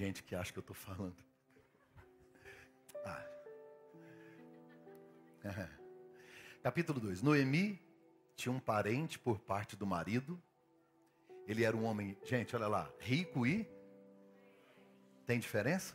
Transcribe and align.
Gente 0.00 0.22
que 0.22 0.34
acha 0.34 0.50
que 0.50 0.58
eu 0.58 0.62
estou 0.62 0.74
falando. 0.74 1.22
Ah. 3.04 3.22
Capítulo 6.62 6.98
2. 6.98 7.20
Noemi 7.20 7.78
tinha 8.34 8.50
um 8.50 8.58
parente 8.58 9.18
por 9.18 9.38
parte 9.38 9.76
do 9.76 9.86
marido. 9.86 10.42
Ele 11.46 11.64
era 11.64 11.76
um 11.76 11.84
homem, 11.84 12.16
gente, 12.24 12.56
olha 12.56 12.66
lá, 12.66 12.90
rico 12.98 13.46
e. 13.46 13.68
Tem 15.26 15.38
diferença? 15.38 15.94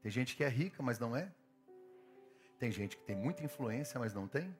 Tem 0.00 0.10
gente 0.10 0.34
que 0.34 0.42
é 0.42 0.48
rica, 0.48 0.82
mas 0.82 0.98
não 0.98 1.14
é. 1.14 1.30
Tem 2.58 2.72
gente 2.72 2.96
que 2.96 3.02
tem 3.02 3.14
muita 3.14 3.44
influência, 3.44 4.00
mas 4.00 4.14
não 4.14 4.26
tem. 4.26 4.56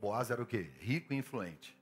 Boaz 0.00 0.30
era 0.30 0.40
o 0.40 0.46
quê? 0.46 0.70
Rico 0.78 1.12
e 1.12 1.16
influente. 1.16 1.76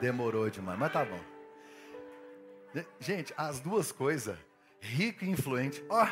Demorou 0.00 0.50
demais, 0.50 0.78
mas 0.78 0.92
tá 0.92 1.04
bom. 1.04 1.20
Gente, 2.98 3.32
as 3.36 3.60
duas 3.60 3.92
coisas, 3.92 4.36
rico 4.80 5.24
e 5.24 5.30
influente, 5.30 5.84
ó, 5.88 6.08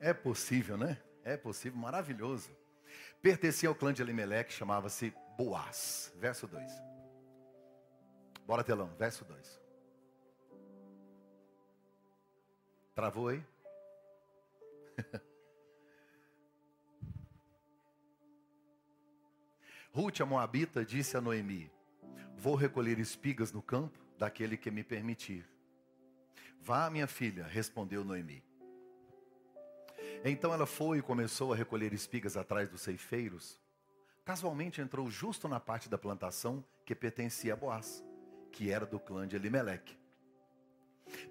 é 0.00 0.14
possível, 0.14 0.76
né? 0.76 0.98
É 1.24 1.36
possível, 1.36 1.78
maravilhoso. 1.78 2.50
Pertencia 3.20 3.68
ao 3.68 3.74
clã 3.74 3.92
de 3.92 4.00
Elimelec, 4.00 4.52
chamava-se 4.52 5.12
Boaz. 5.36 6.12
Verso 6.16 6.46
2. 6.46 6.72
Bora, 8.46 8.64
telão, 8.64 8.88
verso 8.96 9.24
2. 9.24 9.60
Travou 12.94 13.28
aí? 13.28 13.44
Ruth, 19.92 20.20
a 20.20 20.26
Moabita, 20.26 20.84
disse 20.84 21.16
a 21.16 21.20
Noemi: 21.20 21.70
Vou 22.40 22.54
recolher 22.54 23.00
espigas 23.00 23.50
no 23.50 23.60
campo 23.60 23.98
daquele 24.16 24.56
que 24.56 24.70
me 24.70 24.84
permitir. 24.84 25.44
Vá, 26.62 26.88
minha 26.88 27.08
filha, 27.08 27.44
respondeu 27.44 28.04
Noemi. 28.04 28.44
Então 30.24 30.54
ela 30.54 30.64
foi 30.64 30.98
e 30.98 31.02
começou 31.02 31.52
a 31.52 31.56
recolher 31.56 31.92
espigas 31.92 32.36
atrás 32.36 32.68
dos 32.68 32.80
ceifeiros. 32.80 33.60
Casualmente 34.24 34.80
entrou 34.80 35.10
justo 35.10 35.48
na 35.48 35.58
parte 35.58 35.88
da 35.88 35.98
plantação 35.98 36.64
que 36.86 36.94
pertencia 36.94 37.54
a 37.54 37.56
Boaz, 37.56 38.04
que 38.52 38.70
era 38.70 38.86
do 38.86 39.00
clã 39.00 39.26
de 39.26 39.34
Elimeleque. 39.34 39.98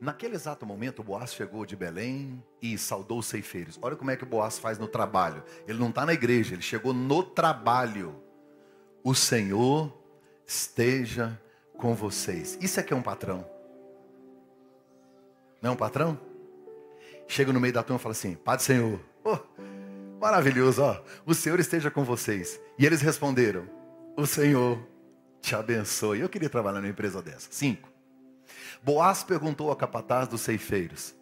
Naquele 0.01 0.35
exato 0.35 0.65
momento, 0.65 1.03
Boaz 1.03 1.33
chegou 1.33 1.65
de 1.65 1.75
Belém 1.77 2.43
e 2.61 2.77
saudou 2.77 3.19
os 3.19 3.27
ceifeiros. 3.27 3.79
Olha 3.81 3.95
como 3.95 4.11
é 4.11 4.17
que 4.17 4.25
Boaz 4.25 4.59
faz 4.59 4.77
no 4.77 4.89
trabalho. 4.89 5.41
Ele 5.65 5.79
não 5.79 5.89
está 5.89 6.05
na 6.05 6.13
igreja, 6.13 6.53
ele 6.53 6.61
chegou 6.61 6.93
no 6.93 7.23
trabalho. 7.23 8.21
O 9.03 9.15
Senhor 9.15 10.06
esteja 10.47 11.39
com 11.77 11.93
vocês. 11.93 12.57
Isso 12.61 12.79
é 12.79 12.83
que 12.83 12.93
é 12.93 12.95
um 12.95 13.01
patrão. 13.01 13.45
Não 15.61 15.71
é 15.71 15.73
um 15.73 15.77
patrão? 15.77 16.19
Chega 17.27 17.51
no 17.51 17.59
meio 17.59 17.73
da 17.73 17.83
turma 17.83 17.99
e 17.99 18.01
fala 18.01 18.13
assim: 18.13 18.35
Padre 18.35 18.63
Senhor, 18.63 18.99
oh, 19.23 19.37
maravilhoso, 20.19 20.81
ó, 20.81 21.03
o 21.25 21.33
Senhor 21.33 21.59
esteja 21.59 21.91
com 21.91 22.03
vocês. 22.03 22.59
E 22.79 22.85
eles 22.85 23.01
responderam: 23.01 23.67
O 24.15 24.25
Senhor 24.25 24.79
te 25.41 25.55
abençoe. 25.55 26.21
Eu 26.21 26.29
queria 26.29 26.49
trabalhar 26.49 26.79
numa 26.79 26.89
empresa 26.89 27.21
dessa. 27.21 27.49
Cinco. 27.51 27.89
Boaz 28.81 29.23
perguntou 29.23 29.69
ao 29.69 29.75
capataz 29.75 30.27
dos 30.27 30.41
ceifeiros: 30.41 31.13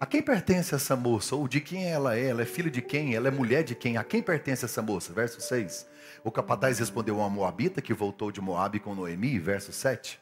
A 0.00 0.06
quem 0.06 0.22
pertence 0.22 0.74
essa 0.74 0.96
moça? 0.96 1.36
Ou 1.36 1.46
de 1.46 1.60
quem 1.60 1.84
ela 1.84 2.16
é? 2.16 2.28
Ela 2.28 2.40
é 2.40 2.46
filha 2.46 2.70
de 2.70 2.80
quem? 2.80 3.14
Ela 3.14 3.28
é 3.28 3.30
mulher 3.30 3.62
de 3.62 3.74
quem? 3.74 3.98
A 3.98 4.02
quem 4.02 4.22
pertence 4.22 4.64
essa 4.64 4.80
moça? 4.80 5.12
Verso 5.12 5.42
6. 5.42 5.86
O 6.24 6.30
capataz 6.30 6.78
respondeu 6.78 7.20
a 7.20 7.28
Moabita, 7.28 7.82
que 7.82 7.92
voltou 7.92 8.32
de 8.32 8.40
Moabe 8.40 8.80
com 8.80 8.94
Noemi, 8.94 9.38
verso 9.38 9.74
7. 9.74 10.18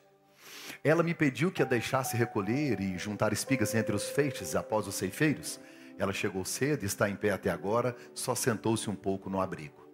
Ela 0.83 1.05
me 1.05 1.15
pediu 1.15 1.53
que 1.53 1.63
a 1.63 1.65
deixasse 1.65 2.17
recolher 2.17 2.81
e 2.81 2.99
juntar 2.99 3.33
espigas 3.33 3.73
entre 3.73 3.95
os 3.95 4.09
feixes 4.09 4.57
após 4.57 4.89
os 4.89 4.97
ceifeiros. 4.97 5.61
Ela 5.97 6.13
chegou 6.13 6.45
cedo, 6.45 6.85
está 6.85 7.09
em 7.09 7.15
pé 7.15 7.31
até 7.31 7.49
agora, 7.49 7.95
só 8.13 8.35
sentou-se 8.35 8.91
um 8.91 8.97
pouco 8.97 9.31
no 9.31 9.41
abrigo. 9.41 9.89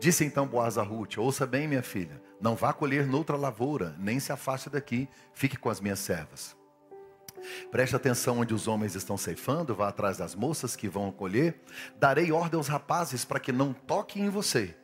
Disse 0.00 0.24
então 0.24 0.44
Boaz 0.44 0.76
a 0.76 0.82
Ruth: 0.82 1.18
Ouça 1.18 1.46
bem, 1.46 1.68
minha 1.68 1.84
filha, 1.84 2.20
não 2.40 2.56
vá 2.56 2.72
colher 2.72 3.06
noutra 3.06 3.36
lavoura, 3.36 3.94
nem 3.96 4.18
se 4.18 4.32
afaste 4.32 4.68
daqui, 4.68 5.08
fique 5.32 5.56
com 5.56 5.70
as 5.70 5.80
minhas 5.80 6.00
servas. 6.00 6.60
Preste 7.70 7.96
atenção 7.96 8.38
onde 8.38 8.54
os 8.54 8.68
homens 8.68 8.94
estão 8.94 9.16
ceifando, 9.16 9.74
vá 9.74 9.88
atrás 9.88 10.18
das 10.18 10.34
moças 10.34 10.76
que 10.76 10.88
vão 10.88 11.10
colher. 11.10 11.60
Darei 11.98 12.32
ordem 12.32 12.58
aos 12.58 12.68
rapazes 12.68 13.24
para 13.24 13.40
que 13.40 13.52
não 13.52 13.72
toquem 13.72 14.26
em 14.26 14.28
você. 14.28 14.76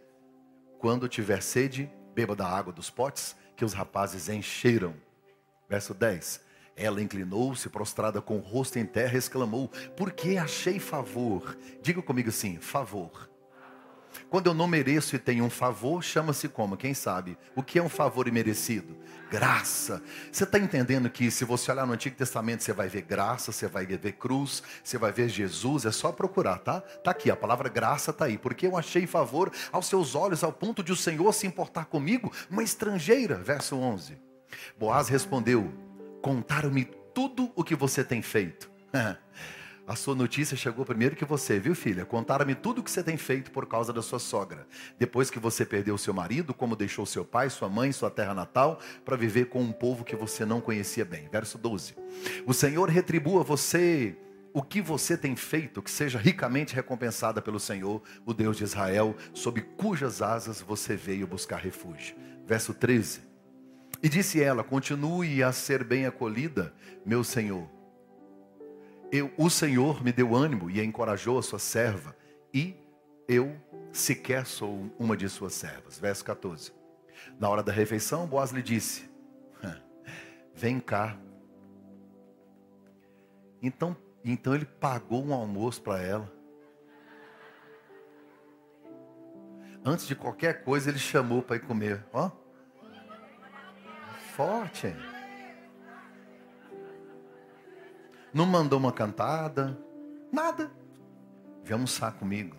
Quando 0.79 1.09
tiver 1.09 1.43
sede, 1.43 1.91
beba 2.15 2.37
da 2.37 2.47
água 2.47 2.73
dos 2.73 2.91
potes 2.91 3.37
que 3.57 3.65
os 3.65 3.73
rapazes 3.73 4.29
encheram. 4.29 4.95
Verso 5.69 5.93
10. 5.93 6.41
Ela 6.77 7.03
inclinou-se, 7.03 7.69
prostrada 7.69 8.23
com 8.23 8.37
o 8.37 8.41
rosto 8.41 8.79
em 8.79 8.87
terra, 8.87 9.19
exclamou: 9.19 9.69
Por 9.97 10.13
que 10.13 10.39
achei 10.39 10.79
favor? 10.79 11.59
Diga 11.83 12.01
comigo 12.01 12.29
assim: 12.29 12.59
favor. 12.59 13.29
Quando 14.29 14.47
eu 14.47 14.55
não 14.55 14.67
mereço 14.67 15.17
e 15.17 15.19
tenho 15.19 15.45
um 15.45 15.51
favor, 15.51 16.03
chama-se 16.03 16.49
como? 16.49 16.77
Quem 16.77 16.95
sabe? 16.95 17.37
O 17.55 17.63
que 17.63 17.79
é 17.79 17.83
um 17.83 17.89
favor 17.89 18.29
imerecido? 18.29 18.97
Graça. 19.31 20.03
Você 20.33 20.45
está 20.45 20.59
entendendo 20.59 21.11
que 21.11 21.31
se 21.31 21.45
você 21.45 21.71
olhar 21.71 21.87
no 21.87 21.93
Antigo 21.93 22.17
Testamento, 22.17 22.63
você 22.63 22.73
vai 22.73 22.89
ver 22.89 23.03
graça, 23.03 23.53
você 23.53 23.67
vai 23.67 23.85
ver 23.87 24.13
cruz, 24.13 24.63
você 24.83 24.97
vai 24.97 25.13
ver 25.13 25.29
Jesus, 25.29 25.85
é 25.85 25.93
só 25.93 26.13
procurar, 26.13 26.59
tá? 26.59 26.81
Tá 26.81 27.11
aqui, 27.11 27.31
a 27.31 27.37
palavra 27.37 27.69
graça 27.69 28.13
tá 28.13 28.25
aí. 28.25 28.39
Porque 28.39 28.67
eu 28.67 28.77
achei 28.77 29.07
favor 29.07 29.53
aos 29.71 29.87
seus 29.87 30.15
olhos 30.15 30.43
ao 30.43 30.53
ponto 30.53 30.83
de 30.83 30.93
o 30.93 30.97
Senhor 30.97 31.33
se 31.33 31.47
importar 31.47 31.87
comigo, 31.87 32.33
uma 32.51 32.63
estrangeira. 32.63 33.37
Verso 33.37 33.77
11. 33.77 34.19
Boaz 34.79 35.09
respondeu: 35.09 35.73
Contaram-me 36.23 36.85
tudo 37.13 37.53
o 37.55 37.65
que 37.65 37.75
você 37.75 38.03
tem 38.03 38.23
feito. 38.23 38.71
A 39.89 39.97
sua 39.97 40.15
notícia 40.15 40.55
chegou 40.55 40.85
primeiro 40.85 41.17
que 41.17 41.25
você, 41.25 41.59
viu, 41.59 41.75
filha? 41.75 42.05
Contaram-me 42.05 42.55
tudo 42.55 42.81
o 42.81 42.85
que 42.85 42.91
você 42.91 43.03
tem 43.03 43.17
feito 43.17 43.51
por 43.51 43.65
causa 43.65 43.91
da 43.91 44.03
sua 44.03 44.19
sogra. 44.19 44.67
Depois 44.99 45.31
que 45.31 45.39
você 45.39 45.65
perdeu 45.65 45.97
seu 45.97 46.13
marido, 46.13 46.53
como 46.53 46.77
deixou 46.77 47.07
seu 47.07 47.25
pai, 47.25 47.49
sua 47.49 47.71
mãe, 47.71 47.91
sua 47.91 48.11
terra 48.11 48.35
natal, 48.35 48.81
para 49.03 49.17
viver 49.17 49.47
com 49.47 49.63
um 49.63 49.73
povo 49.73 50.05
que 50.05 50.15
você 50.15 50.45
não 50.45 50.61
conhecia 50.61 51.07
bem. 51.07 51.27
Verso 51.33 51.57
12. 51.57 51.95
O 52.47 52.53
Senhor 52.53 52.91
retribua 52.91 53.43
você 53.43 54.15
o 54.53 54.63
que 54.63 54.83
você 54.83 55.17
tem 55.17 55.35
feito, 55.35 55.81
que 55.81 55.91
seja 55.91 56.19
ricamente 56.19 56.75
recompensada 56.75 57.41
pelo 57.41 57.59
Senhor, 57.59 58.03
o 58.27 58.35
Deus 58.35 58.59
de 58.59 58.65
Israel, 58.65 59.17
sob 59.33 59.63
cujas 59.79 60.21
asas 60.21 60.61
você 60.61 60.97
veio 60.97 61.27
buscar 61.27 61.61
refúgio. 61.61 62.15
Verso 62.47 62.75
13. 62.75 63.23
E 64.03 64.09
disse 64.11 64.43
ela: 64.43 64.63
Continue 64.63 65.43
a 65.43 65.51
ser 65.51 65.83
bem 65.83 66.05
acolhida, 66.05 66.75
meu 67.07 67.25
Senhor 67.25 67.78
eu, 69.11 69.33
o 69.37 69.49
Senhor 69.49 70.03
me 70.03 70.13
deu 70.13 70.35
ânimo 70.35 70.71
e 70.71 70.83
encorajou 70.83 71.39
a 71.39 71.43
sua 71.43 71.59
serva, 71.59 72.17
e 72.53 72.75
eu 73.27 73.57
sequer 73.93 74.47
sou 74.47 74.91
uma 74.99 75.17
de 75.17 75.29
suas 75.29 75.55
servas. 75.55 75.99
Verso 75.99 76.25
14. 76.25 76.73
Na 77.39 77.49
hora 77.49 77.63
da 77.63 77.73
refeição, 77.73 78.27
Boaz 78.27 78.51
lhe 78.51 78.63
disse: 78.63 79.09
Vem 80.55 80.81
cá. 80.81 81.17
Então, 83.63 83.97
então 84.25 84.55
ele 84.55 84.65
pagou 84.65 85.25
um 85.25 85.33
almoço 85.33 85.83
para 85.83 86.01
ela. 86.03 86.33
Antes 89.85 90.07
de 90.07 90.15
qualquer 90.15 90.65
coisa, 90.65 90.91
ele 90.91 90.99
chamou 90.99 91.43
para 91.43 91.57
ir 91.57 91.61
comer. 91.61 92.05
Ó, 92.13 92.31
forte. 94.37 94.89
Hein? 94.89 95.18
Não 98.33 98.47
mandou 98.47 98.79
uma 98.79 98.93
cantada, 98.93 99.79
nada. 100.33 100.71
Vem 101.65 101.75
almoçar 101.75 102.13
comigo. 102.13 102.57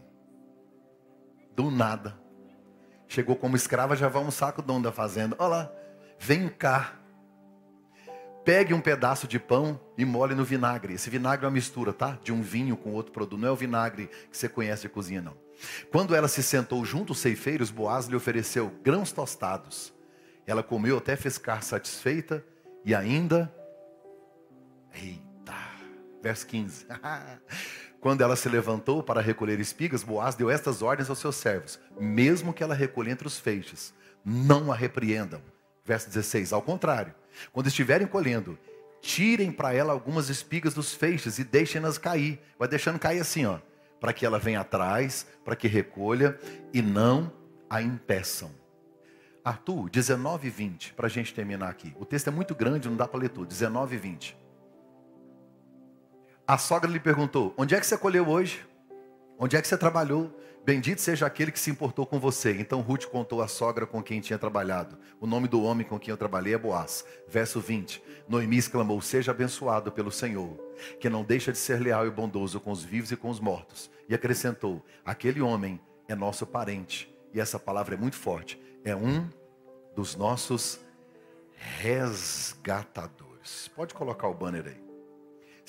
Do 1.56 1.69
nada. 1.69 2.18
Chegou 3.07 3.36
como 3.36 3.56
escrava, 3.56 3.95
já 3.95 4.07
vai 4.07 4.19
almoçar 4.19 4.51
com 4.51 4.62
o 4.62 4.66
dono 4.66 4.83
da 4.83 4.92
fazenda. 4.92 5.36
Olha 5.39 5.48
lá, 5.50 5.71
vem 6.19 6.48
cá. 6.48 6.94
Pegue 8.45 8.74
um 8.74 8.81
pedaço 8.81 9.27
de 9.27 9.39
pão 9.39 9.80
e 9.98 10.06
mole 10.06 10.33
no 10.36 10.45
vinagre. 10.45 10.94
Esse 10.94 11.10
vinagre 11.10 11.45
é 11.45 11.48
uma 11.48 11.54
mistura, 11.54 11.92
tá? 11.92 12.18
De 12.24 12.31
um 12.31 12.42
vinho 12.42 12.77
com 12.77 12.94
outro 12.94 13.12
produto. 13.12 13.39
Não 13.39 13.48
é 13.48 13.51
o 13.51 13.56
vinagre 13.56 14.07
que 14.30 14.38
você 14.38 14.48
conhece 14.48 14.83
de 14.83 14.89
cozinha, 14.89 15.21
não. 15.21 15.36
Quando 15.92 16.16
ela 16.16 16.27
se 16.27 16.42
sentou 16.42 16.86
junto 16.86 17.12
aos 17.12 17.19
ceifeiros, 17.19 17.69
Boaz 17.69 18.06
lhe 18.06 18.16
ofereceu 18.16 18.71
grãos 18.83 19.12
tostados. 19.12 19.94
Ela 20.48 20.63
comeu 20.63 20.98
até 20.98 21.16
ficar 21.16 21.62
satisfeita 21.63 22.44
e 22.86 22.95
ainda. 22.95 23.54
Ei, 24.94 25.21
Verso 26.21 26.45
15. 26.48 26.86
Quando 28.00 28.21
ela 28.21 28.36
se 28.36 28.48
levantou 28.48 29.04
para 29.04 29.21
recolher 29.21 29.60
espigas, 29.60 30.04
Boaz 30.04 30.36
deu 30.36 30.50
estas 30.50 30.81
ordens 30.81 31.10
aos 31.10 31.19
seus 31.19 31.36
servos: 31.36 31.80
mesmo 32.00 32.54
que 32.54 32.63
ela 32.63 32.74
recolha 32.74 33.12
entre 33.12 33.27
os 33.27 33.38
feixes, 33.38 33.94
não 34.24 34.71
a 34.71 34.75
repreendam. 34.75 35.42
Verso 35.83 36.07
16. 36.07 36.54
Ao 36.54 36.62
contrário, 36.62 37.13
quando 37.51 37.68
estiverem 37.68 38.07
colhendo, 38.07 38.57
tirem 39.01 39.51
para 39.51 39.74
ela 39.74 39.92
algumas 39.92 40.30
espigas 40.30 40.74
dos 40.74 40.94
feixes 40.94 41.39
e 41.39 41.44
deixem-nas 41.44 41.98
cair. 41.98 42.39
Vai 42.57 42.68
deixando 42.68 43.00
cair 43.00 43.19
assim, 43.19 43.45
ó, 43.45 43.60
para 44.00 44.13
que 44.13 44.25
ela 44.25 44.39
venha 44.39 44.62
atrás, 44.62 45.25
para 45.44 45.56
que 45.56 45.68
recolha 45.68 46.38
e 46.74 46.81
não 46.81 47.31
a 47.69 47.81
impeçam. 47.81 48.51
Arthur, 49.44 49.89
19 49.89 50.48
e 50.48 50.51
20, 50.51 50.94
para 50.94 51.07
a 51.07 51.10
gente 51.10 51.33
terminar 51.33 51.69
aqui. 51.69 51.95
O 52.00 52.06
texto 52.06 52.27
é 52.27 52.31
muito 52.31 52.54
grande, 52.54 52.89
não 52.89 52.95
dá 52.95 53.07
para 53.07 53.21
ler 53.21 53.30
tudo. 53.30 53.48
19 53.48 53.95
e 53.95 54.00
20. 54.00 54.38
A 56.50 56.57
sogra 56.57 56.90
lhe 56.90 57.00
perguntou: 57.00 57.54
Onde 57.56 57.75
é 57.75 57.80
que 57.80 57.86
você 57.86 57.96
colheu 57.96 58.28
hoje? 58.28 58.68
Onde 59.38 59.56
é 59.56 59.62
que 59.62 59.68
você 59.68 59.78
trabalhou? 59.78 60.36
Bendito 60.66 61.00
seja 61.00 61.28
aquele 61.28 61.51
que 61.51 61.60
se 61.60 61.69
importou 61.69 62.07
com 62.07 62.19
você. 62.19 62.60
Então 62.60 62.81
Ruth 62.81 63.06
contou 63.06 63.44
à 63.44 63.48
sogra 63.48 63.86
com 63.86 64.01
quem 64.01 64.19
tinha 64.19 64.40
trabalhado. 64.40 64.98
O 65.22 65.28
nome 65.28 65.48
do 65.48 65.62
homem 65.62 65.86
com 65.86 66.00
quem 66.00 66.12
eu 66.12 66.18
trabalhei 66.18 66.56
é 66.56 66.57
Boaz. 66.57 67.06
Verso 67.28 67.62
20. 67.62 68.01
Noemi 68.28 68.57
exclamou: 68.57 69.00
Seja 69.00 69.30
abençoado 69.30 69.92
pelo 69.92 70.12
Senhor, 70.12 70.60
que 71.00 71.07
não 71.07 71.24
deixa 71.24 71.51
de 71.51 71.60
ser 71.60 71.80
leal 71.80 72.07
e 72.07 72.10
bondoso 72.10 72.60
com 72.60 72.72
os 72.72 72.84
vivos 72.84 73.12
e 73.12 73.16
com 73.16 73.30
os 73.30 73.40
mortos. 73.40 73.92
E 74.10 74.16
acrescentou: 74.16 74.84
Aquele 75.06 75.42
homem 75.42 75.80
é 76.07 76.16
nosso 76.16 76.48
parente. 76.48 77.16
E 77.31 77.40
essa 77.40 77.60
palavra 77.60 77.94
é 77.94 77.98
muito 77.98 78.16
forte. 78.16 78.60
É 78.84 78.95
um 78.95 79.30
dos 79.95 80.16
nossos 80.16 80.80
resgatadores. 81.54 83.68
Pode 83.75 83.94
colocar 83.94 84.28
o 84.28 84.34
banner 84.34 84.66
aí. 84.66 84.89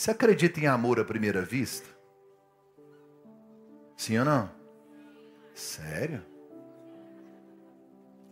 Você 0.00 0.12
acredita 0.12 0.58
em 0.58 0.67
amor 0.67 0.99
à 0.99 1.05
primeira 1.05 1.43
vista? 1.43 1.87
Sim 3.99 4.20
ou 4.20 4.25
não? 4.25 4.50
Sério? 5.52 6.25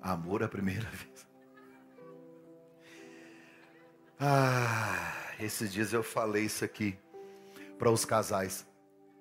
Amor 0.01 0.43
à 0.43 0.49
primeira 0.49 0.89
vez. 0.89 1.29
Ah, 4.19 5.13
esses 5.39 5.71
dias 5.71 5.93
eu 5.93 6.03
falei 6.03 6.45
isso 6.45 6.65
aqui 6.65 6.99
para 7.79 7.91
os 7.91 8.03
casais. 8.03 8.67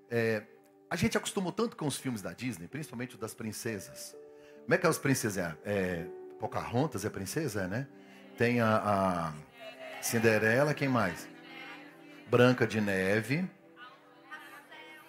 É, 0.10 0.44
a 0.90 0.96
gente 0.96 1.18
acostumou 1.18 1.52
tanto 1.52 1.76
com 1.76 1.86
os 1.86 1.98
filmes 1.98 2.22
da 2.22 2.32
Disney, 2.32 2.70
principalmente 2.70 3.16
os 3.16 3.20
das 3.20 3.34
princesas. 3.34 4.16
Como 4.62 4.74
é 4.74 4.78
que 4.78 4.86
é 4.86 4.90
as 4.90 4.98
princesas? 4.98 5.54
É, 5.66 6.08
Pocahontas 6.40 7.04
é 7.04 7.10
princesa, 7.10 7.68
né? 7.68 7.90
Tem 8.38 8.62
a, 8.62 8.78
a 8.78 9.34
Cinderela, 10.02 10.74
quem 10.74 10.88
mais? 10.88 11.28
Branca 12.30 12.68
de 12.68 12.82
Neve. 12.82 13.50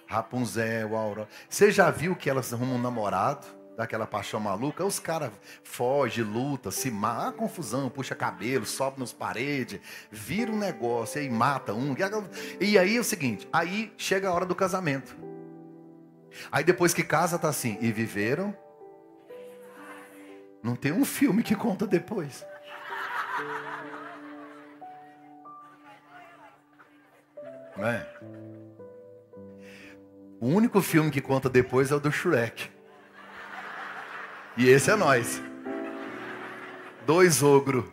Rapunzel, 0.06 0.96
Aurora. 0.96 1.28
Você 1.48 1.70
já 1.70 1.90
viu 1.90 2.16
que 2.16 2.30
elas 2.30 2.52
arrumam 2.52 2.76
um 2.76 2.82
namorado? 2.82 3.46
Daquela 3.76 4.06
paixão 4.06 4.40
maluca? 4.40 4.84
Os 4.84 4.98
caras 4.98 5.30
fogem, 5.62 6.24
lutam, 6.24 6.72
se 6.72 6.90
matam, 6.90 7.32
confusão, 7.32 7.88
puxa 7.88 8.14
cabelo, 8.14 8.66
sobe 8.66 8.98
nos 8.98 9.12
paredes, 9.12 9.80
vira 10.10 10.50
um 10.50 10.58
negócio, 10.58 11.20
aí 11.20 11.30
mata 11.30 11.72
um. 11.74 11.94
E 12.60 12.76
aí 12.76 12.96
é 12.96 13.00
o 13.00 13.04
seguinte, 13.04 13.48
aí 13.52 13.92
chega 13.96 14.28
a 14.28 14.32
hora 14.32 14.44
do 14.44 14.54
casamento. 14.54 15.16
Aí 16.50 16.64
depois 16.64 16.92
que 16.92 17.04
casa, 17.04 17.38
tá 17.38 17.48
assim, 17.48 17.78
e 17.80 17.92
viveram. 17.92 18.56
Não 20.60 20.74
tem 20.74 20.90
um 20.90 21.04
filme 21.04 21.44
que 21.44 21.54
conta 21.54 21.86
depois. 21.86 22.44
Não 27.78 27.86
é? 27.86 28.06
O 30.40 30.48
único 30.48 30.82
filme 30.82 31.10
que 31.12 31.20
conta 31.20 31.48
depois 31.48 31.92
é 31.92 31.94
o 31.94 32.00
do 32.00 32.10
Shrek. 32.10 32.68
E 34.56 34.68
esse 34.68 34.90
é 34.90 34.96
nós. 34.96 35.40
Dois 37.06 37.40
ogro. 37.42 37.92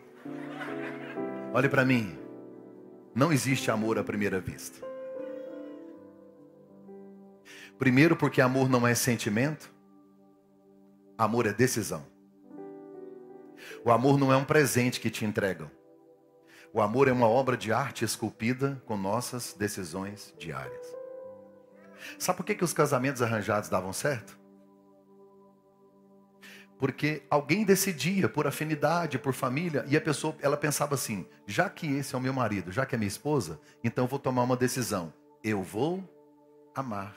Olhe 1.54 1.68
para 1.68 1.84
mim. 1.84 2.18
Não 3.14 3.32
existe 3.32 3.70
amor 3.70 3.96
à 3.98 4.04
primeira 4.04 4.40
vista. 4.40 4.84
Primeiro, 7.78 8.16
porque 8.16 8.40
amor 8.40 8.68
não 8.68 8.86
é 8.86 8.94
sentimento, 8.94 9.72
amor 11.16 11.46
é 11.46 11.52
decisão. 11.52 12.04
O 13.84 13.90
amor 13.90 14.18
não 14.18 14.32
é 14.32 14.36
um 14.36 14.44
presente 14.44 14.98
que 14.98 15.10
te 15.10 15.24
entregam. 15.24 15.70
O 16.72 16.80
amor 16.80 17.08
é 17.08 17.12
uma 17.12 17.28
obra 17.28 17.56
de 17.56 17.72
arte 17.72 18.04
esculpida 18.04 18.82
com 18.86 18.96
nossas 18.96 19.54
decisões 19.54 20.34
diárias. 20.38 20.94
Sabe 22.18 22.36
por 22.36 22.46
que, 22.46 22.54
que 22.54 22.64
os 22.64 22.72
casamentos 22.72 23.22
arranjados 23.22 23.68
davam 23.68 23.92
certo? 23.92 24.38
Porque 26.78 27.22
alguém 27.30 27.64
decidia 27.64 28.28
por 28.28 28.46
afinidade, 28.46 29.18
por 29.18 29.32
família, 29.32 29.84
e 29.88 29.96
a 29.96 30.00
pessoa, 30.00 30.36
ela 30.40 30.56
pensava 30.56 30.94
assim: 30.94 31.26
já 31.46 31.70
que 31.70 31.86
esse 31.96 32.14
é 32.14 32.18
o 32.18 32.20
meu 32.20 32.34
marido, 32.34 32.70
já 32.70 32.84
que 32.84 32.94
é 32.94 32.98
minha 32.98 33.08
esposa, 33.08 33.58
então 33.82 34.04
eu 34.04 34.08
vou 34.08 34.18
tomar 34.18 34.42
uma 34.42 34.56
decisão. 34.56 35.12
Eu 35.42 35.62
vou 35.62 36.04
amar. 36.74 37.16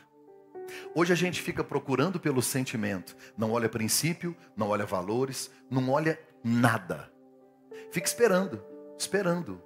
Hoje 0.95 1.11
a 1.11 1.15
gente 1.15 1.41
fica 1.41 1.63
procurando 1.63 2.19
pelo 2.19 2.41
sentimento, 2.41 3.15
não 3.37 3.51
olha 3.51 3.67
princípio, 3.67 4.35
não 4.55 4.69
olha 4.69 4.85
valores, 4.85 5.51
não 5.69 5.89
olha 5.89 6.19
nada. 6.43 7.11
Fica 7.91 8.07
esperando, 8.07 8.63
esperando. 8.99 9.61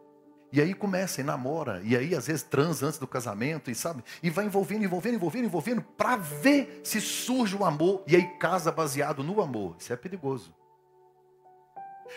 E 0.51 0.61
aí 0.61 0.75
começa 0.75 1.19
e 1.19 1.23
namora, 1.23 1.81
e 1.83 1.97
aí 1.97 2.13
às 2.13 2.27
vezes 2.27 2.43
transa 2.43 2.85
antes 2.85 2.99
do 2.99 3.07
casamento, 3.07 3.71
e 3.71 3.75
sabe? 3.75 4.03
E 4.21 4.29
vai 4.29 4.45
envolvendo, 4.45 4.83
envolvendo, 4.83 5.15
envolvendo, 5.15 5.45
envolvendo, 5.45 5.81
para 5.81 6.15
ver 6.15 6.81
se 6.83 7.01
surge 7.01 7.55
o 7.55 7.65
amor, 7.65 8.03
e 8.05 8.15
aí 8.15 8.37
casa 8.37 8.71
baseado 8.71 9.23
no 9.23 9.41
amor. 9.41 9.75
Isso 9.79 9.91
é 9.91 9.95
perigoso. 9.95 10.53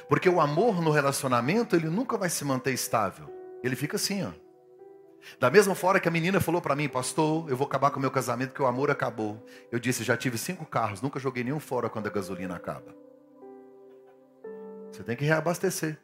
Porque 0.07 0.29
o 0.29 0.39
amor 0.39 0.83
no 0.83 0.91
relacionamento, 0.91 1.75
ele 1.75 1.89
nunca 1.89 2.19
vai 2.19 2.29
se 2.29 2.45
manter 2.45 2.75
estável. 2.75 3.33
Ele 3.63 3.75
fica 3.75 3.97
assim, 3.97 4.23
ó. 4.23 4.33
Da 5.41 5.51
mesma 5.51 5.75
forma 5.75 5.99
que 5.99 6.07
a 6.07 6.11
menina 6.11 6.39
falou 6.39 6.61
para 6.61 6.77
mim, 6.77 6.91
pastor, 6.91 7.49
eu 7.49 7.57
vou 7.57 7.67
acabar 7.67 7.91
com 7.91 7.97
o 7.97 8.01
meu 8.01 8.11
casamento 8.11 8.51
porque 8.51 8.63
o 8.63 8.67
amor 8.67 8.91
acabou. 8.91 9.43
Eu 9.73 9.79
disse, 9.79 10.05
já 10.05 10.15
tive 10.15 10.37
cinco 10.37 10.67
carros, 10.67 11.01
nunca 11.01 11.19
joguei 11.19 11.43
nenhum 11.43 11.59
fora 11.59 11.89
quando 11.89 12.07
a 12.07 12.11
gasolina 12.11 12.55
acaba. 12.55 12.95
Você 14.93 15.03
tem 15.03 15.17
que 15.17 15.25
reabastecer. 15.25 15.99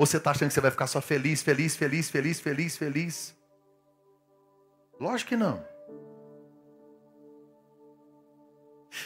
Ou 0.00 0.06
você 0.06 0.16
está 0.16 0.30
achando 0.30 0.48
que 0.48 0.54
você 0.54 0.62
vai 0.62 0.70
ficar 0.70 0.86
só 0.86 0.98
feliz, 0.98 1.42
feliz, 1.42 1.76
feliz, 1.76 2.08
feliz, 2.08 2.40
feliz, 2.40 2.74
feliz? 2.74 3.36
Lógico 4.98 5.28
que 5.28 5.36
não. 5.36 5.62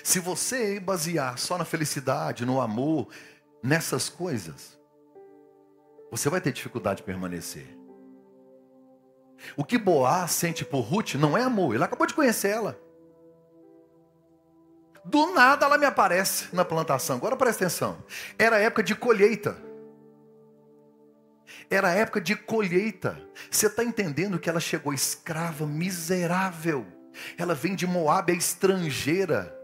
Se 0.05 0.21
você 0.21 0.79
basear 0.79 1.37
só 1.37 1.59
na 1.59 1.65
felicidade, 1.65 2.47
no 2.47 2.61
amor, 2.61 3.09
nessas 3.61 4.09
coisas, 4.09 4.79
você 6.13 6.31
vai 6.31 6.41
ter 6.41 6.53
dificuldade 6.53 6.99
de 6.99 7.03
permanecer. 7.03 7.77
O 9.57 9.65
que 9.65 9.77
Boaz 9.77 10.31
sente 10.31 10.65
por 10.65 10.83
Ruth 10.83 11.15
não 11.15 11.37
é 11.37 11.43
amor, 11.43 11.75
ele 11.75 11.83
acabou 11.83 12.07
de 12.07 12.15
conhecer 12.15 12.51
ela. 12.51 12.81
Do 15.05 15.35
nada 15.35 15.67
ela 15.67 15.77
me 15.77 15.87
aparece 15.87 16.55
na 16.55 16.65
plantação. 16.65 17.17
Agora 17.17 17.37
presta 17.37 17.65
atenção. 17.65 17.99
Era 18.39 18.61
época 18.61 18.85
de 18.85 18.95
colheita. 18.95 19.64
Era 21.71 21.93
época 21.93 22.21
de 22.21 22.37
colheita. 22.37 23.21
Você 23.51 23.67
está 23.67 23.85
entendendo 23.85 24.39
que 24.39 24.49
ela 24.49 24.61
chegou 24.61 24.93
escrava, 24.93 25.67
miserável. 25.67 26.87
Ela 27.39 27.55
vem 27.55 27.75
de 27.75 27.87
Moab, 27.87 28.33
é 28.33 28.37
estrangeira. 28.37 29.55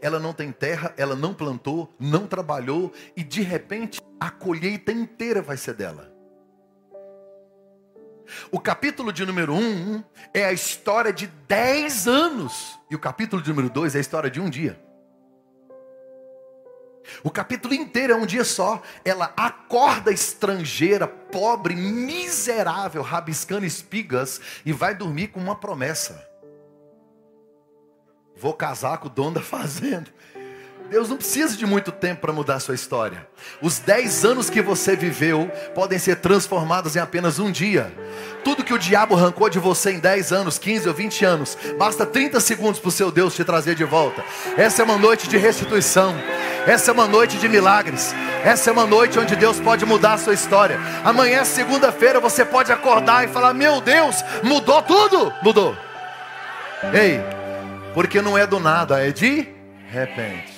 Ela 0.00 0.18
não 0.18 0.32
tem 0.32 0.52
terra, 0.52 0.94
ela 0.96 1.16
não 1.16 1.34
plantou, 1.34 1.92
não 1.98 2.26
trabalhou, 2.26 2.92
e 3.16 3.24
de 3.24 3.42
repente 3.42 4.00
a 4.20 4.30
colheita 4.30 4.92
inteira 4.92 5.42
vai 5.42 5.56
ser 5.56 5.74
dela. 5.74 6.12
O 8.50 8.60
capítulo 8.60 9.12
de 9.12 9.26
número 9.26 9.52
1 9.52 9.58
um 9.58 10.04
é 10.32 10.44
a 10.44 10.52
história 10.52 11.12
de 11.12 11.26
10 11.26 12.06
anos, 12.06 12.78
e 12.90 12.94
o 12.94 12.98
capítulo 12.98 13.42
de 13.42 13.48
número 13.48 13.68
2 13.68 13.94
é 13.94 13.98
a 13.98 14.00
história 14.00 14.30
de 14.30 14.40
um 14.40 14.48
dia. 14.48 14.80
O 17.22 17.30
capítulo 17.30 17.74
inteiro 17.74 18.12
é 18.12 18.16
um 18.16 18.26
dia 18.26 18.44
só. 18.44 18.80
Ela 19.04 19.32
acorda 19.36 20.12
estrangeira, 20.12 21.06
pobre, 21.06 21.74
miserável, 21.74 23.02
rabiscando 23.02 23.66
espigas 23.66 24.40
e 24.64 24.72
vai 24.72 24.94
dormir 24.94 25.28
com 25.28 25.40
uma 25.40 25.56
promessa: 25.56 26.26
Vou 28.36 28.54
casar 28.54 28.98
com 28.98 29.06
o 29.06 29.10
dono 29.10 29.34
da 29.34 29.42
fazenda. 29.42 30.12
Deus 30.92 31.08
não 31.08 31.16
precisa 31.16 31.56
de 31.56 31.64
muito 31.64 31.90
tempo 31.90 32.20
para 32.20 32.34
mudar 32.34 32.56
a 32.56 32.60
sua 32.60 32.74
história. 32.74 33.26
Os 33.62 33.78
10 33.78 34.26
anos 34.26 34.50
que 34.50 34.60
você 34.60 34.94
viveu 34.94 35.50
podem 35.74 35.98
ser 35.98 36.16
transformados 36.16 36.94
em 36.94 36.98
apenas 36.98 37.38
um 37.38 37.50
dia. 37.50 37.90
Tudo 38.44 38.62
que 38.62 38.74
o 38.74 38.78
diabo 38.78 39.14
arrancou 39.14 39.48
de 39.48 39.58
você 39.58 39.92
em 39.92 39.98
10 39.98 40.32
anos, 40.32 40.58
15 40.58 40.88
ou 40.88 40.94
20 40.94 41.24
anos, 41.24 41.56
basta 41.78 42.04
30 42.04 42.38
segundos 42.40 42.78
para 42.78 42.90
o 42.90 42.92
seu 42.92 43.10
Deus 43.10 43.34
te 43.34 43.42
trazer 43.42 43.74
de 43.74 43.84
volta. 43.84 44.22
Essa 44.54 44.82
é 44.82 44.84
uma 44.84 44.98
noite 44.98 45.30
de 45.30 45.38
restituição. 45.38 46.14
Essa 46.66 46.90
é 46.90 46.92
uma 46.92 47.08
noite 47.08 47.38
de 47.38 47.48
milagres. 47.48 48.14
Essa 48.44 48.68
é 48.68 48.72
uma 48.74 48.84
noite 48.84 49.18
onde 49.18 49.34
Deus 49.34 49.58
pode 49.58 49.86
mudar 49.86 50.12
a 50.12 50.18
sua 50.18 50.34
história. 50.34 50.78
Amanhã, 51.02 51.42
segunda-feira, 51.42 52.20
você 52.20 52.44
pode 52.44 52.70
acordar 52.70 53.24
e 53.24 53.32
falar: 53.32 53.54
Meu 53.54 53.80
Deus, 53.80 54.22
mudou 54.42 54.82
tudo. 54.82 55.32
Mudou. 55.42 55.74
Ei, 56.92 57.18
porque 57.94 58.20
não 58.20 58.36
é 58.36 58.46
do 58.46 58.60
nada, 58.60 59.02
é 59.02 59.10
de 59.10 59.48
repente. 59.88 60.51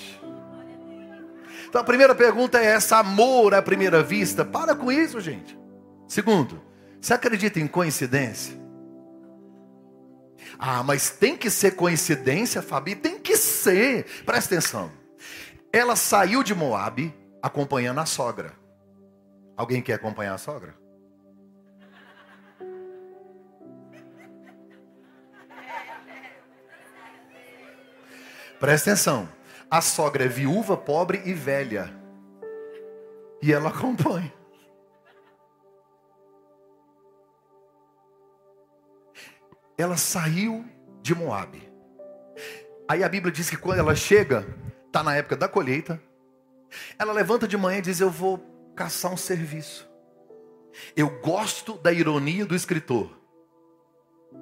Então 1.75 1.83
a 1.83 1.85
primeira 1.85 2.15
pergunta 2.15 2.61
é 2.61 2.67
essa: 2.67 2.99
amor 2.99 3.53
à 3.53 3.61
primeira 3.61 4.01
vista? 4.01 4.45
Para 4.45 4.77
com 4.77 4.93
isso, 4.93 5.21
gente. 5.21 5.59
Segundo, 6.07 6.63
você 7.01 7.13
acredita 7.13 7.59
em 7.59 7.67
coincidência? 7.67 8.57
Ah, 10.57 10.85
mas 10.85 11.11
tem 11.11 11.37
que 11.37 11.51
ser 11.51 11.73
coincidência, 11.73 12.63
Fabi? 12.63 12.95
Tem 12.95 13.19
que 13.19 13.37
ser. 13.37 14.05
Presta 14.25 14.55
atenção. 14.55 14.89
Ela 15.73 15.97
saiu 15.97 16.45
de 16.45 16.55
Moab, 16.55 17.13
acompanhando 17.43 17.99
a 17.99 18.07
sogra. 18.07 18.53
Alguém 19.57 19.83
quer 19.83 19.95
acompanhar 19.95 20.35
a 20.35 20.39
sogra? 20.39 20.77
Presta 28.61 28.93
atenção. 28.93 29.29
A 29.75 29.81
sogra 29.81 30.27
é 30.27 30.29
viúva, 30.29 30.77
pobre 30.77 31.21
e 31.25 31.35
velha. 31.35 31.93
E 33.43 33.53
ela 33.53 33.71
acompanha. 33.71 34.33
Ela 39.77 39.97
saiu 39.97 40.65
de 41.03 41.13
Moabe. 41.13 41.69
Aí 42.89 43.03
a 43.03 43.09
Bíblia 43.09 43.33
diz 43.33 43.51
que 43.51 43.57
quando 43.57 43.81
ela 43.81 43.97
chega, 43.97 44.47
está 44.87 45.03
na 45.03 45.17
época 45.17 45.37
da 45.37 45.49
colheita. 45.49 46.01
Ela 46.97 47.13
levanta 47.13 47.49
de 47.49 47.57
manhã 47.57 47.79
e 47.79 47.83
diz: 47.83 47.99
Eu 47.99 48.11
vou 48.11 48.39
caçar 48.77 49.13
um 49.13 49.17
serviço. 49.17 49.91
Eu 50.95 51.19
gosto 51.19 51.79
da 51.79 51.93
ironia 51.93 52.47
do 52.47 52.55
escritor. 52.55 53.11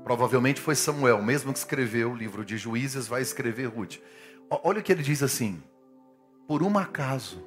Provavelmente 0.05 0.61
foi 0.61 0.75
Samuel, 0.75 1.23
mesmo 1.23 1.55
que 1.55 1.59
escreveu 1.59 2.11
o 2.11 2.15
livro 2.15 2.45
de 2.45 2.59
Juízes, 2.59 3.09
vai 3.09 3.23
escrever 3.23 3.65
Ruth. 3.65 3.97
Olha 4.63 4.81
o 4.81 4.83
que 4.83 4.93
ele 4.93 5.03
diz 5.03 5.23
assim: 5.23 5.63
por 6.47 6.63
um 6.63 6.77
acaso, 6.77 7.43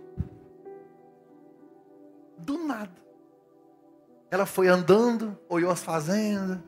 do 2.37 2.57
nada, 2.57 2.95
ela 4.31 4.45
foi 4.45 4.67
andando, 4.67 5.37
olhou 5.47 5.71
as 5.71 5.83
fazendas, 5.83 6.57
aí 6.57 6.63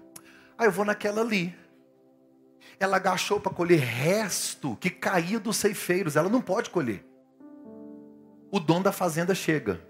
ah, 0.58 0.66
eu 0.66 0.72
vou 0.72 0.86
naquela 0.86 1.22
ali. 1.22 1.56
Ela 2.80 2.98
agachou 2.98 3.40
para 3.40 3.52
colher 3.52 3.80
resto 3.80 4.76
que 4.76 4.90
caía 4.90 5.40
dos 5.40 5.58
ceifeiros, 5.58 6.16
ela 6.16 6.30
não 6.30 6.42
pode 6.42 6.70
colher. 6.70 7.04
O 8.52 8.60
dono 8.60 8.84
da 8.84 8.92
fazenda 8.92 9.34
chega. 9.34 9.82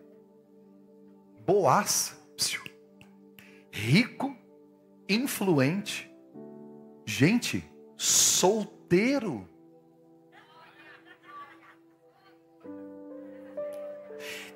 Boaz, 1.46 2.18
rico, 3.72 4.36
influente, 5.08 6.12
gente, 7.06 7.64
solteiro. 7.96 9.48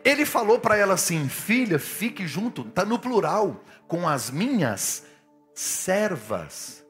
Ele 0.03 0.25
falou 0.25 0.59
para 0.59 0.77
ela 0.77 0.93
assim: 0.95 1.27
filha, 1.29 1.77
fique 1.79 2.27
junto, 2.27 2.61
está 2.61 2.85
no 2.85 2.99
plural, 2.99 3.63
com 3.87 4.07
as 4.07 4.29
minhas 4.29 5.05
servas. 5.53 6.83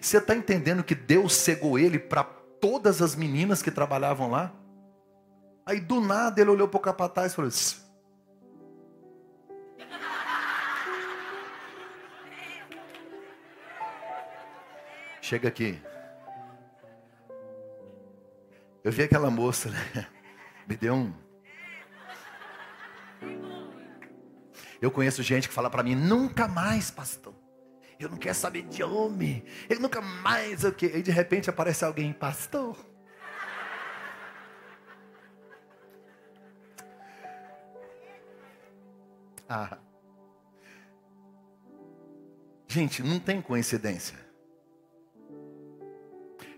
Você 0.00 0.18
está 0.18 0.34
entendendo 0.34 0.82
que 0.82 0.94
Deus 0.94 1.34
cegou 1.34 1.78
ele 1.78 1.98
para 1.98 2.24
todas 2.24 3.02
as 3.02 3.14
meninas 3.14 3.62
que 3.62 3.70
trabalhavam 3.70 4.30
lá? 4.30 4.52
Aí 5.66 5.80
do 5.80 6.00
nada 6.00 6.40
ele 6.40 6.50
olhou 6.50 6.68
para 6.68 6.78
o 6.78 6.80
capataz 6.80 7.32
e 7.32 7.36
falou: 7.36 7.50
Chega 15.20 15.48
aqui. 15.48 15.80
Eu 18.82 18.92
vi 18.92 19.02
aquela 19.02 19.30
moça, 19.30 19.70
né? 19.70 20.06
Me 20.68 20.76
deu 20.76 20.94
um. 20.94 21.23
Eu 24.80 24.90
conheço 24.90 25.22
gente 25.22 25.48
que 25.48 25.54
fala 25.54 25.70
para 25.70 25.82
mim, 25.82 25.94
nunca 25.94 26.46
mais, 26.48 26.90
pastor. 26.90 27.34
Eu 27.98 28.08
não 28.08 28.16
quero 28.16 28.34
saber 28.34 28.62
de 28.62 28.82
homem. 28.82 29.44
Eu 29.68 29.80
nunca 29.80 30.00
mais 30.00 30.64
o 30.64 30.72
quê? 30.72 30.90
E 30.94 31.02
de 31.02 31.10
repente 31.10 31.48
aparece 31.48 31.84
alguém, 31.84 32.12
pastor. 32.12 32.76
Ah. 39.48 39.78
Gente, 42.66 43.02
não 43.02 43.20
tem 43.20 43.40
coincidência. 43.40 44.18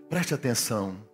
Preste 0.09 0.33
atenção. 0.33 1.07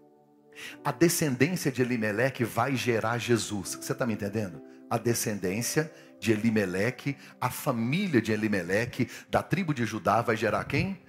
A 0.83 0.91
descendência 0.91 1.71
de 1.71 1.81
Elimeleque 1.81 2.43
vai 2.43 2.75
gerar 2.75 3.17
Jesus. 3.17 3.75
Você 3.75 3.91
está 3.91 4.05
me 4.05 4.13
entendendo? 4.13 4.61
A 4.89 4.97
descendência 4.97 5.91
de 6.23 6.31
Elimeleque, 6.31 7.17
a 7.39 7.49
família 7.49 8.21
de 8.21 8.31
Elimeleque, 8.31 9.09
da 9.29 9.43
tribo 9.43 9.73
de 9.73 9.85
Judá, 9.85 10.21
vai 10.21 10.37
gerar 10.37 10.63
quem? 10.63 11.01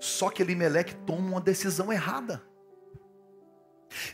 Só 0.00 0.30
que 0.30 0.42
Elimeleque 0.42 0.94
toma 0.94 1.28
uma 1.28 1.40
decisão 1.40 1.92
errada. 1.92 2.42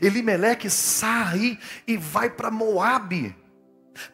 Elimeleque 0.01 0.69
sai 0.69 1.57
e 1.87 1.95
vai 1.95 2.29
para 2.29 2.51
Moabe 2.51 3.33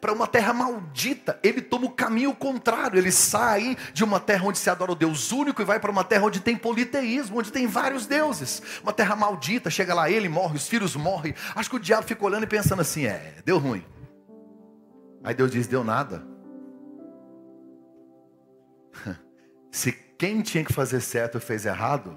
para 0.00 0.12
uma 0.12 0.28
terra 0.28 0.52
maldita. 0.52 1.40
Ele 1.42 1.60
toma 1.60 1.86
o 1.86 1.90
caminho 1.90 2.32
contrário. 2.34 2.98
Ele 2.98 3.10
sai 3.10 3.76
de 3.92 4.04
uma 4.04 4.20
terra 4.20 4.46
onde 4.46 4.58
se 4.58 4.70
adora 4.70 4.92
o 4.92 4.96
Deus 4.96 5.32
único 5.32 5.60
e 5.60 5.64
vai 5.64 5.80
para 5.80 5.90
uma 5.90 6.04
terra 6.04 6.24
onde 6.24 6.38
tem 6.38 6.56
politeísmo, 6.56 7.40
onde 7.40 7.50
tem 7.50 7.66
vários 7.66 8.06
deuses. 8.06 8.62
Uma 8.82 8.92
terra 8.92 9.16
maldita. 9.16 9.70
Chega 9.70 9.92
lá, 9.92 10.08
ele 10.08 10.28
morre, 10.28 10.56
os 10.56 10.68
filhos 10.68 10.94
morrem. 10.94 11.34
Acho 11.56 11.68
que 11.68 11.76
o 11.76 11.80
diabo 11.80 12.06
fica 12.06 12.24
olhando 12.24 12.44
e 12.44 12.48
pensando 12.48 12.80
assim: 12.80 13.06
é, 13.06 13.34
deu 13.44 13.58
ruim. 13.58 13.84
Aí 15.24 15.34
Deus 15.34 15.50
diz: 15.50 15.66
deu 15.66 15.84
nada. 15.84 16.22
Se 19.70 19.92
quem 19.92 20.42
tinha 20.42 20.64
que 20.64 20.72
fazer 20.72 21.00
certo 21.00 21.40
fez 21.40 21.66
errado, 21.66 22.16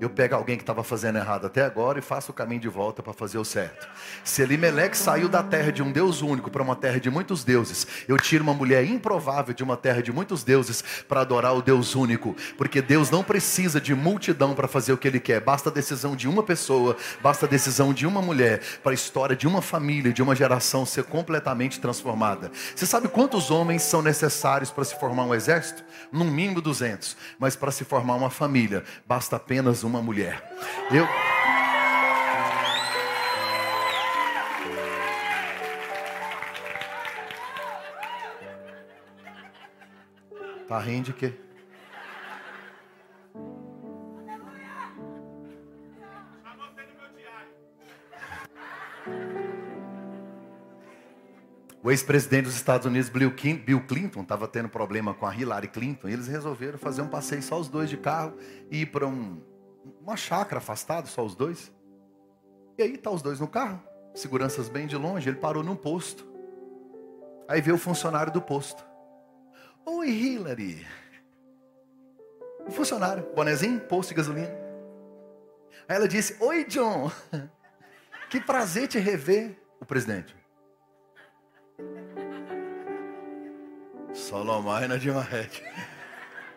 eu 0.00 0.08
pego 0.08 0.34
alguém 0.34 0.56
que 0.56 0.62
estava 0.62 0.82
fazendo 0.82 1.18
errado 1.18 1.46
até 1.46 1.62
agora 1.62 1.98
e 1.98 2.02
faço 2.02 2.30
o 2.30 2.34
caminho 2.34 2.60
de 2.60 2.68
volta 2.68 3.02
para 3.02 3.12
fazer 3.12 3.36
o 3.36 3.44
certo. 3.44 3.86
Se 4.24 4.40
Elimelec 4.40 4.96
saiu 4.96 5.28
da 5.28 5.42
terra 5.42 5.70
de 5.70 5.82
um 5.82 5.92
Deus 5.92 6.22
único 6.22 6.50
para 6.50 6.62
uma 6.62 6.74
terra 6.74 6.98
de 6.98 7.10
muitos 7.10 7.44
deuses, 7.44 7.86
eu 8.08 8.16
tiro 8.16 8.42
uma 8.42 8.54
mulher 8.54 8.82
improvável 8.84 9.52
de 9.52 9.62
uma 9.62 9.76
terra 9.76 10.02
de 10.02 10.10
muitos 10.10 10.42
deuses 10.42 10.82
para 11.06 11.20
adorar 11.20 11.54
o 11.54 11.60
Deus 11.60 11.94
único, 11.94 12.34
porque 12.56 12.80
Deus 12.80 13.10
não 13.10 13.22
precisa 13.22 13.78
de 13.78 13.94
multidão 13.94 14.54
para 14.54 14.66
fazer 14.66 14.94
o 14.94 14.96
que 14.96 15.06
Ele 15.06 15.20
quer, 15.20 15.40
basta 15.40 15.68
a 15.68 15.72
decisão 15.72 16.16
de 16.16 16.26
uma 16.26 16.42
pessoa, 16.42 16.96
basta 17.22 17.44
a 17.44 17.48
decisão 17.48 17.92
de 17.92 18.06
uma 18.06 18.22
mulher 18.22 18.62
para 18.82 18.92
a 18.92 18.94
história 18.94 19.36
de 19.36 19.46
uma 19.46 19.60
família, 19.60 20.14
de 20.14 20.22
uma 20.22 20.34
geração 20.34 20.86
ser 20.86 21.04
completamente 21.04 21.78
transformada. 21.78 22.50
Você 22.74 22.86
sabe 22.86 23.06
quantos 23.06 23.50
homens 23.50 23.82
são 23.82 24.00
necessários 24.00 24.70
para 24.70 24.84
se 24.84 24.98
formar 24.98 25.24
um 25.24 25.34
exército? 25.34 25.84
No 26.10 26.24
mínimo 26.24 26.62
200, 26.62 27.16
mas 27.38 27.54
para 27.54 27.70
se 27.70 27.84
formar 27.84 28.14
uma 28.14 28.30
família, 28.30 28.82
basta 29.06 29.36
apenas 29.36 29.84
um 29.84 29.89
uma 29.90 30.00
mulher. 30.00 30.40
Eu. 30.90 31.06
Tá 40.68 40.78
rindo 40.78 41.06
de 41.06 41.12
quê? 41.12 41.34
O 51.82 51.90
ex-presidente 51.90 52.44
dos 52.44 52.54
Estados 52.54 52.86
Unidos, 52.86 53.08
Bill 53.08 53.32
Clinton, 53.80 54.20
estava 54.20 54.46
tendo 54.46 54.68
problema 54.68 55.12
com 55.12 55.26
a 55.26 55.34
Hillary 55.34 55.66
Clinton. 55.66 56.08
E 56.08 56.12
eles 56.12 56.28
resolveram 56.28 56.78
fazer 56.78 57.02
um 57.02 57.08
passeio 57.08 57.42
só 57.42 57.58
os 57.58 57.68
dois 57.68 57.90
de 57.90 57.96
carro 57.96 58.36
e 58.70 58.82
ir 58.82 58.86
para 58.86 59.08
um, 59.08 59.40
uma 60.00 60.16
chácara 60.16 60.58
afastado, 60.58 61.08
só 61.08 61.24
os 61.24 61.34
dois. 61.34 61.72
E 62.78 62.82
aí 62.82 62.96
tá 62.96 63.10
os 63.10 63.22
dois 63.22 63.40
no 63.40 63.48
carro, 63.48 63.82
seguranças 64.14 64.68
bem 64.68 64.86
de 64.86 64.96
longe, 64.96 65.28
ele 65.28 65.38
parou 65.38 65.62
num 65.62 65.76
posto. 65.76 66.28
Aí 67.48 67.60
veio 67.60 67.76
o 67.76 67.78
funcionário 67.78 68.32
do 68.32 68.40
posto. 68.40 68.84
Oi, 69.84 70.08
Hillary. 70.08 70.86
O 72.66 72.70
funcionário, 72.70 73.26
bonezinho, 73.34 73.80
posto 73.80 74.10
de 74.10 74.14
gasolina. 74.14 74.54
Aí 75.88 75.96
ela 75.96 76.06
disse: 76.06 76.36
Oi, 76.40 76.64
John. 76.64 77.10
Que 78.30 78.40
prazer 78.40 78.86
te 78.86 78.96
rever, 78.96 79.60
o 79.80 79.84
presidente. 79.84 80.36
Solomai 84.12 84.86
de 84.96 85.10
Marrete. 85.10 85.64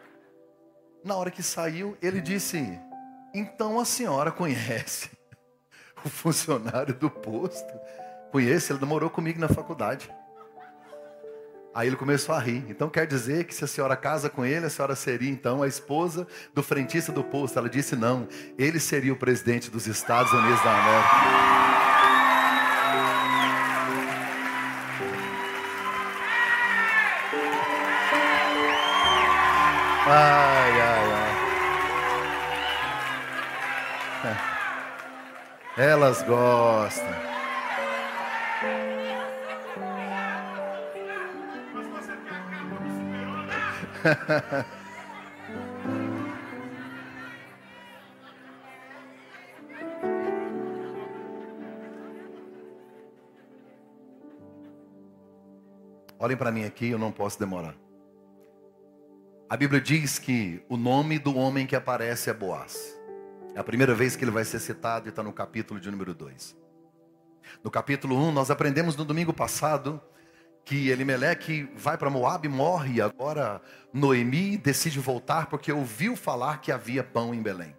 Na 1.04 1.16
hora 1.16 1.32
que 1.32 1.42
saiu, 1.42 1.98
ele 2.00 2.22
disse: 2.22 2.80
então 3.34 3.80
a 3.80 3.86
senhora 3.86 4.32
conhece 4.32 5.10
o 6.06 6.10
funcionário 6.10 6.94
do 6.94 7.10
posto? 7.10 7.74
Conhece, 8.32 8.72
ele 8.72 8.80
namorou 8.80 9.10
comigo 9.10 9.40
na 9.40 9.48
faculdade. 9.48 10.10
Aí 11.74 11.88
ele 11.88 11.96
começou 11.96 12.36
a 12.36 12.40
rir. 12.40 12.64
Então 12.70 12.88
quer 12.88 13.08
dizer 13.08 13.46
que 13.46 13.56
se 13.56 13.64
a 13.64 13.68
senhora 13.68 13.96
casa 13.96 14.30
com 14.30 14.46
ele, 14.46 14.66
a 14.66 14.70
senhora 14.70 14.96
seria 14.96 15.30
então 15.30 15.64
a 15.64 15.68
esposa 15.68 16.28
do 16.54 16.62
frentista 16.62 17.12
do 17.12 17.24
posto. 17.24 17.58
Ela 17.58 17.70
disse 17.70 17.96
não, 17.96 18.28
ele 18.58 18.80
seria 18.80 19.12
o 19.12 19.16
presidente 19.16 19.72
dos 19.72 19.88
Estados 19.88 20.32
Unidos 20.32 20.64
da 20.64 20.80
América. 20.80 21.64
Ai, 30.06 30.63
Elas 35.76 36.22
gostam. 36.22 37.08
Olhem 56.20 56.38
para 56.38 56.52
mim 56.52 56.66
aqui, 56.66 56.90
eu 56.90 57.00
não 57.00 57.12
posso 57.12 57.40
demorar. 57.40 57.76
A 59.50 59.58
Bíblia 59.58 59.82
diz 59.82 60.20
que 60.20 60.64
o 60.70 60.78
nome 60.78 61.18
do 61.18 61.36
homem 61.36 61.66
que 61.66 61.76
aparece 61.76 62.30
é 62.30 62.34
Boaz. 62.34 62.96
É 63.56 63.60
a 63.60 63.64
primeira 63.64 63.94
vez 63.94 64.16
que 64.16 64.24
ele 64.24 64.32
vai 64.32 64.44
ser 64.44 64.60
citado 64.60 65.08
e 65.08 65.10
está 65.10 65.22
no 65.22 65.32
capítulo 65.32 65.80
de 65.80 65.90
número 65.92 66.14
2. 66.14 66.56
No 67.64 67.70
capítulo 67.70 68.16
1, 68.16 68.28
um, 68.28 68.32
nós 68.32 68.50
aprendemos 68.50 68.96
no 68.96 69.06
domingo 69.06 69.32
passado 69.32 70.02
que 70.66 70.90
Elimeleque 70.90 71.70
vai 71.76 71.98
para 71.98 72.10
Moab, 72.10 72.48
morre, 72.48 72.96
e 72.96 73.02
agora 73.02 73.62
Noemi 73.92 74.58
decide 74.58 75.00
voltar 75.00 75.48
porque 75.48 75.72
ouviu 75.72 76.16
falar 76.16 76.62
que 76.62 76.72
havia 76.72 77.04
pão 77.04 77.34
em 77.34 77.42
Belém. 77.42 77.76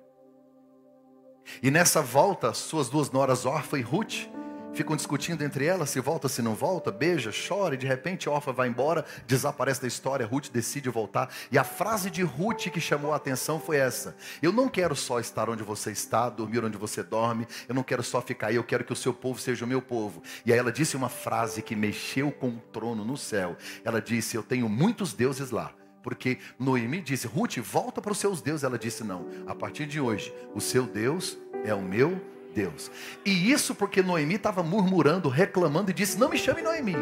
E 1.62 1.70
nessa 1.70 2.00
volta, 2.00 2.52
suas 2.52 2.88
duas 2.88 3.10
noras 3.10 3.44
Orfa 3.44 3.78
e 3.78 3.82
Ruth 3.82 4.28
ficam 4.74 4.96
discutindo 4.96 5.42
entre 5.42 5.64
elas 5.64 5.90
se 5.90 6.00
volta, 6.00 6.28
se 6.28 6.42
não 6.42 6.54
volta, 6.54 6.90
beija, 6.90 7.30
chora, 7.30 7.74
e 7.74 7.78
de 7.78 7.86
repente 7.86 8.28
Orfa 8.28 8.52
vai 8.52 8.68
embora, 8.68 9.04
desaparece 9.26 9.80
da 9.80 9.86
história, 9.88 10.26
Ruth 10.26 10.48
decide 10.50 10.90
voltar. 10.90 11.32
E 11.50 11.56
a 11.56 11.64
frase 11.64 12.10
de 12.10 12.22
Ruth 12.22 12.68
que 12.70 12.80
chamou 12.80 13.12
a 13.12 13.16
atenção 13.16 13.60
foi 13.60 13.76
essa: 13.76 14.16
Eu 14.42 14.52
não 14.52 14.68
quero 14.68 14.96
só 14.96 15.20
estar 15.20 15.48
onde 15.48 15.62
você 15.62 15.92
está, 15.92 16.28
dormir 16.28 16.64
onde 16.64 16.76
você 16.76 17.02
dorme, 17.02 17.46
eu 17.68 17.74
não 17.74 17.82
quero 17.82 18.02
só 18.02 18.20
ficar 18.20 18.48
aí, 18.48 18.56
eu 18.56 18.64
quero 18.64 18.84
que 18.84 18.92
o 18.92 18.96
seu 18.96 19.14
povo 19.14 19.40
seja 19.40 19.64
o 19.64 19.68
meu 19.68 19.80
povo. 19.80 20.22
E 20.44 20.52
aí 20.52 20.58
ela 20.58 20.72
disse 20.72 20.96
uma 20.96 21.08
frase 21.08 21.62
que 21.62 21.76
mexeu 21.76 22.32
com 22.32 22.48
o 22.48 22.62
trono 22.72 23.04
no 23.04 23.16
céu. 23.16 23.56
Ela 23.84 24.00
disse: 24.00 24.36
Eu 24.36 24.42
tenho 24.42 24.68
muitos 24.68 25.14
deuses 25.14 25.50
lá. 25.50 25.72
Porque 26.02 26.38
Noemi 26.58 27.00
disse, 27.00 27.26
Ruth, 27.26 27.56
volta 27.60 28.02
para 28.02 28.12
os 28.12 28.18
seus 28.18 28.42
deuses. 28.42 28.62
Ela 28.62 28.78
disse, 28.78 29.02
não, 29.02 29.26
a 29.46 29.54
partir 29.54 29.86
de 29.86 29.98
hoje, 29.98 30.34
o 30.54 30.60
seu 30.60 30.86
Deus 30.86 31.38
é 31.64 31.74
o 31.74 31.80
meu 31.80 32.20
Deus. 32.54 32.90
E 33.24 33.50
isso 33.50 33.74
porque 33.74 34.02
Noemi 34.02 34.36
estava 34.36 34.62
murmurando, 34.62 35.28
reclamando 35.28 35.90
e 35.90 35.94
disse: 35.94 36.18
Não 36.18 36.30
me 36.30 36.38
chame 36.38 36.62
Noemi. 36.62 36.96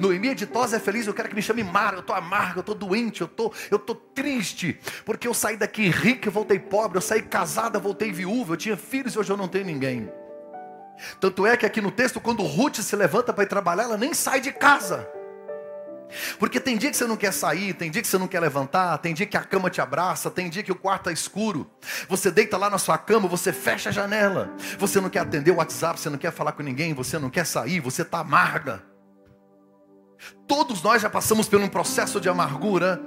Noemi 0.00 0.28
é 0.28 0.34
ditosa, 0.34 0.76
é 0.76 0.80
feliz, 0.80 1.06
eu 1.06 1.14
quero 1.14 1.28
que 1.28 1.34
me 1.34 1.42
chame 1.42 1.62
Mara. 1.62 1.96
Eu 1.96 2.00
estou 2.00 2.16
amarga, 2.16 2.58
eu 2.58 2.60
estou 2.60 2.74
doente, 2.74 3.20
eu 3.20 3.28
tô, 3.28 3.52
estou 3.52 3.78
tô 3.78 3.94
triste. 3.94 4.78
Porque 5.04 5.28
eu 5.28 5.34
saí 5.34 5.56
daqui 5.56 5.88
rica 5.88 6.28
e 6.28 6.32
voltei 6.32 6.58
pobre. 6.58 6.98
Eu 6.98 7.02
saí 7.02 7.22
casada, 7.22 7.78
voltei 7.78 8.10
viúva. 8.10 8.54
Eu 8.54 8.56
tinha 8.56 8.76
filhos 8.76 9.14
e 9.14 9.18
hoje 9.18 9.30
eu 9.30 9.36
não 9.36 9.46
tenho 9.46 9.66
ninguém. 9.66 10.10
Tanto 11.20 11.46
é 11.46 11.56
que 11.56 11.66
aqui 11.66 11.80
no 11.80 11.90
texto, 11.90 12.20
quando 12.20 12.42
Ruth 12.42 12.76
se 12.76 12.96
levanta 12.96 13.32
para 13.32 13.44
ir 13.44 13.48
trabalhar, 13.48 13.84
ela 13.84 13.96
nem 13.96 14.14
sai 14.14 14.40
de 14.40 14.52
casa. 14.52 15.08
Porque 16.38 16.60
tem 16.60 16.76
dia 16.76 16.90
que 16.90 16.96
você 16.96 17.06
não 17.06 17.16
quer 17.16 17.32
sair, 17.32 17.74
tem 17.74 17.90
dia 17.90 18.00
que 18.00 18.08
você 18.08 18.18
não 18.18 18.28
quer 18.28 18.40
levantar, 18.40 18.98
tem 18.98 19.14
dia 19.14 19.26
que 19.26 19.36
a 19.36 19.42
cama 19.42 19.70
te 19.70 19.80
abraça, 19.80 20.30
tem 20.30 20.48
dia 20.48 20.62
que 20.62 20.72
o 20.72 20.74
quarto 20.74 21.10
está 21.10 21.12
escuro. 21.12 21.70
Você 22.08 22.30
deita 22.30 22.56
lá 22.56 22.70
na 22.70 22.78
sua 22.78 22.96
cama, 22.96 23.28
você 23.28 23.52
fecha 23.52 23.88
a 23.88 23.92
janela. 23.92 24.54
Você 24.78 25.00
não 25.00 25.10
quer 25.10 25.20
atender 25.20 25.50
o 25.50 25.56
WhatsApp, 25.56 25.98
você 25.98 26.10
não 26.10 26.18
quer 26.18 26.32
falar 26.32 26.52
com 26.52 26.62
ninguém, 26.62 26.94
você 26.94 27.18
não 27.18 27.30
quer 27.30 27.44
sair, 27.44 27.80
você 27.80 28.02
está 28.02 28.20
amarga. 28.20 28.82
Todos 30.46 30.82
nós 30.82 31.02
já 31.02 31.10
passamos 31.10 31.48
por 31.48 31.60
um 31.60 31.68
processo 31.68 32.20
de 32.20 32.28
amargura, 32.28 33.00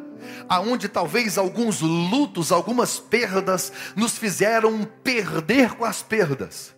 aonde 0.50 0.90
talvez 0.90 1.38
alguns 1.38 1.82
lutos, 1.82 2.52
algumas 2.52 3.00
perdas 3.00 3.72
nos 3.96 4.18
fizeram 4.18 4.84
perder 5.04 5.76
com 5.76 5.86
as 5.86 6.02
perdas. 6.02 6.77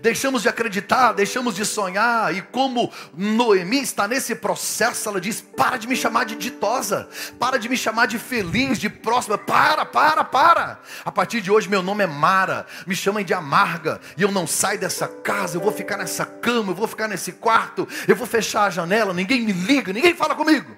Deixamos 0.00 0.42
de 0.42 0.48
acreditar, 0.48 1.12
deixamos 1.12 1.54
de 1.54 1.64
sonhar, 1.64 2.34
e 2.34 2.42
como 2.42 2.92
Noemi 3.14 3.80
está 3.80 4.08
nesse 4.08 4.34
processo, 4.34 5.08
ela 5.08 5.20
diz: 5.20 5.40
para 5.40 5.76
de 5.76 5.86
me 5.86 5.96
chamar 5.96 6.24
de 6.24 6.34
ditosa, 6.34 7.08
para 7.38 7.58
de 7.58 7.68
me 7.68 7.76
chamar 7.76 8.06
de 8.06 8.18
feliz, 8.18 8.78
de 8.78 8.88
próxima, 8.88 9.38
para, 9.38 9.84
para, 9.84 10.24
para. 10.24 10.80
A 11.04 11.12
partir 11.12 11.40
de 11.40 11.50
hoje, 11.50 11.68
meu 11.68 11.82
nome 11.82 12.04
é 12.04 12.06
Mara, 12.06 12.66
me 12.86 12.94
chamem 12.94 13.24
de 13.24 13.34
amarga, 13.34 14.00
e 14.16 14.22
eu 14.22 14.30
não 14.30 14.46
saio 14.46 14.78
dessa 14.78 15.06
casa, 15.06 15.56
eu 15.56 15.60
vou 15.60 15.72
ficar 15.72 15.96
nessa 15.96 16.26
cama, 16.26 16.72
eu 16.72 16.76
vou 16.76 16.88
ficar 16.88 17.08
nesse 17.08 17.32
quarto, 17.32 17.86
eu 18.06 18.16
vou 18.16 18.26
fechar 18.26 18.64
a 18.64 18.70
janela, 18.70 19.12
ninguém 19.12 19.42
me 19.42 19.52
liga, 19.52 19.92
ninguém 19.92 20.14
fala 20.14 20.34
comigo. 20.34 20.76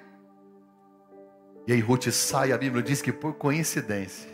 E 1.67 1.73
aí 1.73 1.79
Ruth 1.79 2.09
sai, 2.11 2.51
a 2.51 2.57
Bíblia 2.57 2.81
diz 2.81 3.01
que 3.01 3.11
por 3.11 3.33
coincidência, 3.33 4.29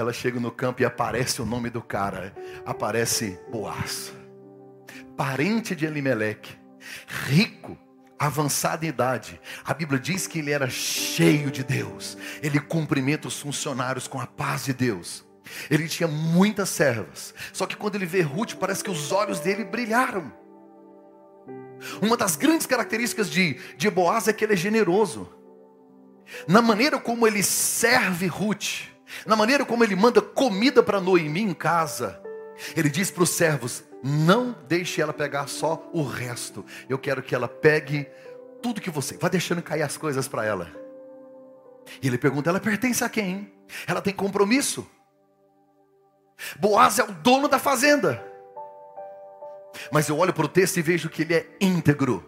ela 0.00 0.12
chega 0.12 0.40
no 0.40 0.50
campo 0.50 0.82
e 0.82 0.84
aparece 0.84 1.40
o 1.42 1.46
nome 1.46 1.70
do 1.70 1.82
cara. 1.82 2.34
Aparece 2.64 3.38
Boaz. 3.50 4.12
Parente 5.16 5.74
de 5.76 5.86
Elimeleque. 5.86 6.58
Rico 7.26 7.78
avançada 8.18 8.84
em 8.84 8.88
idade. 8.90 9.40
A 9.64 9.72
Bíblia 9.72 9.98
diz 9.98 10.26
que 10.26 10.40
ele 10.40 10.50
era 10.50 10.68
cheio 10.68 11.50
de 11.50 11.64
Deus. 11.64 12.18
Ele 12.42 12.60
cumprimenta 12.60 13.28
os 13.28 13.40
funcionários 13.40 14.06
com 14.06 14.20
a 14.20 14.26
paz 14.26 14.66
de 14.66 14.74
Deus. 14.74 15.24
Ele 15.70 15.88
tinha 15.88 16.06
muitas 16.06 16.68
servas. 16.68 17.34
Só 17.52 17.66
que 17.66 17.76
quando 17.76 17.94
ele 17.94 18.04
vê 18.04 18.20
Ruth, 18.20 18.54
parece 18.56 18.84
que 18.84 18.90
os 18.90 19.10
olhos 19.10 19.40
dele 19.40 19.64
brilharam. 19.64 20.30
Uma 22.02 22.14
das 22.14 22.36
grandes 22.36 22.66
características 22.66 23.30
de, 23.30 23.54
de 23.76 23.90
Boaz 23.90 24.28
é 24.28 24.34
que 24.34 24.44
ele 24.44 24.52
é 24.52 24.56
generoso. 24.56 25.32
Na 26.46 26.60
maneira 26.60 26.98
como 26.98 27.26
ele 27.26 27.42
serve 27.42 28.26
Ruth, 28.26 28.89
na 29.26 29.36
maneira 29.36 29.64
como 29.64 29.84
ele 29.84 29.96
manda 29.96 30.20
comida 30.20 30.82
para 30.82 31.00
Noemi 31.00 31.40
em 31.40 31.54
casa, 31.54 32.20
ele 32.76 32.88
diz 32.88 33.10
para 33.10 33.22
os 33.22 33.30
servos: 33.30 33.84
não 34.02 34.56
deixe 34.66 35.00
ela 35.00 35.12
pegar 35.12 35.46
só 35.46 35.88
o 35.92 36.02
resto. 36.02 36.64
Eu 36.88 36.98
quero 36.98 37.22
que 37.22 37.34
ela 37.34 37.48
pegue 37.48 38.08
tudo 38.62 38.80
que 38.80 38.90
você. 38.90 39.16
Vai 39.16 39.30
deixando 39.30 39.62
cair 39.62 39.82
as 39.82 39.96
coisas 39.96 40.28
para 40.28 40.44
ela. 40.44 40.70
E 42.02 42.06
ele 42.06 42.18
pergunta: 42.18 42.50
ela 42.50 42.60
pertence 42.60 43.04
a 43.04 43.08
quem? 43.08 43.52
Ela 43.86 44.00
tem 44.00 44.14
compromisso. 44.14 44.88
Boaz 46.58 46.98
é 46.98 47.04
o 47.04 47.12
dono 47.12 47.48
da 47.48 47.58
fazenda. 47.58 48.24
Mas 49.92 50.08
eu 50.08 50.18
olho 50.18 50.32
para 50.32 50.46
o 50.46 50.48
texto 50.48 50.78
e 50.78 50.82
vejo 50.82 51.08
que 51.08 51.22
ele 51.22 51.34
é 51.34 51.46
íntegro. 51.60 52.24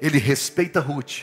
Ele 0.00 0.18
respeita 0.18 0.80
Ruth. 0.80 1.22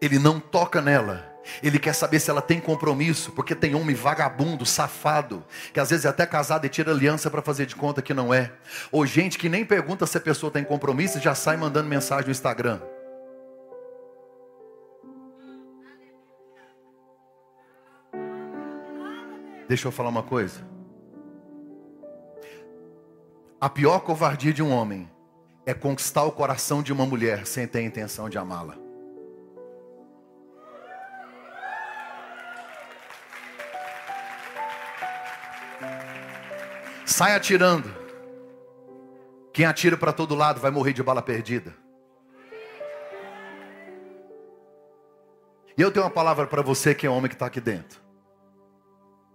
Ele 0.00 0.18
não 0.18 0.38
toca 0.38 0.80
nela. 0.80 1.29
Ele 1.62 1.78
quer 1.78 1.94
saber 1.94 2.20
se 2.20 2.30
ela 2.30 2.42
tem 2.42 2.60
compromisso, 2.60 3.32
porque 3.32 3.54
tem 3.54 3.74
homem 3.74 3.94
vagabundo, 3.94 4.66
safado, 4.66 5.44
que 5.72 5.80
às 5.80 5.90
vezes 5.90 6.04
é 6.04 6.08
até 6.08 6.26
casado 6.26 6.64
e 6.64 6.68
tira 6.68 6.90
aliança 6.90 7.30
para 7.30 7.42
fazer 7.42 7.66
de 7.66 7.74
conta 7.74 8.02
que 8.02 8.14
não 8.14 8.32
é. 8.32 8.52
Ou 8.92 9.06
gente 9.06 9.38
que 9.38 9.48
nem 9.48 9.64
pergunta 9.64 10.06
se 10.06 10.16
a 10.18 10.20
pessoa 10.20 10.52
tem 10.52 10.64
compromisso 10.64 11.18
e 11.18 11.20
já 11.20 11.34
sai 11.34 11.56
mandando 11.56 11.88
mensagem 11.88 12.26
no 12.26 12.30
Instagram. 12.30 12.80
Deixa 19.68 19.86
eu 19.86 19.92
falar 19.92 20.08
uma 20.08 20.24
coisa. 20.24 20.68
A 23.60 23.68
pior 23.68 24.00
covardia 24.00 24.52
de 24.52 24.62
um 24.62 24.70
homem 24.72 25.08
é 25.64 25.72
conquistar 25.72 26.24
o 26.24 26.32
coração 26.32 26.82
de 26.82 26.92
uma 26.92 27.06
mulher 27.06 27.46
sem 27.46 27.66
ter 27.66 27.78
a 27.78 27.82
intenção 27.82 28.28
de 28.28 28.36
amá-la. 28.36 28.89
Sai 37.20 37.34
atirando. 37.34 37.86
Quem 39.52 39.66
atira 39.66 39.94
para 39.94 40.10
todo 40.10 40.34
lado 40.34 40.58
vai 40.58 40.70
morrer 40.70 40.94
de 40.94 41.02
bala 41.02 41.20
perdida. 41.20 41.76
E 45.76 45.82
eu 45.82 45.92
tenho 45.92 46.06
uma 46.06 46.10
palavra 46.10 46.46
para 46.46 46.62
você 46.62 46.94
que 46.94 47.06
é 47.06 47.10
homem 47.10 47.28
que 47.28 47.34
está 47.34 47.44
aqui 47.44 47.60
dentro. 47.60 48.00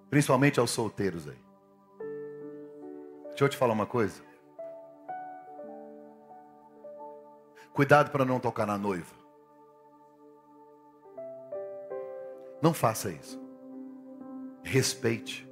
Principalmente 0.09 0.59
aos 0.59 0.71
solteiros 0.71 1.27
aí. 1.27 1.37
Deixa 3.27 3.43
eu 3.43 3.49
te 3.49 3.55
falar 3.55 3.73
uma 3.73 3.85
coisa. 3.85 4.19
Cuidado 7.71 8.09
para 8.09 8.25
não 8.25 8.39
tocar 8.39 8.65
na 8.65 8.79
noiva. 8.79 9.13
Não 12.63 12.73
faça 12.73 13.11
isso. 13.11 13.39
Respeite. 14.63 15.44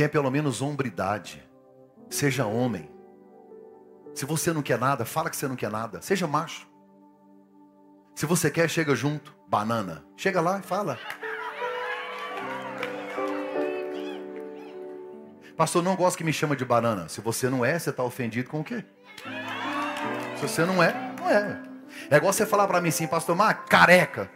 Tenha 0.00 0.08
pelo 0.08 0.30
menos 0.30 0.62
hombridade. 0.62 1.46
Seja 2.08 2.46
homem. 2.46 2.90
Se 4.14 4.24
você 4.24 4.50
não 4.50 4.62
quer 4.62 4.78
nada, 4.78 5.04
fala 5.04 5.28
que 5.28 5.36
você 5.36 5.46
não 5.46 5.54
quer 5.54 5.70
nada. 5.70 6.00
Seja 6.00 6.26
macho. 6.26 6.66
Se 8.14 8.24
você 8.24 8.50
quer, 8.50 8.66
chega 8.70 8.94
junto. 8.96 9.36
Banana. 9.46 10.02
Chega 10.16 10.40
lá 10.40 10.58
e 10.58 10.62
fala. 10.62 10.98
Pastor, 15.54 15.82
não 15.82 15.94
gosto 15.94 16.16
que 16.16 16.24
me 16.24 16.32
chama 16.32 16.56
de 16.56 16.64
banana. 16.64 17.06
Se 17.06 17.20
você 17.20 17.50
não 17.50 17.62
é, 17.62 17.78
você 17.78 17.90
está 17.90 18.02
ofendido 18.02 18.48
com 18.48 18.60
o 18.60 18.64
quê? 18.64 18.82
Se 20.36 20.48
você 20.48 20.64
não 20.64 20.82
é, 20.82 21.14
não 21.18 21.28
é. 21.28 21.62
É 22.10 22.16
igual 22.16 22.32
você 22.32 22.46
falar 22.46 22.66
para 22.66 22.80
mim 22.80 22.88
assim, 22.88 23.06
pastor, 23.06 23.36
Mar, 23.36 23.66
careca. 23.66 24.30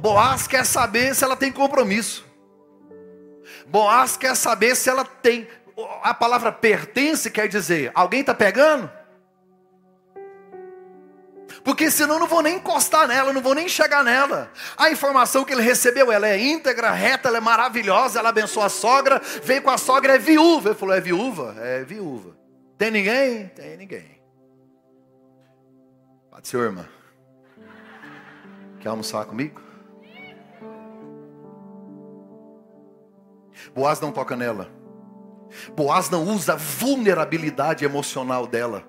Boaz 0.00 0.46
quer 0.46 0.64
saber 0.64 1.14
se 1.14 1.24
ela 1.24 1.36
tem 1.36 1.52
compromisso. 1.52 2.26
Boaz 3.66 4.16
quer 4.16 4.34
saber 4.34 4.74
se 4.74 4.88
ela 4.88 5.04
tem 5.04 5.46
a 6.02 6.12
palavra 6.12 6.50
pertence 6.50 7.30
quer 7.30 7.48
dizer, 7.48 7.92
alguém 7.94 8.20
está 8.20 8.34
pegando? 8.34 8.90
Porque 11.62 11.90
senão 11.90 12.18
não 12.18 12.26
vou 12.26 12.42
nem 12.42 12.56
encostar 12.56 13.06
nela, 13.06 13.32
não 13.32 13.42
vou 13.42 13.54
nem 13.54 13.68
chegar 13.68 14.02
nela. 14.02 14.50
A 14.76 14.90
informação 14.90 15.44
que 15.44 15.52
ele 15.52 15.62
recebeu, 15.62 16.10
ela 16.10 16.26
é 16.26 16.38
íntegra, 16.38 16.90
reta, 16.90 17.28
ela 17.28 17.38
é 17.38 17.40
maravilhosa, 17.40 18.18
ela 18.18 18.30
abençoa 18.30 18.66
a 18.66 18.70
sogra, 18.70 19.20
veio 19.42 19.62
com 19.62 19.70
a 19.70 19.78
sogra, 19.78 20.14
é 20.14 20.18
viúva. 20.18 20.70
Ele 20.70 20.78
falou, 20.78 20.94
é 20.94 21.00
viúva? 21.00 21.54
É 21.58 21.84
viúva. 21.84 22.36
Tem 22.78 22.90
ninguém? 22.90 23.48
Tem 23.48 23.76
ninguém. 23.76 24.18
Pode 26.30 26.48
ser, 26.48 26.58
irmã. 26.58 26.88
Quer 28.80 28.88
almoçar 28.88 29.24
comigo? 29.24 29.60
Boaz 33.74 34.00
não 34.00 34.12
toca 34.12 34.36
nela. 34.36 34.70
Boaz 35.74 36.10
não 36.10 36.24
usa 36.24 36.54
a 36.54 36.56
vulnerabilidade 36.56 37.84
emocional 37.84 38.46
dela. 38.46 38.84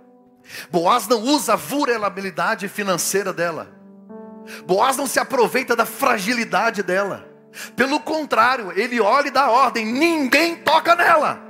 Boaz 0.70 1.08
não 1.08 1.22
usa 1.22 1.54
a 1.54 1.56
vulnerabilidade 1.56 2.68
financeira 2.68 3.34
dela. 3.34 3.68
Boaz 4.66 4.98
não 4.98 5.08
se 5.08 5.20
aproveita 5.20 5.76
da 5.76 5.86
fragilidade 5.86 6.84
dela. 6.84 7.28
Pelo 7.76 8.00
contrário, 8.00 8.72
ele 8.80 9.00
olha 9.00 9.28
e 9.28 9.32
dá 9.32 9.50
ordem: 9.50 9.86
ninguém 9.86 10.58
toca 10.58 10.96
nela. 10.96 11.49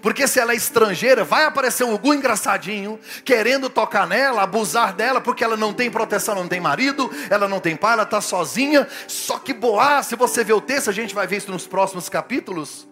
Porque 0.00 0.26
se 0.26 0.38
ela 0.38 0.52
é 0.52 0.56
estrangeira, 0.56 1.24
vai 1.24 1.44
aparecer 1.44 1.84
um 1.84 1.92
algum 1.92 2.14
engraçadinho 2.14 2.98
querendo 3.24 3.68
tocar 3.68 4.06
nela, 4.06 4.42
abusar 4.42 4.94
dela, 4.94 5.20
porque 5.20 5.42
ela 5.42 5.56
não 5.56 5.72
tem 5.72 5.90
proteção, 5.90 6.34
não 6.34 6.48
tem 6.48 6.60
marido, 6.60 7.10
ela 7.30 7.48
não 7.48 7.60
tem 7.60 7.76
pai, 7.76 7.94
ela 7.94 8.02
está 8.04 8.20
sozinha. 8.20 8.86
Só 9.06 9.38
que 9.38 9.52
Boaz, 9.52 10.06
se 10.06 10.16
você 10.16 10.44
ver 10.44 10.52
o 10.52 10.60
texto, 10.60 10.90
a 10.90 10.92
gente 10.92 11.14
vai 11.14 11.26
ver 11.26 11.36
isso 11.36 11.50
nos 11.50 11.66
próximos 11.66 12.08
capítulos. 12.08 12.88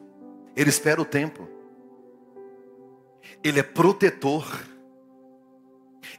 Ele 0.57 0.71
espera 0.71 1.01
o 1.01 1.05
tempo, 1.05 1.49
ele 3.45 3.61
é 3.61 3.63
protetor, 3.63 4.47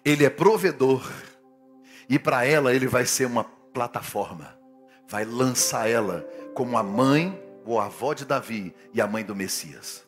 ele 0.05 0.23
é 0.23 0.29
provedor, 0.29 1.11
e 2.07 2.17
para 2.19 2.45
ela 2.45 2.73
ele 2.73 2.87
vai 2.87 3.05
ser 3.05 3.25
uma 3.25 3.43
plataforma, 3.43 4.57
vai 5.07 5.25
lançar 5.25 5.89
ela 5.89 6.27
como 6.53 6.77
a 6.77 6.83
mãe 6.83 7.43
ou 7.65 7.79
a 7.79 7.85
avó 7.85 8.13
de 8.13 8.25
Davi 8.25 8.73
e 8.93 9.01
a 9.01 9.07
mãe 9.07 9.25
do 9.25 9.35
Messias. 9.35 10.06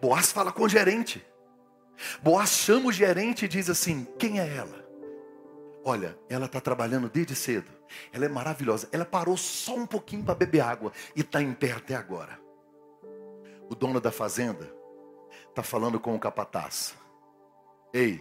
Boaz 0.00 0.32
fala 0.32 0.52
com 0.52 0.62
o 0.62 0.68
gerente. 0.68 1.24
Boaz 2.22 2.50
chama 2.50 2.88
o 2.88 2.92
gerente 2.92 3.44
e 3.44 3.48
diz 3.48 3.68
assim: 3.68 4.06
Quem 4.18 4.40
é 4.40 4.56
ela? 4.56 4.86
Olha, 5.84 6.18
ela 6.28 6.46
está 6.46 6.60
trabalhando 6.60 7.08
desde 7.08 7.34
cedo. 7.34 7.70
Ela 8.12 8.26
é 8.26 8.28
maravilhosa. 8.28 8.88
Ela 8.92 9.04
parou 9.04 9.36
só 9.36 9.74
um 9.74 9.86
pouquinho 9.86 10.24
para 10.24 10.34
beber 10.34 10.60
água 10.60 10.92
e 11.16 11.20
está 11.20 11.40
em 11.40 11.52
pé 11.52 11.72
até 11.72 11.94
agora. 11.94 12.38
O 13.70 13.74
dono 13.74 14.00
da 14.00 14.12
fazenda 14.12 14.70
está 15.48 15.62
falando 15.62 15.98
com 15.98 16.14
o 16.14 16.20
capataz. 16.20 16.94
Ei, 17.92 18.20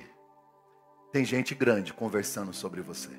tem 1.11 1.25
gente 1.25 1.53
grande 1.53 1.93
conversando 1.93 2.53
sobre 2.53 2.81
você. 2.81 3.09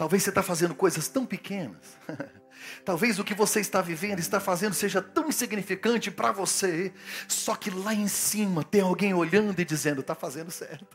Talvez 0.00 0.22
você 0.22 0.30
está 0.30 0.42
fazendo 0.42 0.74
coisas 0.74 1.08
tão 1.08 1.26
pequenas. 1.26 1.76
Talvez 2.86 3.18
o 3.18 3.24
que 3.24 3.34
você 3.34 3.60
está 3.60 3.82
vivendo, 3.82 4.18
está 4.18 4.40
fazendo, 4.40 4.72
seja 4.72 5.02
tão 5.02 5.28
insignificante 5.28 6.10
para 6.10 6.32
você. 6.32 6.90
Só 7.28 7.54
que 7.54 7.68
lá 7.68 7.92
em 7.92 8.08
cima 8.08 8.64
tem 8.64 8.80
alguém 8.80 9.12
olhando 9.12 9.60
e 9.60 9.64
dizendo: 9.64 10.00
está 10.00 10.14
fazendo 10.14 10.50
certo. 10.50 10.86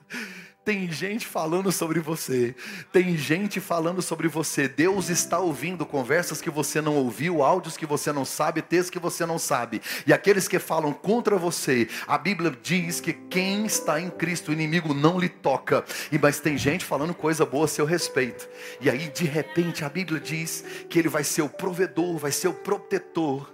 Tem 0.65 0.91
gente 0.91 1.28
falando 1.28 1.71
sobre 1.71 1.99
você. 1.99 2.56
Tem 2.91 3.15
gente 3.15 3.62
falando 3.62 4.01
sobre 4.01 4.28
você. 4.28 4.67
Deus 4.67 5.10
está 5.10 5.38
ouvindo 5.38 5.86
conversas 5.86 6.41
que 6.41 6.49
você 6.49 6.82
não 6.82 6.95
ouviu, 6.95 7.43
áudios 7.43 7.78
que 7.78 7.86
você 7.86 8.12
não 8.12 8.25
sabe, 8.25 8.63
textos 8.63 8.89
que 8.89 8.97
você 8.97 9.28
não 9.28 9.38
sabe. 9.38 9.80
E 10.08 10.12
aqueles 10.12 10.47
que 10.47 10.58
falam 10.58 10.91
contra 10.91 11.38
você, 11.38 11.88
a 12.08 12.17
Bíblia 12.17 12.51
diz 12.63 12.99
que 12.99 13.13
quem 13.13 13.67
está 13.67 14.01
em 14.01 14.10
Cristo, 14.10 14.49
o 14.49 14.54
inimigo 14.54 14.91
não 14.91 15.19
lhe 15.19 15.30
toca. 15.30 15.86
E 16.12 16.17
mas 16.17 16.39
tem 16.39 16.58
gente 16.58 16.84
falando 16.84 17.13
coisa 17.13 17.45
boa 17.45 17.65
a 17.65 17.67
seu 17.67 17.86
respeito. 17.86 18.49
E 18.82 18.89
aí 18.89 19.08
de 19.10 19.25
repente 19.25 19.86
a 19.86 19.89
Bíblia 19.89 20.19
diz 20.19 20.65
que 20.89 20.97
ele 20.97 21.10
vai 21.10 21.23
ser 21.23 21.43
o 21.43 21.49
provedor, 21.49 22.17
vai 22.17 22.32
ser 22.32 22.47
o 22.47 22.54
protetor. 22.56 23.54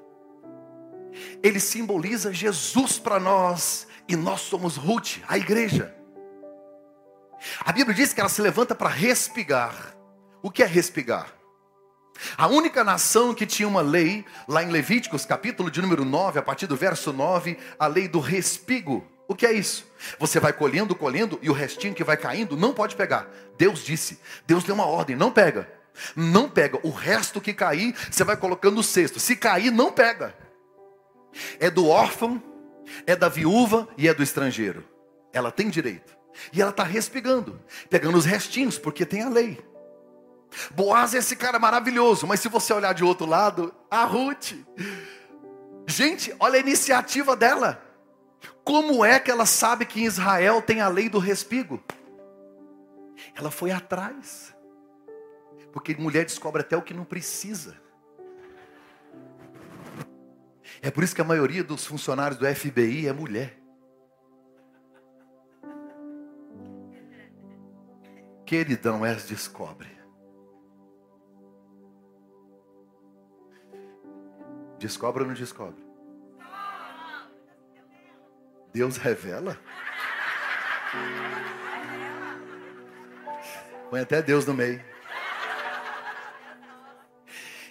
Ele 1.44 1.60
simboliza 1.60 2.34
Jesus 2.34 2.98
para 2.98 3.20
nós 3.20 3.86
e 4.08 4.16
nós 4.16 4.40
somos 4.40 4.78
Ruth, 4.78 5.18
a 5.28 5.38
igreja. 5.38 6.01
A 7.64 7.72
Bíblia 7.72 7.96
diz 7.96 8.14
que 8.14 8.20
ela 8.20 8.30
se 8.30 8.42
levanta 8.42 8.76
para 8.76 8.90
respigar. 8.90 9.96
O 10.42 10.50
que 10.50 10.64
é 10.64 10.66
respigar? 10.66 11.34
A 12.38 12.48
única 12.48 12.84
nação 12.84 13.34
que 13.34 13.46
tinha 13.46 13.68
uma 13.68 13.82
lei, 13.82 14.26
lá 14.48 14.64
em 14.64 14.70
Levíticos, 14.70 15.26
capítulo 15.26 15.72
de 15.72 15.82
número 15.82 16.06
9, 16.06 16.40
a 16.40 16.42
partir 16.42 16.68
do 16.68 16.76
verso 16.76 17.12
9, 17.12 17.58
a 17.80 17.88
lei 17.88 18.08
do 18.08 18.20
respigo. 18.20 19.06
O 19.28 19.36
que 19.36 19.46
é 19.46 19.54
isso? 19.54 19.86
Você 20.20 20.40
vai 20.40 20.54
colhendo, 20.54 20.96
colhendo, 20.96 21.40
e 21.42 21.50
o 21.50 21.54
restinho 21.54 21.94
que 21.94 22.04
vai 22.04 22.18
caindo 22.18 22.58
não 22.58 22.74
pode 22.74 22.96
pegar. 22.96 23.28
Deus 23.58 23.84
disse, 23.84 24.20
Deus 24.46 24.64
deu 24.64 24.76
uma 24.76 24.86
ordem, 24.86 25.16
não 25.16 25.32
pega. 25.32 25.72
Não 26.16 26.50
pega. 26.50 26.80
O 26.84 26.92
resto 26.92 27.42
que 27.42 27.54
cair, 27.54 27.96
você 28.10 28.24
vai 28.24 28.38
colocando 28.38 28.76
no 28.76 28.84
cesto. 28.84 29.20
Se 29.20 29.36
cair, 29.36 29.72
não 29.72 29.92
pega. 29.92 30.36
É 31.60 31.70
do 31.70 31.88
órfão, 31.88 32.42
é 33.08 33.16
da 33.16 33.30
viúva 33.30 33.88
e 33.98 34.08
é 34.08 34.14
do 34.14 34.24
estrangeiro. 34.24 34.84
Ela 35.34 35.52
tem 35.52 35.70
direito. 35.70 36.21
E 36.54 36.62
ela 36.62 36.72
está 36.72 36.84
respigando, 36.84 37.60
pegando 37.90 38.18
os 38.18 38.26
restinhos, 38.26 38.78
porque 38.78 39.06
tem 39.06 39.22
a 39.22 39.30
lei. 39.30 39.60
Boaz 40.72 41.14
é 41.14 41.18
esse 41.18 41.36
cara 41.36 41.60
maravilhoso, 41.60 42.28
mas 42.28 42.40
se 42.40 42.50
você 42.50 42.74
olhar 42.74 42.94
de 42.94 43.04
outro 43.04 43.26
lado, 43.26 43.74
a 43.90 44.04
Ruth. 44.04 44.54
Gente, 45.88 46.34
olha 46.40 46.58
a 46.58 46.62
iniciativa 46.62 47.36
dela. 47.36 47.84
Como 48.64 49.04
é 49.04 49.20
que 49.20 49.32
ela 49.32 49.46
sabe 49.46 49.86
que 49.86 50.02
em 50.02 50.06
Israel 50.06 50.62
tem 50.62 50.82
a 50.82 50.88
lei 50.88 51.10
do 51.10 51.20
respigo? 51.20 51.82
Ela 53.36 53.52
foi 53.52 53.72
atrás. 53.72 54.54
Porque 55.72 55.96
mulher 55.96 56.26
descobre 56.26 56.62
até 56.62 56.76
o 56.76 56.82
que 56.82 56.94
não 56.94 57.06
precisa. 57.06 57.80
É 60.82 60.90
por 60.90 61.04
isso 61.04 61.16
que 61.16 61.22
a 61.22 61.26
maioria 61.26 61.64
dos 61.64 61.86
funcionários 61.86 62.40
do 62.40 62.46
FBI 62.46 63.08
é 63.08 63.14
mulher. 63.14 63.61
Queridão 68.52 69.06
és 69.06 69.24
descobre. 69.28 69.90
Descobre 74.78 75.24
ou 75.24 75.30
não 75.30 75.34
descobre? 75.34 75.82
Deus 78.74 78.98
revela? 78.98 79.58
Põe 83.90 84.02
até 84.02 84.22
Deus 84.22 84.46
no 84.46 84.54
meio. 84.54 84.84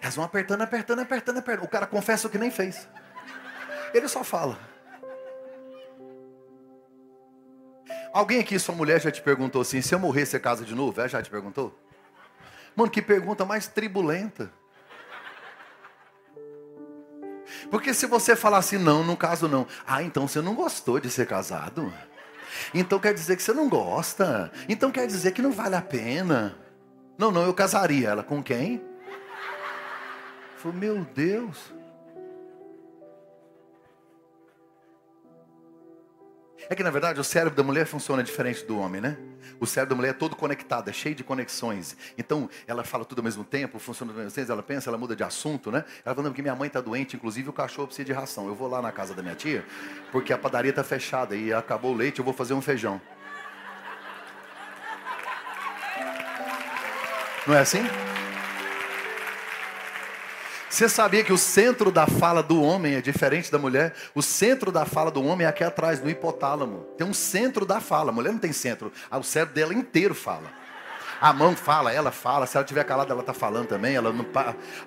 Elas 0.00 0.16
vão 0.16 0.24
apertando, 0.24 0.62
apertando, 0.62 1.00
apertando, 1.00 1.38
apertando. 1.40 1.66
O 1.66 1.70
cara 1.70 1.86
confessa 1.86 2.26
o 2.26 2.30
que 2.30 2.38
nem 2.38 2.50
fez. 2.50 2.88
Ele 3.92 4.08
só 4.08 4.24
fala. 4.24 4.69
Alguém 8.12 8.40
aqui, 8.40 8.58
sua 8.58 8.74
mulher, 8.74 9.00
já 9.00 9.10
te 9.10 9.22
perguntou 9.22 9.62
assim: 9.62 9.80
se 9.80 9.94
eu 9.94 9.98
morrer, 9.98 10.26
você 10.26 10.38
casa 10.38 10.64
de 10.64 10.74
novo? 10.74 10.98
Ela 11.00 11.08
já 11.08 11.22
te 11.22 11.30
perguntou? 11.30 11.78
Mano, 12.74 12.90
que 12.90 13.02
pergunta 13.02 13.44
mais 13.44 13.66
tribulenta. 13.68 14.52
Porque 17.70 17.92
se 17.92 18.06
você 18.06 18.34
falar 18.36 18.58
assim, 18.58 18.78
não, 18.78 19.04
não 19.04 19.16
caso 19.16 19.48
não. 19.48 19.66
Ah, 19.86 20.02
então 20.02 20.26
você 20.26 20.40
não 20.40 20.54
gostou 20.54 20.98
de 21.00 21.10
ser 21.10 21.26
casado? 21.26 21.92
Então 22.74 22.98
quer 22.98 23.14
dizer 23.14 23.36
que 23.36 23.42
você 23.42 23.52
não 23.52 23.68
gosta? 23.68 24.50
Então 24.68 24.90
quer 24.90 25.06
dizer 25.06 25.32
que 25.32 25.42
não 25.42 25.52
vale 25.52 25.76
a 25.76 25.82
pena? 25.82 26.56
Não, 27.18 27.30
não, 27.30 27.42
eu 27.42 27.54
casaria. 27.54 28.08
Ela 28.08 28.22
com 28.22 28.42
quem? 28.42 28.82
Falei, 30.56 30.78
meu 30.78 31.04
Deus. 31.14 31.72
É 36.68 36.74
que 36.74 36.82
na 36.82 36.90
verdade 36.90 37.18
o 37.20 37.24
cérebro 37.24 37.56
da 37.56 37.62
mulher 37.62 37.86
funciona 37.86 38.22
diferente 38.22 38.64
do 38.64 38.78
homem, 38.78 39.00
né? 39.00 39.16
O 39.58 39.66
cérebro 39.66 39.90
da 39.90 39.96
mulher 39.96 40.10
é 40.10 40.12
todo 40.12 40.36
conectado, 40.36 40.88
é 40.88 40.92
cheio 40.92 41.14
de 41.14 41.24
conexões. 41.24 41.96
Então 42.16 42.48
ela 42.66 42.84
fala 42.84 43.04
tudo 43.04 43.18
ao 43.18 43.24
mesmo 43.24 43.44
tempo, 43.44 43.78
funciona 43.78 44.12
ao 44.12 44.18
mesmo 44.18 44.30
tempo, 44.30 44.52
ela 44.52 44.62
pensa, 44.62 44.88
ela 44.90 44.98
muda 44.98 45.16
de 45.16 45.22
assunto, 45.22 45.70
né? 45.70 45.84
Ela 46.04 46.14
fala, 46.14 46.30
que 46.30 46.42
minha 46.42 46.54
mãe 46.54 46.68
está 46.68 46.80
doente, 46.80 47.16
inclusive 47.16 47.48
o 47.48 47.52
cachorro 47.52 47.86
precisa 47.86 48.06
de 48.06 48.12
ração. 48.12 48.46
Eu 48.46 48.54
vou 48.54 48.68
lá 48.68 48.80
na 48.80 48.92
casa 48.92 49.14
da 49.14 49.22
minha 49.22 49.34
tia, 49.34 49.64
porque 50.12 50.32
a 50.32 50.38
padaria 50.38 50.70
está 50.70 50.84
fechada 50.84 51.34
e 51.36 51.52
acabou 51.52 51.92
o 51.92 51.96
leite, 51.96 52.18
eu 52.18 52.24
vou 52.24 52.34
fazer 52.34 52.54
um 52.54 52.62
feijão. 52.62 53.00
Não 57.46 57.54
é 57.54 57.60
assim? 57.60 58.09
Você 60.70 60.88
sabia 60.88 61.24
que 61.24 61.32
o 61.32 61.36
centro 61.36 61.90
da 61.90 62.06
fala 62.06 62.44
do 62.44 62.62
homem 62.62 62.94
é 62.94 63.00
diferente 63.00 63.50
da 63.50 63.58
mulher? 63.58 63.92
O 64.14 64.22
centro 64.22 64.70
da 64.70 64.86
fala 64.86 65.10
do 65.10 65.20
homem 65.20 65.44
é 65.44 65.50
aqui 65.50 65.64
atrás, 65.64 66.00
no 66.00 66.08
hipotálamo. 66.08 66.86
Tem 66.96 67.04
um 67.04 67.12
centro 67.12 67.66
da 67.66 67.80
fala. 67.80 68.10
A 68.10 68.14
mulher 68.14 68.30
não 68.30 68.38
tem 68.38 68.52
centro. 68.52 68.92
Ah, 69.10 69.18
o 69.18 69.24
cérebro 69.24 69.52
dela 69.52 69.74
inteiro 69.74 70.14
fala. 70.14 70.48
A 71.20 71.32
mão 71.32 71.56
fala, 71.56 71.92
ela 71.92 72.12
fala. 72.12 72.46
Se 72.46 72.56
ela 72.56 72.62
estiver 72.62 72.84
calada, 72.84 73.12
ela 73.12 73.20
está 73.20 73.34
falando 73.34 73.66
também. 73.66 73.96
Ela 73.96 74.12
não 74.12 74.24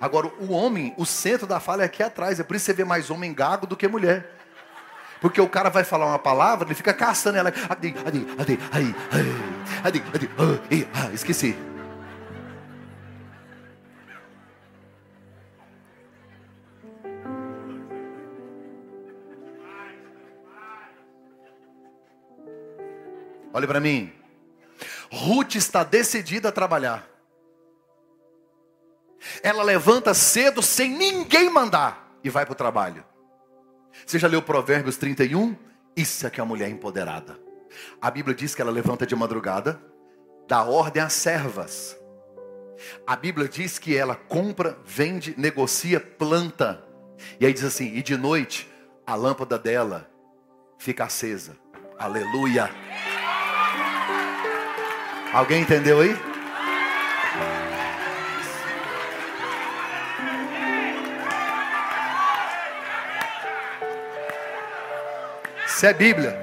Agora, 0.00 0.28
o 0.40 0.52
homem, 0.52 0.94
o 0.96 1.04
centro 1.04 1.46
da 1.46 1.60
fala 1.60 1.82
é 1.82 1.84
aqui 1.84 2.02
atrás. 2.02 2.40
É 2.40 2.42
por 2.42 2.56
isso 2.56 2.64
que 2.64 2.72
você 2.72 2.76
vê 2.76 2.84
mais 2.84 3.10
homem 3.10 3.34
gago 3.34 3.66
do 3.66 3.76
que 3.76 3.86
mulher. 3.86 4.38
Porque 5.20 5.40
o 5.40 5.48
cara 5.48 5.68
vai 5.68 5.84
falar 5.84 6.06
uma 6.06 6.18
palavra, 6.18 6.66
ele 6.66 6.74
fica 6.74 6.94
caçando 6.94 7.36
ela. 7.36 7.52
Esqueci. 11.12 11.54
Olhe 23.54 23.68
para 23.68 23.78
mim. 23.78 24.12
Ruth 25.12 25.54
está 25.54 25.84
decidida 25.84 26.48
a 26.48 26.52
trabalhar. 26.52 27.08
Ela 29.44 29.62
levanta 29.62 30.12
cedo 30.12 30.60
sem 30.60 30.90
ninguém 30.90 31.48
mandar 31.48 32.18
e 32.24 32.28
vai 32.28 32.44
para 32.44 32.52
o 32.52 32.56
trabalho. 32.56 33.04
Você 34.04 34.18
já 34.18 34.26
leu 34.26 34.42
Provérbios 34.42 34.96
31? 34.96 35.56
Isso 35.96 36.26
é 36.26 36.30
que 36.30 36.40
é 36.40 36.42
a 36.42 36.46
mulher 36.46 36.68
empoderada. 36.68 37.38
A 38.02 38.10
Bíblia 38.10 38.34
diz 38.34 38.56
que 38.56 38.60
ela 38.60 38.72
levanta 38.72 39.06
de 39.06 39.14
madrugada, 39.14 39.80
dá 40.48 40.64
ordem 40.64 41.00
às 41.00 41.12
servas. 41.12 41.96
A 43.06 43.14
Bíblia 43.14 43.48
diz 43.48 43.78
que 43.78 43.96
ela 43.96 44.16
compra, 44.16 44.76
vende, 44.84 45.32
negocia, 45.38 46.00
planta. 46.00 46.84
E 47.38 47.46
aí 47.46 47.52
diz 47.52 47.62
assim: 47.62 47.94
e 47.94 48.02
de 48.02 48.16
noite 48.16 48.68
a 49.06 49.14
lâmpada 49.14 49.56
dela 49.56 50.10
fica 50.76 51.04
acesa. 51.04 51.56
Aleluia. 51.96 52.68
Alguém 55.34 55.62
entendeu 55.62 56.00
aí? 56.00 56.16
Isso 65.66 65.86
é 65.86 65.92
Bíblia. 65.92 66.38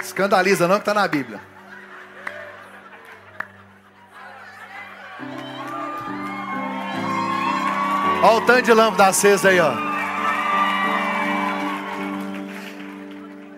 Escandaliza 0.00 0.66
não 0.66 0.76
que 0.76 0.80
está 0.80 0.94
na 0.94 1.06
Bíblia. 1.06 1.38
Olha 8.22 8.36
o 8.36 8.40
tanto 8.46 8.62
de 8.62 8.72
lâmpada 8.72 9.06
acesa 9.08 9.50
aí, 9.50 9.60
ó. 9.60 9.89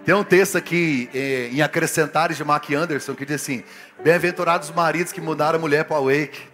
Tem 0.05 0.15
um 0.15 0.25
texto 0.25 0.59
aqui 0.59 1.09
eh, 1.15 1.49
em 1.53 1.63
Acrescentares 1.63 2.37
de 2.37 2.45
Mark 2.45 2.69
Anderson 2.71 3.15
que 3.15 3.25
diz 3.25 3.41
assim: 3.41 3.63
Bem-aventurados 4.03 4.69
os 4.69 4.75
maridos 4.75 5.13
que 5.13 5.21
mudaram 5.21 5.59
a 5.59 5.61
mulher 5.61 5.85
para 5.85 6.01
o 6.01 6.07
wake. 6.07 6.51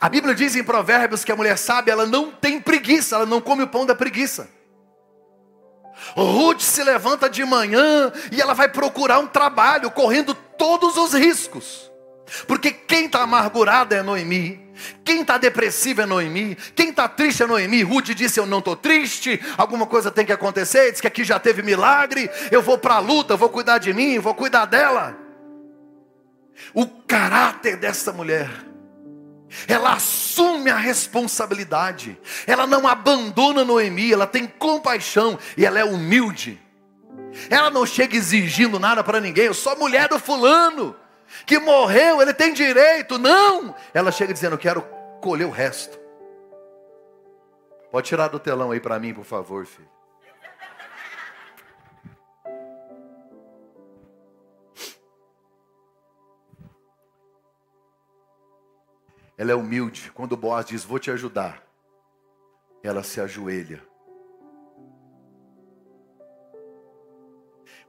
A 0.00 0.08
Bíblia 0.08 0.34
diz 0.34 0.56
em 0.56 0.64
Provérbios 0.64 1.24
que 1.24 1.30
a 1.30 1.36
mulher 1.36 1.56
sábia 1.56 1.92
ela 1.92 2.06
não 2.06 2.32
tem 2.32 2.60
preguiça, 2.60 3.16
ela 3.16 3.26
não 3.26 3.40
come 3.40 3.62
o 3.62 3.68
pão 3.68 3.86
da 3.86 3.94
preguiça. 3.94 4.48
Ruth 6.16 6.60
se 6.60 6.82
levanta 6.82 7.30
de 7.30 7.44
manhã 7.44 8.12
e 8.32 8.40
ela 8.40 8.52
vai 8.52 8.68
procurar 8.68 9.20
um 9.20 9.26
trabalho, 9.28 9.92
correndo 9.92 10.34
todos 10.34 10.96
os 10.96 11.14
riscos. 11.14 11.90
Porque 12.48 12.72
quem 12.72 13.06
está 13.06 13.22
amargurado 13.22 13.94
é 13.94 14.02
Noemi, 14.02 14.65
quem 15.04 15.22
está 15.22 15.38
depressivo 15.38 16.02
é 16.02 16.06
Noemi, 16.06 16.56
quem 16.74 16.90
está 16.90 17.08
triste 17.08 17.42
é 17.42 17.46
Noemi. 17.46 17.82
Ruth 17.82 18.10
disse: 18.10 18.38
Eu 18.38 18.46
não 18.46 18.58
estou 18.58 18.76
triste, 18.76 19.40
alguma 19.56 19.86
coisa 19.86 20.10
tem 20.10 20.26
que 20.26 20.32
acontecer. 20.32 20.92
Diz 20.92 21.00
que 21.00 21.06
aqui 21.06 21.24
já 21.24 21.38
teve 21.38 21.62
milagre, 21.62 22.30
eu 22.50 22.62
vou 22.62 22.78
para 22.78 22.94
a 22.94 22.98
luta, 22.98 23.36
vou 23.36 23.48
cuidar 23.48 23.78
de 23.78 23.92
mim, 23.92 24.18
vou 24.18 24.34
cuidar 24.34 24.66
dela. 24.66 25.16
O 26.74 26.86
caráter 26.86 27.76
dessa 27.76 28.12
mulher, 28.12 28.50
ela 29.68 29.92
assume 29.92 30.70
a 30.70 30.76
responsabilidade, 30.76 32.18
ela 32.46 32.66
não 32.66 32.86
abandona 32.86 33.64
Noemi, 33.64 34.12
ela 34.12 34.26
tem 34.26 34.46
compaixão 34.46 35.38
e 35.56 35.64
ela 35.64 35.78
é 35.78 35.84
humilde. 35.84 36.60
Ela 37.50 37.70
não 37.70 37.84
chega 37.84 38.16
exigindo 38.16 38.78
nada 38.78 39.04
para 39.04 39.20
ninguém, 39.20 39.44
eu 39.46 39.54
sou 39.54 39.76
mulher 39.76 40.08
do 40.08 40.18
fulano 40.18 40.96
que 41.44 41.58
morreu, 41.58 42.20
ele 42.20 42.32
tem 42.32 42.52
direito. 42.52 43.18
Não! 43.18 43.74
Ela 43.92 44.12
chega 44.12 44.32
dizendo: 44.32 44.58
quero 44.58 44.82
colher 45.20 45.46
o 45.46 45.50
resto. 45.50 45.98
Pode 47.90 48.08
tirar 48.08 48.28
do 48.28 48.38
telão 48.38 48.70
aí 48.70 48.80
para 48.80 48.98
mim, 48.98 49.14
por 49.14 49.24
favor, 49.24 49.64
filho. 49.64 49.88
Ela 59.38 59.52
é 59.52 59.54
humilde. 59.54 60.10
Quando 60.12 60.32
o 60.32 60.36
Boaz 60.36 60.66
diz: 60.66 60.84
Vou 60.84 60.98
te 60.98 61.10
ajudar, 61.10 61.62
ela 62.82 63.02
se 63.02 63.20
ajoelha. 63.20 63.82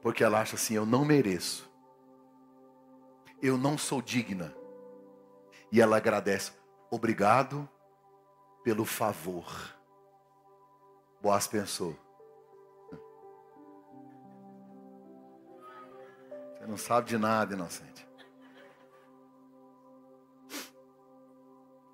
Porque 0.02 0.23
ela 0.23 0.41
acha 0.41 0.56
assim: 0.56 0.76
Eu 0.76 0.86
não 0.86 1.06
mereço 1.06 1.67
eu 3.41 3.58
não 3.58 3.78
sou 3.78 4.02
digna. 4.02 4.56
E 5.71 5.82
ela 5.82 5.97
agradece, 5.97 6.52
obrigado 6.89 7.67
pelo 8.63 8.86
favor. 8.86 9.45
Boaz 11.21 11.47
pensou. 11.47 11.95
Você 16.54 16.65
não 16.67 16.78
sabe 16.78 17.10
de 17.10 17.17
nada, 17.17 17.54
inocente. 17.54 18.08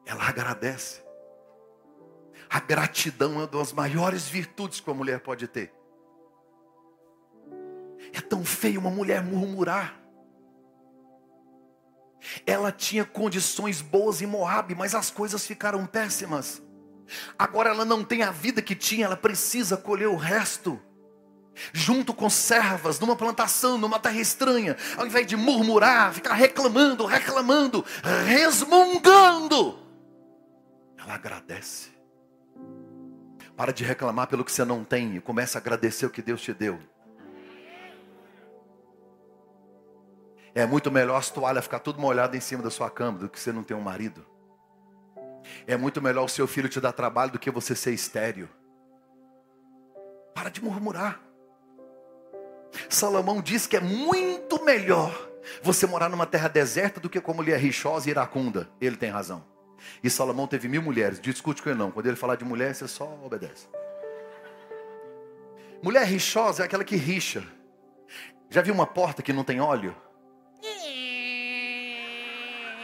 Ela 0.06 0.27
agradece. 0.27 1.03
A 2.49 2.60
gratidão 2.60 3.34
é 3.34 3.38
uma 3.38 3.47
das 3.47 3.73
maiores 3.73 4.27
virtudes 4.27 4.79
que 4.79 4.88
uma 4.89 4.95
mulher 4.95 5.19
pode 5.19 5.47
ter. 5.47 5.73
É 8.13 8.21
tão 8.21 8.45
feio 8.45 8.79
uma 8.79 8.91
mulher 8.91 9.23
murmurar. 9.23 10.03
Ela 12.46 12.72
tinha 12.72 13.06
condições 13.06 13.82
boas 13.82 14.22
em 14.22 14.26
Moab, 14.26 14.74
mas 14.76 14.96
as 14.96 15.12
coisas 15.12 15.46
ficaram 15.46 15.86
péssimas. 15.86 16.62
Agora 17.38 17.70
ela 17.70 17.86
não 17.86 18.04
tem 18.04 18.24
a 18.24 18.32
vida 18.32 18.62
que 18.62 18.76
tinha, 18.76 19.06
ela 19.06 19.18
precisa 19.18 19.78
colher 19.78 20.08
o 20.08 20.16
resto. 20.16 20.80
Junto 21.72 22.14
com 22.14 22.30
servas, 22.30 23.00
numa 23.00 23.16
plantação, 23.16 23.78
numa 23.78 24.00
terra 24.00 24.20
estranha, 24.20 24.76
ao 24.98 25.06
invés 25.06 25.28
de 25.28 25.36
murmurar, 25.36 26.12
ficar 26.12 26.34
reclamando, 26.34 27.06
reclamando, 27.06 27.86
resmungando, 28.26 29.80
ela 30.98 31.14
agradece. 31.14 31.92
Para 33.56 33.72
de 33.72 33.84
reclamar 33.84 34.28
pelo 34.28 34.44
que 34.44 34.52
você 34.52 34.66
não 34.66 34.84
tem 34.84 35.16
e 35.16 35.22
começa 35.22 35.60
a 35.60 35.62
agradecer 35.62 36.08
o 36.08 36.10
que 36.10 36.24
Deus 36.24 36.42
te 36.42 36.54
deu. 36.54 36.80
É 40.56 40.66
muito 40.66 40.92
melhor 40.92 41.18
as 41.18 41.30
toalhas 41.30 41.63
ficar 41.63 41.80
tudo 41.80 42.00
molhado 42.00 42.38
em 42.38 42.39
cima 42.39 42.62
da 42.62 42.70
sua 42.70 42.89
cama 42.89 43.20
do 43.20 43.30
que 43.30 43.39
você 43.39 43.52
não 43.52 43.63
ter 43.63 43.74
um 43.74 43.82
marido. 43.82 44.26
É 45.66 45.76
muito 45.76 46.02
melhor 46.02 46.26
o 46.26 46.30
seu 46.30 46.48
filho 46.48 46.70
te 46.70 46.80
dar 46.80 46.92
trabalho 46.92 47.32
do 47.32 47.39
que 47.39 47.50
você 47.50 47.76
ser 47.76 47.92
estéreo. 47.92 48.48
Para 50.34 50.50
de 50.50 50.63
murmurar. 50.63 51.20
Salomão 52.89 53.42
diz 53.42 53.68
que 53.68 53.78
é 53.78 53.80
muito 53.80 54.63
melhor 54.63 55.30
você 55.62 55.86
morar 55.86 56.10
numa 56.10 56.26
terra 56.26 56.48
deserta 56.48 57.00
do 57.00 57.10
que 57.10 57.20
com 57.20 57.34
mulher 57.34 57.60
rixosa 57.60 58.08
e 58.08 58.12
iracunda. 58.12 58.70
Ele 58.80 58.96
tem 58.96 59.10
razão. 59.10 59.44
E 60.04 60.10
Salomão 60.10 60.48
teve 60.48 60.68
mil 60.68 60.82
mulheres. 60.82 61.20
Discute 61.20 61.62
com 61.62 61.70
ele 61.70 61.80
não. 61.80 61.92
Quando 61.92 62.06
ele 62.06 62.16
falar 62.16 62.36
de 62.36 62.46
mulher, 62.46 62.74
você 62.74 62.88
só 62.88 63.20
obedece. 63.24 63.68
Mulher 65.82 66.06
rixosa 66.06 66.63
é 66.63 66.66
aquela 66.66 66.84
que 66.84 66.96
rixa. 66.96 67.44
Já 68.50 68.62
viu 68.62 68.74
uma 68.74 68.88
porta 68.88 69.22
que 69.22 69.34
não 69.34 69.44
tem 69.44 69.60
óleo? 69.60 69.96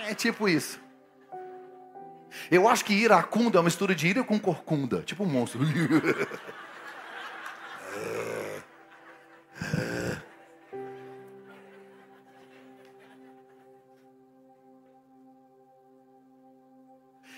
É 0.09 0.15
tipo 0.15 0.49
isso. 0.49 0.81
Eu 2.49 2.67
acho 2.67 2.83
que 2.83 2.93
iracunda 2.93 3.57
é 3.57 3.59
uma 3.59 3.65
mistura 3.65 3.93
de 3.93 4.07
ira 4.07 4.23
com 4.23 4.39
corcunda, 4.39 5.03
tipo 5.03 5.23
um 5.23 5.27
monstro. 5.27 5.61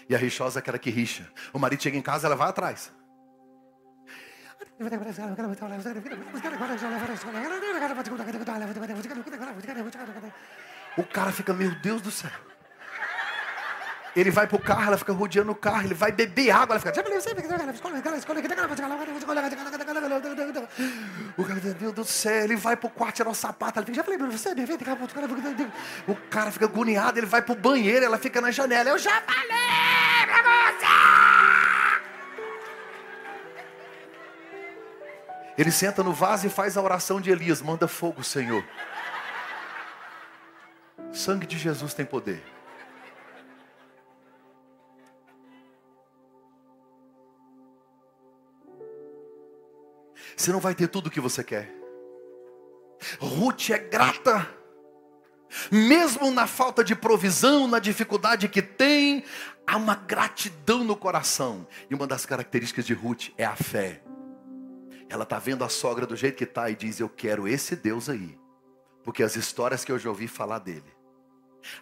E 0.10 0.16
a 0.16 0.18
rixosa 0.18 0.60
é 0.60 0.62
aquela 0.62 0.78
que 0.78 0.90
rixa. 0.90 1.26
O 1.54 1.60
marido 1.60 1.82
chega 1.82 1.96
em 1.96 2.02
casa, 2.02 2.28
ela 2.28 2.36
vai 2.36 2.50
atrás. 2.50 2.92
O 10.98 11.04
cara 11.04 11.32
fica, 11.32 11.54
meu 11.54 11.74
Deus 11.80 12.02
do 12.02 12.12
céu. 12.12 12.51
Ele 14.14 14.30
vai 14.30 14.46
pro 14.46 14.60
carro, 14.60 14.88
ela 14.88 14.98
fica 14.98 15.14
rodeando 15.14 15.52
o 15.54 15.56
carro, 15.56 15.86
ele 15.86 15.94
vai 15.94 16.12
beber 16.12 16.52
água, 16.52 16.74
ela 16.76 16.80
fica. 16.80 16.92
O 21.38 21.44
cara, 21.46 21.62
meu 21.64 21.74
Deus 21.74 21.94
do 21.94 22.04
céu, 22.04 22.44
ele 22.44 22.58
vai 22.58 22.76
pro 22.76 22.90
quarto 22.90 23.16
tirar 23.16 23.30
o 23.30 23.36
sapato, 23.36 23.80
ela 23.80 23.86
fica, 23.86 23.96
já 23.96 24.04
falei 24.04 24.20
pra 24.20 24.28
você, 24.28 24.50
o 26.08 26.16
cara 26.30 26.52
fica 26.52 26.66
agoniado, 26.66 27.18
ele 27.20 27.26
vai 27.26 27.42
pro 27.42 27.56
banheiro, 27.56 28.04
ela 28.04 28.18
fica 28.18 28.42
na 28.42 28.52
janela, 28.52 28.90
eu 28.90 28.98
já 28.98 29.22
falei 29.22 30.26
pra 30.26 30.42
você! 30.42 30.88
Ele 35.58 35.72
senta 35.72 36.04
no 36.04 36.12
vaso 36.12 36.48
e 36.48 36.50
faz 36.50 36.76
a 36.76 36.82
oração 36.82 37.22
de 37.22 37.32
Elias, 37.32 37.62
manda 37.62 37.88
fogo, 37.88 38.24
Senhor. 38.24 38.64
Sangue 41.14 41.48
de 41.48 41.58
Jesus 41.58 41.94
tem 41.94 42.06
poder. 42.06 42.44
Você 50.42 50.52
não 50.52 50.60
vai 50.60 50.74
ter 50.74 50.88
tudo 50.88 51.06
o 51.06 51.12
que 51.12 51.20
você 51.20 51.44
quer. 51.44 51.72
Ruth 53.20 53.70
é 53.70 53.78
grata. 53.78 54.50
Mesmo 55.70 56.32
na 56.32 56.48
falta 56.48 56.84
de 56.84 56.96
provisão, 56.96 57.68
na 57.68 57.78
dificuldade 57.78 58.48
que 58.48 58.60
tem, 58.60 59.24
há 59.68 59.78
uma 59.78 59.94
gratidão 59.94 60.84
no 60.84 60.96
coração. 60.96 61.68
E 61.92 61.94
uma 61.94 62.08
das 62.08 62.26
características 62.26 62.88
de 62.88 62.94
Ruth 62.96 63.30
é 63.38 63.46
a 63.46 63.56
fé. 63.56 64.02
Ela 65.08 65.24
está 65.24 65.38
vendo 65.38 65.64
a 65.64 65.70
sogra 65.70 66.08
do 66.08 66.16
jeito 66.16 66.38
que 66.38 66.46
está 66.46 66.72
e 66.72 66.76
diz: 66.76 67.00
Eu 67.00 67.08
quero 67.08 67.48
esse 67.48 67.76
Deus 67.76 68.10
aí. 68.10 68.36
Porque 69.04 69.22
as 69.22 69.36
histórias 69.36 69.86
que 69.86 69.92
eu 69.92 70.00
já 70.00 70.10
ouvi 70.10 70.28
falar 70.28 70.58
dele. 70.58 70.92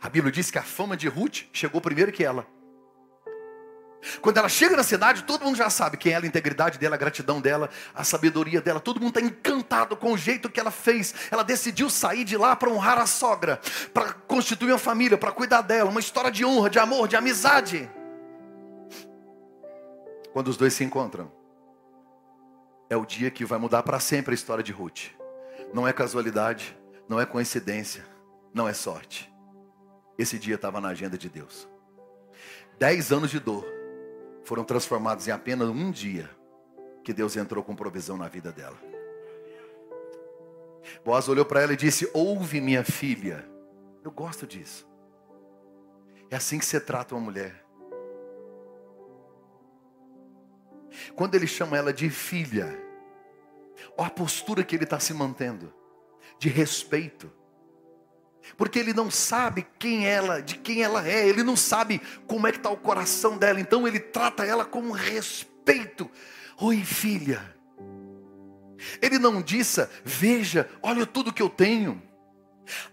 A 0.01 0.09
Bíblia 0.09 0.33
diz 0.33 0.51
que 0.51 0.57
a 0.57 0.63
fama 0.63 0.97
de 0.97 1.07
Ruth 1.07 1.43
chegou 1.53 1.79
primeiro 1.79 2.11
que 2.11 2.25
ela. 2.25 2.45
Quando 4.21 4.37
ela 4.37 4.47
chega 4.47 4.77
na 4.77 4.83
cidade, 4.83 5.23
todo 5.23 5.43
mundo 5.43 5.57
já 5.57 5.69
sabe 5.69 5.97
quem 5.97 6.13
é 6.13 6.15
ela, 6.15 6.25
a 6.25 6.27
integridade 6.27 6.77
dela, 6.77 6.95
a 6.95 6.97
gratidão 6.97 7.41
dela, 7.41 7.69
a 7.93 8.03
sabedoria 8.03 8.61
dela. 8.61 8.79
Todo 8.79 8.99
mundo 8.99 9.17
está 9.17 9.21
encantado 9.21 9.95
com 9.97 10.13
o 10.13 10.17
jeito 10.17 10.49
que 10.49 10.59
ela 10.59 10.71
fez. 10.71 11.13
Ela 11.29 11.43
decidiu 11.43 11.89
sair 11.89 12.23
de 12.23 12.37
lá 12.37 12.55
para 12.55 12.69
honrar 12.69 12.97
a 12.97 13.05
sogra, 13.05 13.59
para 13.93 14.13
constituir 14.13 14.71
uma 14.71 14.77
família, 14.77 15.17
para 15.17 15.31
cuidar 15.31 15.61
dela. 15.61 15.89
Uma 15.89 15.99
história 15.99 16.31
de 16.31 16.45
honra, 16.45 16.69
de 16.69 16.79
amor, 16.79 17.07
de 17.07 17.15
amizade. 17.17 17.89
Quando 20.31 20.47
os 20.47 20.55
dois 20.55 20.73
se 20.73 20.83
encontram, 20.83 21.31
é 22.89 22.95
o 22.95 23.05
dia 23.05 23.29
que 23.29 23.43
vai 23.43 23.59
mudar 23.59 23.83
para 23.83 23.99
sempre 23.99 24.31
a 24.31 24.35
história 24.35 24.63
de 24.63 24.71
Ruth. 24.71 25.07
Não 25.73 25.87
é 25.87 25.91
casualidade, 25.91 26.77
não 27.07 27.19
é 27.19 27.25
coincidência, 27.25 28.05
não 28.53 28.67
é 28.67 28.73
sorte. 28.73 29.31
Esse 30.17 30.39
dia 30.39 30.55
estava 30.55 30.79
na 30.79 30.89
agenda 30.89 31.17
de 31.17 31.29
Deus. 31.29 31.67
Dez 32.77 33.11
anos 33.11 33.29
de 33.29 33.39
dor 33.39 33.78
foram 34.43 34.63
transformados 34.63 35.27
em 35.27 35.31
apenas 35.31 35.69
um 35.69 35.91
dia 35.91 36.29
que 37.03 37.13
Deus 37.13 37.35
entrou 37.35 37.63
com 37.63 37.75
provisão 37.75 38.17
na 38.17 38.27
vida 38.27 38.51
dela. 38.51 38.77
Boaz 41.03 41.27
olhou 41.27 41.45
para 41.45 41.61
ela 41.61 41.73
e 41.73 41.77
disse: 41.77 42.09
Ouve, 42.13 42.59
minha 42.61 42.83
filha. 42.83 43.47
Eu 44.03 44.11
gosto 44.11 44.47
disso. 44.47 44.87
É 46.29 46.35
assim 46.35 46.59
que 46.59 46.65
você 46.65 46.79
trata 46.79 47.15
uma 47.15 47.21
mulher. 47.21 47.65
Quando 51.15 51.35
ele 51.35 51.47
chama 51.47 51.77
ela 51.77 51.93
de 51.93 52.09
filha, 52.09 52.79
olha 53.97 54.07
a 54.07 54.11
postura 54.11 54.63
que 54.63 54.75
ele 54.75 54.83
está 54.83 54.99
se 54.99 55.13
mantendo, 55.13 55.73
de 56.37 56.49
respeito 56.49 57.31
porque 58.57 58.79
ele 58.79 58.93
não 58.93 59.09
sabe 59.09 59.65
quem 59.77 60.07
ela, 60.07 60.41
de 60.41 60.57
quem 60.57 60.83
ela 60.83 61.07
é, 61.07 61.27
ele 61.27 61.43
não 61.43 61.55
sabe 61.55 62.01
como 62.27 62.47
é 62.47 62.51
que 62.51 62.57
está 62.57 62.69
o 62.69 62.77
coração 62.77 63.37
dela, 63.37 63.59
então 63.59 63.87
ele 63.87 63.99
trata 63.99 64.45
ela 64.45 64.65
com 64.65 64.91
respeito. 64.91 66.09
Oi, 66.59 66.83
filha. 66.83 67.55
Ele 69.01 69.19
não 69.19 69.41
disse, 69.41 69.87
veja, 70.03 70.69
olha 70.81 71.05
tudo 71.05 71.33
que 71.33 71.41
eu 71.41 71.49
tenho. 71.49 72.01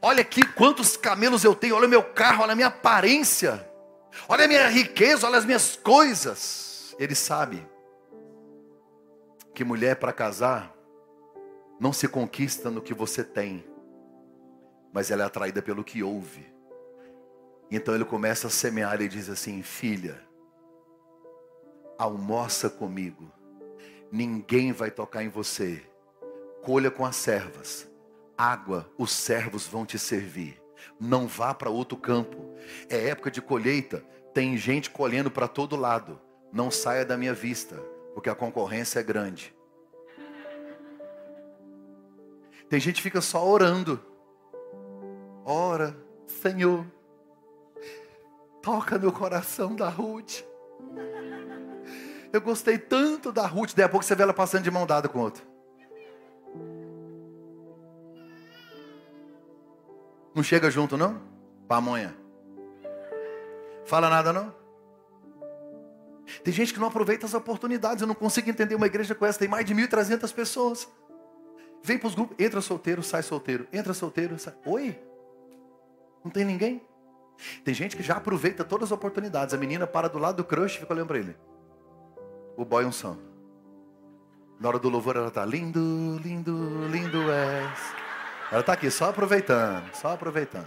Olha 0.01 0.21
aqui 0.23 0.43
quantos 0.43 0.97
camelos 0.97 1.45
eu 1.45 1.55
tenho, 1.55 1.77
olha 1.77 1.87
o 1.87 1.91
meu 1.91 2.03
carro, 2.03 2.43
olha 2.43 2.53
a 2.53 2.57
minha 2.57 2.69
aparência. 2.69 3.69
Olha 4.29 4.47
a 4.47 4.49
minha 4.49 4.69
riqueza, 4.69 5.27
olha 5.27 5.39
as 5.39 5.45
minhas 5.45 5.77
coisas. 5.77 6.95
Ele 6.99 7.15
sabe 7.15 7.67
que 9.55 9.65
mulher 9.65 9.97
para 9.97 10.13
casar 10.13 10.75
não 11.79 11.93
se 11.93 12.09
conquista 12.09 12.71
no 12.71 12.81
que 12.81 12.95
você 12.95 13.23
tem 13.23 13.65
mas 14.97 15.11
ela 15.11 15.25
é 15.25 15.27
atraída 15.27 15.61
pelo 15.61 15.85
que 15.85 16.03
ouve. 16.03 16.51
Então 17.71 17.95
ele 17.95 18.05
começa 18.07 18.47
a 18.47 18.51
semear 18.51 18.99
e 19.03 19.09
diz 19.09 19.29
assim: 19.29 19.63
Filha, 19.63 20.19
almoça 21.99 22.71
comigo, 22.71 23.31
ninguém 24.11 24.73
vai 24.73 24.91
tocar 24.91 25.23
em 25.23 25.29
você, 25.29 25.83
colha 26.63 26.91
com 26.91 27.05
as 27.05 27.15
servas, 27.15 27.87
água 28.39 28.91
os 28.97 29.13
servos 29.13 29.67
vão 29.67 29.85
te 29.85 29.99
servir, 29.99 30.59
não 30.99 31.27
vá 31.27 31.53
para 31.53 31.69
outro 31.69 31.99
campo, 31.99 32.57
é 32.89 33.09
época 33.09 33.31
de 33.31 33.43
colheita, 33.43 34.03
tem 34.33 34.57
gente 34.57 34.89
colhendo 34.89 35.31
para 35.31 35.47
todo 35.47 35.77
lado, 35.77 36.19
não 36.51 36.71
saia 36.71 37.05
da 37.05 37.19
minha 37.19 37.35
vista, 37.35 37.77
porque 38.15 38.31
a 38.31 38.35
concorrência 38.35 39.01
é 39.01 39.03
grande. 39.03 39.55
Tem 42.71 42.81
gente 42.81 42.97
que 42.97 43.03
fica 43.03 43.21
só 43.21 43.47
orando. 43.47 44.16
Ora, 45.49 45.97
Senhor, 46.27 46.85
toca 48.61 48.99
no 48.99 49.13
coração 49.13 49.77
da 49.77 49.89
Ruth. 49.89 50.43
Eu 52.33 52.41
gostei 52.41 52.77
tanto 52.77 53.31
da 53.31 53.47
Ruth, 53.47 53.73
daí 53.77 53.85
a 53.85 53.89
pouco 53.89 54.05
você 54.05 54.17
vê 54.17 54.25
ela 54.25 54.35
passando 54.35 54.65
de 54.65 54.73
mão 54.73 54.85
dada 54.85 55.09
com 55.09 55.21
outro. 55.21 55.47
Não 60.35 60.43
chega 60.43 60.69
junto, 60.69 60.97
não? 60.97 61.23
Pamonha. 61.69 62.13
Fala 63.85 64.11
nada, 64.11 64.33
não? 64.33 64.53
Tem 66.43 66.53
gente 66.53 66.75
que 66.75 66.81
não 66.81 66.89
aproveita 66.89 67.25
as 67.25 67.35
oportunidades. 67.35 68.03
Eu 68.03 68.09
não 68.09 68.17
consigo 68.17 68.51
entender 68.51 68.75
uma 68.75 68.87
igreja 68.87 69.15
com 69.15 69.25
essa. 69.25 69.39
Tem 69.39 69.49
mais 69.49 69.65
de 69.65 69.73
1.300 69.73 70.35
pessoas. 70.35 70.89
Vem 71.85 71.97
para 71.99 72.09
os 72.09 72.17
grupos. 72.17 72.37
Entra 72.37 72.61
solteiro, 72.61 73.01
sai 73.01 73.23
solteiro. 73.23 73.69
Entra 73.73 73.95
solteiro, 73.95 74.37
sai. 74.41 74.55
Oi? 74.67 75.06
Não 76.27 76.31
tem 76.31 76.45
ninguém. 76.45 76.83
Tem 77.63 77.73
gente 77.73 77.97
que 77.97 78.03
já 78.03 78.17
aproveita 78.17 78.65
todas 78.65 78.89
as 78.89 78.93
oportunidades. 78.93 79.55
A 79.55 79.57
menina 79.57 79.87
para 79.87 80.09
do 80.09 80.19
lado 80.19 80.39
do 80.39 80.45
crush 80.45 80.75
e 80.75 80.81
fica 80.81 80.93
olhando 80.93 81.07
para 81.07 81.19
ele. 81.19 81.37
O 82.57 82.65
boy 82.65 82.85
um 82.85 82.91
som. 82.91 83.17
Na 84.59 84.67
hora 84.67 84.79
do 84.81 84.89
louvor 84.89 85.15
ela 85.15 85.31
tá 85.31 85.45
lindo, 85.45 86.19
lindo, 86.25 86.89
lindo 86.89 87.31
és. 87.31 87.79
Ela 88.51 88.61
tá 88.65 88.73
aqui 88.73 88.91
só 88.91 89.11
aproveitando, 89.11 89.89
só 89.95 90.15
aproveitando. 90.15 90.67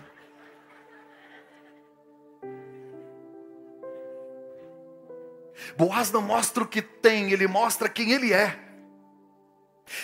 Boaz 5.78 6.10
não 6.10 6.22
mostra 6.22 6.64
o 6.64 6.68
que 6.68 6.82
tem, 6.82 7.34
ele 7.34 7.48
mostra 7.48 7.90
quem 7.90 8.14
ele 8.14 8.32
é. 8.32 8.58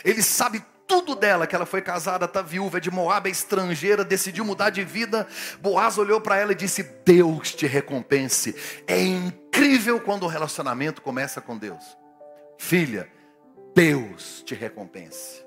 Ele 0.04 0.22
sabe 0.22 0.62
tudo 0.88 1.16
dela, 1.16 1.48
que 1.48 1.56
ela 1.56 1.66
foi 1.66 1.82
casada, 1.82 2.26
está 2.26 2.42
viúva, 2.42 2.78
é 2.78 2.82
de 2.82 2.92
Moab, 2.92 3.28
é 3.28 3.32
estrangeira, 3.32 4.04
decidiu 4.04 4.46
mudar 4.46 4.70
de 4.70 4.84
vida. 4.84 5.28
Boaz 5.60 5.98
olhou 5.98 6.22
para 6.22 6.38
ela 6.38 6.52
e 6.52 6.56
disse: 6.56 6.84
Deus 7.06 7.54
te 7.54 7.66
recompense. 7.66 8.56
É 8.88 9.02
incrível 9.02 10.00
quando 10.00 10.24
o 10.24 10.28
relacionamento 10.28 11.02
começa 11.02 11.42
com 11.42 11.58
Deus. 11.58 11.84
Filha, 12.58 13.10
Deus 13.74 14.44
te 14.46 14.56
recompense. 14.56 15.44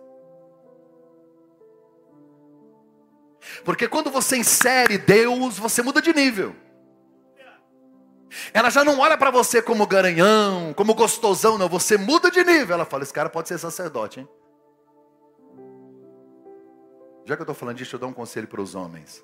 Porque 3.65 3.89
quando 3.89 4.11
você 4.11 4.37
insere 4.37 4.99
Deus, 4.99 5.59
você 5.59 5.83
muda 5.83 6.03
de 6.03 6.12
nível. 6.12 6.55
Ela 8.53 8.71
já 8.71 8.85
não 8.85 8.99
olha 8.99 9.17
para 9.17 9.31
você 9.31 9.62
como 9.62 9.87
garanhão, 9.87 10.75
como 10.75 10.95
gostosão, 10.95 11.57
não. 11.57 11.69
Você 11.69 11.97
muda 11.97 12.31
de 12.31 12.45
nível. 12.45 12.75
Ela 12.75 12.85
fala: 12.85 13.03
esse 13.03 13.12
cara 13.12 13.31
pode 13.31 13.49
ser 13.49 13.59
sacerdote, 13.59 14.21
hein? 14.21 14.29
Já 17.29 17.37
que 17.37 17.43
eu 17.43 17.45
estou 17.45 17.55
falando 17.55 17.76
disso, 17.76 17.95
eu 17.95 18.01
dou 18.01 18.09
um 18.09 18.14
conselho 18.14 18.49
para 18.49 18.62
os 18.62 18.74
homens. 18.74 19.22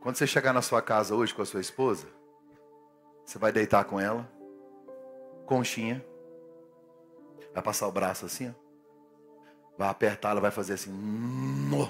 Quando 0.00 0.16
você 0.16 0.26
chegar 0.26 0.52
na 0.52 0.60
sua 0.60 0.82
casa 0.82 1.14
hoje 1.14 1.32
com 1.32 1.40
a 1.40 1.46
sua 1.46 1.60
esposa, 1.60 2.08
você 3.24 3.38
vai 3.38 3.52
deitar 3.52 3.84
com 3.84 4.00
ela, 4.00 4.28
conchinha, 5.46 6.04
vai 7.54 7.62
passar 7.62 7.86
o 7.86 7.92
braço 7.92 8.26
assim, 8.26 8.48
ó, 8.48 8.52
vai 9.78 9.88
apertar, 9.88 10.30
ela 10.30 10.40
vai 10.40 10.50
fazer 10.50 10.72
assim, 10.72 10.90
no. 10.90 11.88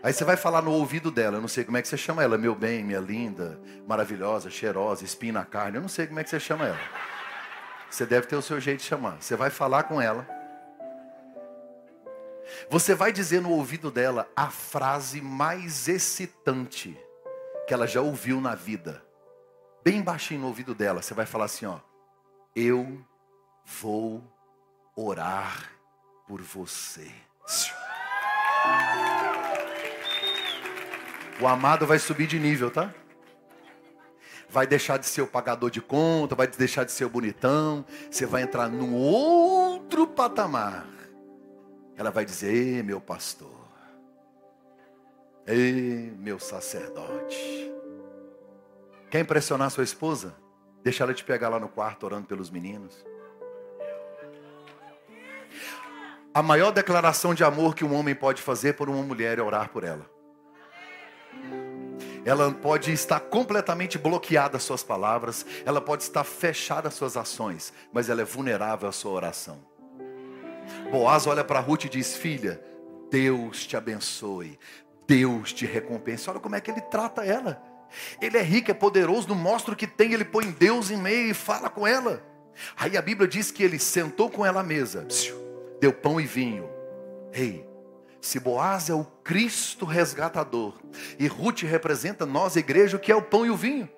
Aí 0.00 0.12
você 0.12 0.24
vai 0.24 0.36
falar 0.36 0.62
no 0.62 0.70
ouvido 0.70 1.10
dela, 1.10 1.38
eu 1.38 1.40
não 1.40 1.48
sei 1.48 1.64
como 1.64 1.76
é 1.76 1.82
que 1.82 1.88
você 1.88 1.96
chama 1.96 2.22
ela, 2.22 2.38
meu 2.38 2.54
bem, 2.54 2.84
minha 2.84 3.00
linda, 3.00 3.60
maravilhosa, 3.84 4.48
cheirosa, 4.48 5.04
espinha 5.04 5.32
na 5.32 5.44
carne, 5.44 5.78
eu 5.78 5.82
não 5.82 5.88
sei 5.88 6.06
como 6.06 6.20
é 6.20 6.22
que 6.22 6.30
você 6.30 6.38
chama 6.38 6.68
ela. 6.68 6.78
Você 7.90 8.06
deve 8.06 8.28
ter 8.28 8.36
o 8.36 8.42
seu 8.42 8.60
jeito 8.60 8.78
de 8.78 8.86
chamar. 8.86 9.20
Você 9.20 9.34
vai 9.34 9.50
falar 9.50 9.82
com 9.82 10.00
ela. 10.00 10.39
Você 12.68 12.94
vai 12.94 13.12
dizer 13.12 13.40
no 13.40 13.50
ouvido 13.50 13.90
dela 13.90 14.28
a 14.34 14.50
frase 14.50 15.20
mais 15.20 15.88
excitante 15.88 16.98
que 17.66 17.74
ela 17.74 17.86
já 17.86 18.00
ouviu 18.00 18.40
na 18.40 18.54
vida, 18.54 19.04
bem 19.84 20.02
baixinho 20.02 20.40
no 20.40 20.46
ouvido 20.48 20.74
dela, 20.74 21.02
você 21.02 21.14
vai 21.14 21.26
falar 21.26 21.44
assim, 21.44 21.66
ó: 21.66 21.78
"Eu 22.54 23.04
vou 23.64 24.22
orar 24.96 25.70
por 26.26 26.42
você". 26.42 27.10
O 31.40 31.46
amado 31.46 31.86
vai 31.86 31.98
subir 31.98 32.26
de 32.26 32.38
nível, 32.38 32.70
tá? 32.70 32.92
Vai 34.50 34.66
deixar 34.66 34.98
de 34.98 35.06
ser 35.06 35.22
o 35.22 35.26
pagador 35.26 35.70
de 35.70 35.80
conta, 35.80 36.34
vai 36.34 36.46
deixar 36.46 36.84
de 36.84 36.92
ser 36.92 37.04
o 37.04 37.08
bonitão. 37.08 37.84
Você 38.10 38.26
vai 38.26 38.42
entrar 38.42 38.68
num 38.68 38.94
outro 38.94 40.06
patamar. 40.06 40.86
Ela 42.00 42.10
vai 42.10 42.24
dizer: 42.24 42.50
Ei, 42.50 42.82
meu 42.82 42.98
pastor. 42.98 43.68
Ei, 45.46 46.10
meu 46.16 46.38
sacerdote. 46.38 47.70
Quer 49.10 49.20
impressionar 49.20 49.70
sua 49.70 49.84
esposa? 49.84 50.34
Deixa 50.82 51.04
ela 51.04 51.12
te 51.12 51.22
pegar 51.22 51.50
lá 51.50 51.60
no 51.60 51.68
quarto 51.68 52.04
orando 52.04 52.26
pelos 52.26 52.48
meninos. 52.48 53.04
A 56.32 56.42
maior 56.42 56.70
declaração 56.70 57.34
de 57.34 57.44
amor 57.44 57.74
que 57.74 57.84
um 57.84 57.94
homem 57.94 58.14
pode 58.14 58.40
fazer 58.40 58.72
por 58.76 58.88
uma 58.88 59.02
mulher 59.02 59.38
é 59.38 59.42
orar 59.42 59.68
por 59.68 59.84
ela. 59.84 60.10
Ela 62.24 62.50
pode 62.50 62.92
estar 62.92 63.20
completamente 63.20 63.98
bloqueada 63.98 64.56
às 64.56 64.62
suas 64.62 64.82
palavras, 64.82 65.44
ela 65.66 65.82
pode 65.82 66.04
estar 66.04 66.24
fechada 66.24 66.88
às 66.88 66.94
suas 66.94 67.14
ações, 67.14 67.74
mas 67.92 68.08
ela 68.08 68.22
é 68.22 68.24
vulnerável 68.24 68.88
à 68.88 68.92
sua 68.92 69.12
oração. 69.12 69.69
Boaz 70.90 71.26
olha 71.26 71.44
para 71.44 71.60
Ruth 71.60 71.84
e 71.84 71.88
diz: 71.88 72.16
Filha, 72.16 72.60
Deus 73.10 73.66
te 73.66 73.76
abençoe, 73.76 74.58
Deus 75.06 75.52
te 75.52 75.66
recompense. 75.66 76.28
Olha 76.28 76.40
como 76.40 76.56
é 76.56 76.60
que 76.60 76.70
ele 76.70 76.80
trata 76.80 77.24
ela. 77.24 77.62
Ele 78.20 78.38
é 78.38 78.42
rico, 78.42 78.70
é 78.70 78.74
poderoso, 78.74 79.28
não 79.28 79.34
mostra 79.34 79.74
o 79.74 79.76
que 79.76 79.86
tem, 79.86 80.12
ele 80.12 80.24
põe 80.24 80.50
Deus 80.50 80.90
em 80.90 80.96
meio 80.96 81.30
e 81.30 81.34
fala 81.34 81.68
com 81.68 81.86
ela. 81.86 82.22
Aí 82.76 82.96
a 82.96 83.02
Bíblia 83.02 83.28
diz 83.28 83.50
que 83.50 83.62
ele 83.62 83.78
sentou 83.78 84.30
com 84.30 84.44
ela 84.44 84.60
à 84.60 84.62
mesa, 84.62 85.06
deu 85.80 85.92
pão 85.92 86.20
e 86.20 86.26
vinho. 86.26 86.68
Ei, 87.32 87.66
se 88.20 88.38
Boaz 88.38 88.90
é 88.90 88.94
o 88.94 89.04
Cristo 89.04 89.84
resgatador 89.84 90.78
e 91.18 91.26
Ruth 91.26 91.62
representa 91.62 92.26
nós, 92.26 92.56
igreja, 92.56 92.98
que 92.98 93.10
é 93.10 93.16
o 93.16 93.22
pão 93.22 93.46
e 93.46 93.50
o 93.50 93.56
vinho. 93.56 93.88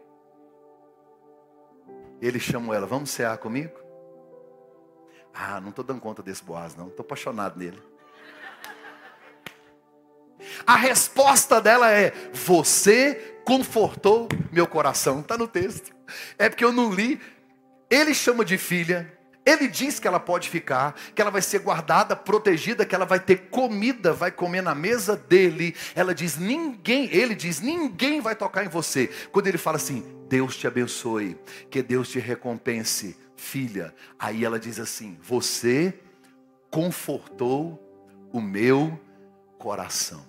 Ele 2.20 2.38
chamou 2.38 2.72
ela, 2.72 2.86
vamos 2.86 3.10
cear 3.10 3.36
comigo? 3.38 3.81
Ah, 5.34 5.60
não 5.60 5.70
estou 5.70 5.84
dando 5.84 6.00
conta 6.00 6.22
desse 6.22 6.42
Boaz, 6.44 6.76
não. 6.76 6.88
Estou 6.88 7.04
apaixonado 7.04 7.58
nele. 7.58 7.82
A 10.66 10.76
resposta 10.76 11.60
dela 11.60 11.90
é: 11.90 12.12
Você 12.32 13.38
confortou 13.44 14.28
meu 14.50 14.66
coração. 14.66 15.20
Está 15.20 15.38
no 15.38 15.48
texto. 15.48 15.94
É 16.38 16.48
porque 16.48 16.64
eu 16.64 16.72
não 16.72 16.92
li. 16.92 17.20
Ele 17.90 18.14
chama 18.14 18.44
de 18.44 18.56
filha, 18.56 19.12
ele 19.44 19.66
diz 19.66 19.98
que 19.98 20.06
ela 20.06 20.20
pode 20.20 20.48
ficar, 20.48 20.94
que 21.14 21.20
ela 21.20 21.30
vai 21.30 21.42
ser 21.42 21.58
guardada, 21.58 22.14
protegida, 22.14 22.86
que 22.86 22.94
ela 22.94 23.04
vai 23.04 23.18
ter 23.18 23.48
comida, 23.50 24.12
vai 24.12 24.30
comer 24.30 24.62
na 24.62 24.74
mesa 24.74 25.16
dele. 25.16 25.74
Ela 25.94 26.14
diz: 26.14 26.36
ninguém, 26.36 27.08
ele 27.12 27.34
diz: 27.34 27.60
ninguém 27.60 28.20
vai 28.20 28.36
tocar 28.36 28.64
em 28.64 28.68
você. 28.68 29.08
Quando 29.32 29.48
ele 29.48 29.58
fala 29.58 29.76
assim: 29.76 30.04
Deus 30.28 30.56
te 30.56 30.66
abençoe, 30.66 31.36
que 31.70 31.82
Deus 31.82 32.08
te 32.08 32.20
recompense, 32.20 33.16
filha. 33.42 33.94
Aí 34.18 34.44
ela 34.44 34.58
diz 34.58 34.78
assim: 34.78 35.18
Você 35.20 36.00
confortou 36.70 37.78
o 38.32 38.40
meu 38.40 38.98
coração. 39.58 40.24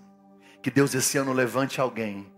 Que 0.62 0.72
Deus 0.72 0.94
esse 0.94 1.18
ano 1.18 1.32
levante 1.32 1.80
alguém 1.80 2.33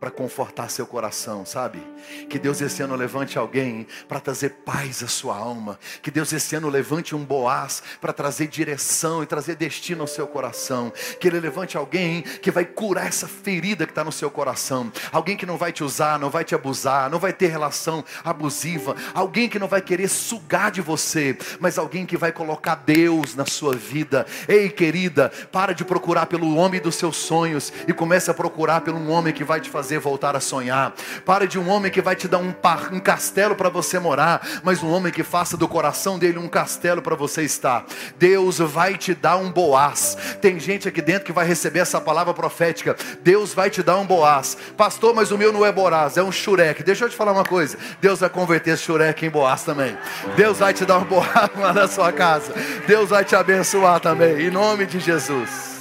para 0.00 0.10
confortar 0.12 0.70
seu 0.70 0.86
coração, 0.86 1.44
sabe? 1.44 1.82
Que 2.30 2.38
Deus 2.38 2.60
esse 2.60 2.80
ano 2.82 2.94
levante 2.94 3.36
alguém 3.36 3.84
para 4.06 4.20
trazer 4.20 4.50
paz 4.64 5.02
à 5.02 5.08
sua 5.08 5.36
alma. 5.36 5.76
Que 6.00 6.10
Deus 6.10 6.32
esse 6.32 6.54
ano 6.54 6.68
levante 6.68 7.16
um 7.16 7.24
Boaz 7.24 7.82
para 8.00 8.12
trazer 8.12 8.46
direção 8.46 9.22
e 9.22 9.26
trazer 9.26 9.56
destino 9.56 10.02
ao 10.02 10.06
seu 10.06 10.26
coração. 10.26 10.92
Que 11.18 11.26
Ele 11.26 11.40
levante 11.40 11.76
alguém 11.76 12.22
que 12.22 12.50
vai 12.50 12.64
curar 12.64 13.08
essa 13.08 13.26
ferida 13.26 13.86
que 13.86 13.90
está 13.90 14.04
no 14.04 14.12
seu 14.12 14.30
coração. 14.30 14.92
Alguém 15.10 15.36
que 15.36 15.44
não 15.44 15.56
vai 15.56 15.72
te 15.72 15.82
usar, 15.82 16.16
não 16.18 16.30
vai 16.30 16.44
te 16.44 16.54
abusar, 16.54 17.10
não 17.10 17.18
vai 17.18 17.32
ter 17.32 17.48
relação 17.48 18.04
abusiva. 18.24 18.94
Alguém 19.12 19.48
que 19.48 19.58
não 19.58 19.66
vai 19.66 19.82
querer 19.82 20.08
sugar 20.08 20.70
de 20.70 20.80
você, 20.80 21.36
mas 21.58 21.76
alguém 21.76 22.06
que 22.06 22.16
vai 22.16 22.30
colocar 22.30 22.76
Deus 22.76 23.34
na 23.34 23.46
sua 23.46 23.74
vida. 23.74 24.24
Ei, 24.46 24.70
querida, 24.70 25.32
para 25.50 25.72
de 25.72 25.84
procurar 25.84 26.26
pelo 26.26 26.54
homem 26.54 26.80
dos 26.80 26.94
seus 26.94 27.16
sonhos 27.16 27.72
e 27.88 27.92
comece 27.92 28.30
a 28.30 28.34
procurar 28.34 28.82
pelo 28.82 29.08
homem 29.08 29.34
que 29.34 29.42
vai 29.42 29.60
te 29.60 29.68
fazer 29.68 29.87
fazer 29.88 29.98
voltar 29.98 30.36
a 30.36 30.40
sonhar. 30.40 30.92
Pare 31.24 31.46
de 31.46 31.58
um 31.58 31.68
homem 31.70 31.90
que 31.90 32.02
vai 32.02 32.14
te 32.14 32.28
dar 32.28 32.38
um, 32.38 32.52
par, 32.52 32.92
um 32.92 33.00
castelo 33.00 33.54
para 33.54 33.70
você 33.70 33.98
morar, 33.98 34.46
mas 34.62 34.82
um 34.82 34.90
homem 34.90 35.10
que 35.10 35.22
faça 35.22 35.56
do 35.56 35.66
coração 35.66 36.18
dele 36.18 36.38
um 36.38 36.48
castelo 36.48 37.00
para 37.00 37.16
você 37.16 37.42
estar. 37.42 37.86
Deus 38.18 38.58
vai 38.58 38.98
te 38.98 39.14
dar 39.14 39.36
um 39.36 39.50
boaz. 39.50 40.16
Tem 40.42 40.60
gente 40.60 40.86
aqui 40.86 41.00
dentro 41.00 41.24
que 41.24 41.32
vai 41.32 41.46
receber 41.46 41.78
essa 41.78 42.00
palavra 42.00 42.34
profética. 42.34 42.94
Deus 43.22 43.54
vai 43.54 43.70
te 43.70 43.82
dar 43.82 43.96
um 43.96 44.04
boaz. 44.04 44.58
Pastor, 44.76 45.14
mas 45.14 45.30
o 45.30 45.38
meu 45.38 45.52
não 45.52 45.64
é 45.64 45.72
boaz, 45.72 46.18
é 46.18 46.22
um 46.22 46.30
xureque. 46.30 46.82
Deixa 46.82 47.06
eu 47.06 47.08
te 47.08 47.16
falar 47.16 47.32
uma 47.32 47.44
coisa. 47.44 47.78
Deus 48.00 48.20
vai 48.20 48.28
converter 48.28 48.74
esse 48.74 48.82
xureque 48.82 49.24
em 49.24 49.30
boaz 49.30 49.62
também. 49.62 49.96
Deus 50.36 50.58
vai 50.58 50.74
te 50.74 50.84
dar 50.84 50.98
um 50.98 51.04
boaz 51.04 51.50
lá 51.56 51.72
na 51.72 51.88
sua 51.88 52.12
casa. 52.12 52.52
Deus 52.86 53.08
vai 53.08 53.24
te 53.24 53.34
abençoar 53.34 54.00
também. 54.00 54.46
Em 54.46 54.50
nome 54.50 54.84
de 54.84 55.00
Jesus. 55.00 55.77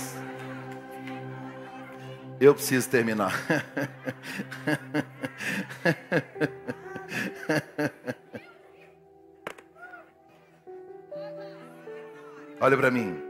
Eu 2.40 2.54
preciso 2.54 2.88
terminar. 2.90 3.34
Olha 12.60 12.78
para 12.78 12.92
mim. 12.92 13.24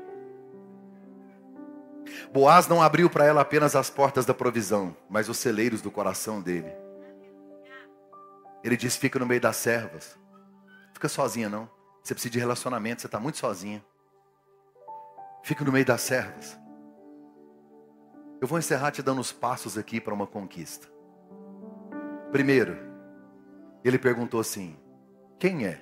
Boaz 2.34 2.68
não 2.68 2.82
abriu 2.82 3.10
para 3.10 3.26
ela 3.26 3.42
apenas 3.42 3.76
as 3.76 3.90
portas 3.90 4.26
da 4.26 4.34
provisão, 4.34 4.96
mas 5.10 5.30
os 5.30 5.38
celeiros 5.38 5.82
do 5.82 5.90
coração 5.90 6.42
dele. 6.42 6.72
Ele 8.64 8.76
disse: 8.76 9.00
fica 9.00 9.18
no 9.18 9.26
meio 9.26 9.40
das 9.40 9.56
servas. 9.56 10.18
Fica 10.94 11.08
sozinha, 11.08 11.48
não. 11.48 11.70
Você 12.04 12.14
precisa 12.14 12.32
de 12.32 12.40
relacionamento, 12.40 13.02
você 13.02 13.08
está 13.08 13.20
muito 13.20 13.38
sozinha. 13.38 13.84
Fica 15.44 15.64
no 15.64 15.72
meio 15.72 15.86
das 15.86 16.02
servas. 16.02 16.58
Eu 18.40 18.48
vou 18.48 18.60
encerrar 18.60 18.92
te 18.92 19.02
dando 19.02 19.22
os 19.22 19.32
passos 19.32 19.78
aqui 19.78 20.00
para 20.00 20.14
uma 20.14 20.28
conquista. 20.28 20.88
Primeiro, 22.32 22.78
ele 23.84 23.98
perguntou 23.98 24.40
assim: 24.40 24.78
Quem 25.40 25.66
é? 25.66 25.82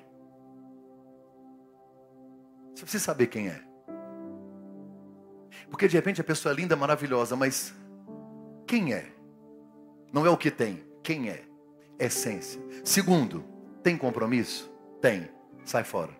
Você 2.73 2.83
precisa 2.83 3.03
saber 3.03 3.27
quem 3.27 3.47
é. 3.47 3.61
Porque 5.69 5.87
de 5.87 5.95
repente 5.95 6.19
a 6.19 6.23
pessoa 6.23 6.53
é 6.53 6.55
linda, 6.55 6.75
maravilhosa, 6.75 7.35
mas 7.35 7.73
quem 8.67 8.93
é? 8.93 9.11
Não 10.11 10.25
é 10.25 10.29
o 10.29 10.37
que 10.37 10.51
tem, 10.51 10.83
quem 11.01 11.29
é? 11.29 11.45
Essência. 11.97 12.61
Segundo, 12.83 13.43
tem 13.81 13.97
compromisso? 13.97 14.71
Tem. 15.01 15.29
Sai 15.63 15.83
fora. 15.83 16.11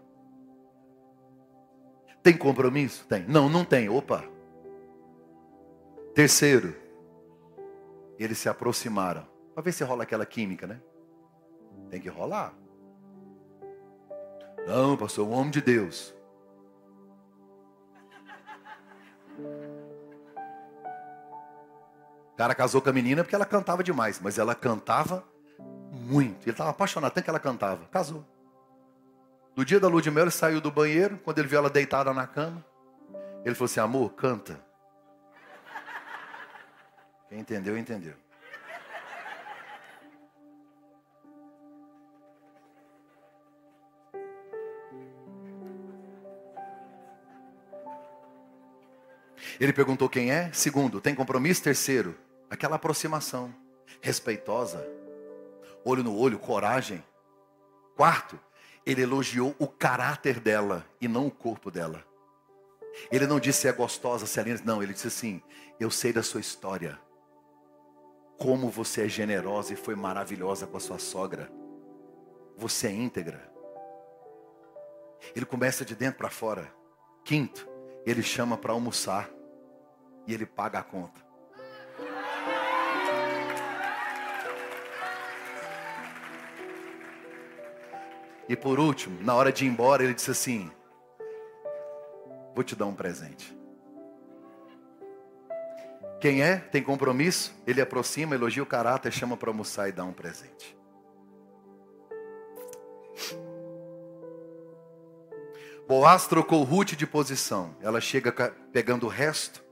Tem 2.24 2.38
compromisso? 2.38 3.06
Tem. 3.08 3.26
Não, 3.28 3.50
não 3.50 3.64
tem. 3.66 3.90
Opa. 3.90 4.24
Terceiro, 6.16 6.74
eles 8.18 8.38
se 8.38 8.48
aproximaram. 8.48 9.28
Para 9.54 9.64
ver 9.64 9.74
se 9.74 9.84
rola 9.84 10.04
aquela 10.04 10.26
química, 10.26 10.66
né? 10.66 10.82
Tem 11.90 12.00
que 12.00 12.08
rolar. 12.08 12.54
Não, 14.66 14.96
pastor, 14.96 15.28
um 15.28 15.34
homem 15.34 15.52
de 15.52 15.62
Deus. 15.62 16.16
O 22.32 22.38
cara 22.38 22.56
casou 22.56 22.82
com 22.82 22.90
a 22.90 22.94
menina 22.94 23.22
porque 23.22 23.36
ela 23.36 23.46
cantava 23.46 23.84
demais, 23.84 24.20
mas 24.22 24.38
ela 24.38 24.56
cantava 24.56 25.22
muito. 25.92 26.44
Ele 26.44 26.52
estava 26.52 26.70
apaixonado, 26.70 27.12
tanto 27.12 27.26
que 27.26 27.30
ela 27.30 27.40
cantava. 27.40 27.86
Casou. 27.88 28.26
No 29.54 29.66
dia 29.66 29.82
da 29.82 29.90
lua 29.90 30.02
de 30.02 30.10
mel, 30.10 30.24
ele 30.24 30.32
saiu 30.32 30.62
do 30.62 30.72
banheiro, 30.72 31.18
quando 31.18 31.40
ele 31.40 31.48
viu 31.50 31.60
ela 31.60 31.70
deitada 31.70 32.14
na 32.14 32.26
cama, 32.26 32.66
ele 33.44 33.54
falou 33.54 33.66
assim: 33.66 33.82
amor, 33.82 34.14
canta. 34.14 34.65
Quem 37.36 37.42
entendeu, 37.42 37.78
entendeu. 37.78 38.14
Ele 49.60 49.74
perguntou 49.74 50.08
quem 50.08 50.32
é. 50.32 50.50
Segundo, 50.54 51.02
tem 51.02 51.14
compromisso. 51.14 51.62
Terceiro, 51.62 52.18
aquela 52.50 52.78
aproximação 52.78 53.54
respeitosa, 54.00 54.88
olho 55.84 56.04
no 56.04 56.18
olho, 56.18 56.40
coragem. 56.40 57.04
Quarto, 57.98 58.40
ele 58.86 59.02
elogiou 59.02 59.54
o 59.60 59.68
caráter 59.68 60.40
dela 60.40 60.86
e 61.02 61.08
não 61.10 61.28
o 61.28 61.32
corpo 61.32 61.70
dela. 61.70 62.02
Ele 63.12 63.28
não 63.28 63.42
disse 63.42 63.64
se 63.64 63.68
é 63.68 63.74
gostosa, 63.74 64.26
se 64.26 64.40
é 64.40 64.44
linda. 64.44 64.62
Não, 64.64 64.82
ele 64.82 64.94
disse 64.94 65.08
assim: 65.08 65.42
Eu 65.78 65.92
sei 65.92 66.14
da 66.14 66.24
sua 66.24 66.40
história 66.40 67.04
Como 68.38 68.70
você 68.70 69.06
é 69.06 69.08
generosa 69.08 69.74
e 69.74 69.76
foi 69.76 69.96
maravilhosa 69.96 70.68
com 70.68 70.78
a 70.78 70.80
sua 70.80 71.00
sogra. 71.00 71.50
Você 72.58 72.88
é 72.88 72.92
íntegra. 72.92 73.52
Ele 75.36 75.46
começa 75.46 75.86
de 75.86 75.96
dentro 75.96 76.18
para 76.18 76.30
fora. 76.30 76.72
Quinto, 77.24 77.68
ele 78.06 78.22
chama 78.22 78.58
para 78.58 78.74
almoçar 78.74 79.30
e 80.28 80.34
ele 80.34 80.46
paga 80.46 80.80
a 80.80 80.84
conta. 80.84 81.26
E 88.48 88.56
por 88.56 88.80
último, 88.80 89.22
na 89.24 89.34
hora 89.34 89.52
de 89.52 89.66
ir 89.66 89.70
embora, 89.70 90.04
ele 90.04 90.14
disse 90.14 90.30
assim: 90.30 90.72
Vou 92.54 92.64
te 92.64 92.76
dar 92.76 92.86
um 92.86 92.94
presente. 92.94 93.58
Quem 96.20 96.42
é, 96.42 96.58
tem 96.58 96.82
compromisso, 96.82 97.54
ele 97.68 97.82
aproxima, 97.82 98.36
elogia 98.36 98.64
o 98.64 98.66
caráter, 98.66 99.12
chama 99.12 99.36
para 99.38 99.50
almoçar 99.50 99.90
e 99.90 99.92
dá 99.92 100.04
um 100.04 100.14
presente. 100.14 100.76
Boaz 105.88 106.26
trocou 106.26 106.64
Ruth 106.64 106.94
de 106.94 107.06
posição. 107.06 107.76
Ela 107.80 108.02
chega 108.02 108.32
pegando 108.72 109.06
o 109.06 109.10
resto. 109.10 109.64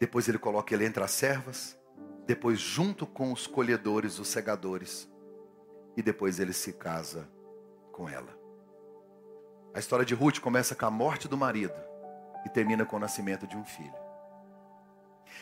Depois 0.00 0.28
ele 0.28 0.38
coloca 0.38 0.74
ele 0.74 0.84
entre 0.84 1.02
as 1.02 1.12
servas. 1.12 1.78
Depois 2.26 2.58
junto 2.58 3.06
com 3.06 3.32
os 3.32 3.46
colhedores, 3.46 4.18
os 4.18 4.26
segadores. 4.26 5.08
E 5.96 6.02
depois 6.02 6.40
ele 6.40 6.52
se 6.52 6.72
casa 6.72 7.28
com 7.92 8.08
ela. 8.08 8.36
A 9.72 9.78
história 9.78 10.04
de 10.04 10.14
Ruth 10.14 10.40
começa 10.40 10.74
com 10.74 10.86
a 10.86 10.90
morte 10.90 11.28
do 11.28 11.36
marido 11.36 11.74
e 12.44 12.48
termina 12.48 12.84
com 12.84 12.96
o 12.96 13.00
nascimento 13.00 13.46
de 13.46 13.56
um 13.56 13.64
filho. 13.64 14.07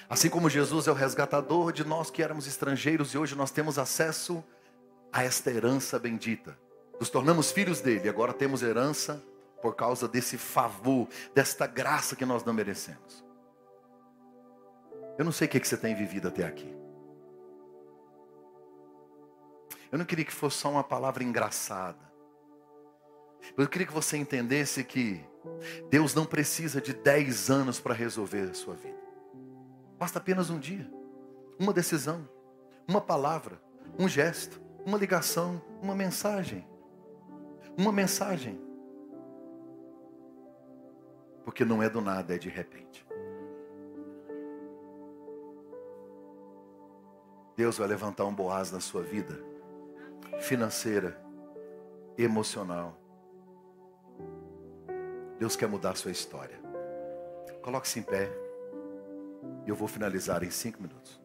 Assim 0.09 0.29
como 0.29 0.49
Jesus 0.49 0.87
é 0.87 0.91
o 0.91 0.95
resgatador 0.95 1.73
de 1.73 1.85
nós 1.85 2.11
que 2.11 2.23
éramos 2.23 2.47
estrangeiros 2.47 3.13
e 3.13 3.19
hoje 3.19 3.35
nós 3.35 3.51
temos 3.51 3.79
acesso 3.79 4.43
a 5.13 5.25
esta 5.25 5.51
herança 5.51 5.99
bendita. 5.99 6.57
Nos 6.99 7.11
tornamos 7.11 7.51
filhos 7.51 7.81
dele, 7.81 8.09
agora 8.09 8.33
temos 8.33 8.63
herança 8.63 9.23
por 9.61 9.75
causa 9.75 10.07
desse 10.07 10.39
favor, 10.39 11.09
desta 11.35 11.67
graça 11.67 12.15
que 12.15 12.25
nós 12.25 12.45
não 12.45 12.53
merecemos. 12.53 13.25
Eu 15.19 15.25
não 15.25 15.33
sei 15.33 15.47
o 15.47 15.51
que 15.51 15.67
você 15.67 15.77
tem 15.77 15.95
vivido 15.95 16.29
até 16.29 16.45
aqui. 16.45 16.75
Eu 19.91 19.99
não 19.99 20.05
queria 20.05 20.25
que 20.25 20.33
fosse 20.33 20.59
só 20.59 20.71
uma 20.71 20.85
palavra 20.85 21.25
engraçada. 21.25 22.07
Eu 23.57 23.69
queria 23.69 23.87
que 23.87 23.93
você 23.93 24.17
entendesse 24.17 24.83
que 24.85 25.25
Deus 25.91 26.15
não 26.15 26.27
precisa 26.27 26.81
de 26.81 26.93
10 26.93 27.51
anos 27.51 27.81
para 27.81 27.95
resolver 27.95 28.51
a 28.51 28.55
sua 28.55 28.75
vida. 28.75 29.06
Basta 29.99 30.19
apenas 30.19 30.51
um 30.51 30.59
dia, 30.59 30.91
uma 31.59 31.73
decisão, 31.73 32.29
uma 32.87 33.01
palavra, 33.01 33.61
um 33.99 34.09
gesto, 34.09 34.61
uma 34.85 34.99
ligação, 34.99 35.61
uma 35.83 35.95
mensagem. 35.95 36.67
Uma 37.77 37.93
mensagem. 37.93 38.61
Porque 41.45 41.65
não 41.65 41.83
é 41.83 41.89
do 41.89 42.01
nada, 42.01 42.35
é 42.35 42.39
de 42.39 42.49
repente. 42.49 43.07
Deus 47.57 47.79
vai 47.79 47.89
levantar 47.89 48.27
um 48.27 48.35
Boaz 48.35 48.71
na 48.71 48.81
sua 48.81 49.03
vida, 49.03 49.43
financeira, 50.41 51.19
emocional. 52.19 53.01
Deus 55.39 55.57
quer 55.57 55.67
mudar 55.67 55.91
a 55.91 55.95
sua 55.95 56.11
história. 56.11 56.59
Coloque-se 57.63 57.99
em 57.99 58.03
pé. 58.03 58.46
E 59.67 59.69
eu 59.69 59.75
vou 59.75 59.89
finalizar 59.89 60.45
em 60.45 60.51
cinco 60.51 60.81
minutos. 60.81 61.21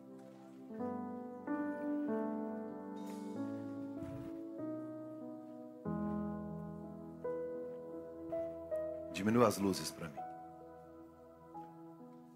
Diminua 9.13 9.47
as 9.47 9.59
luzes 9.59 9.91
para 9.91 10.07
mim. 10.07 10.19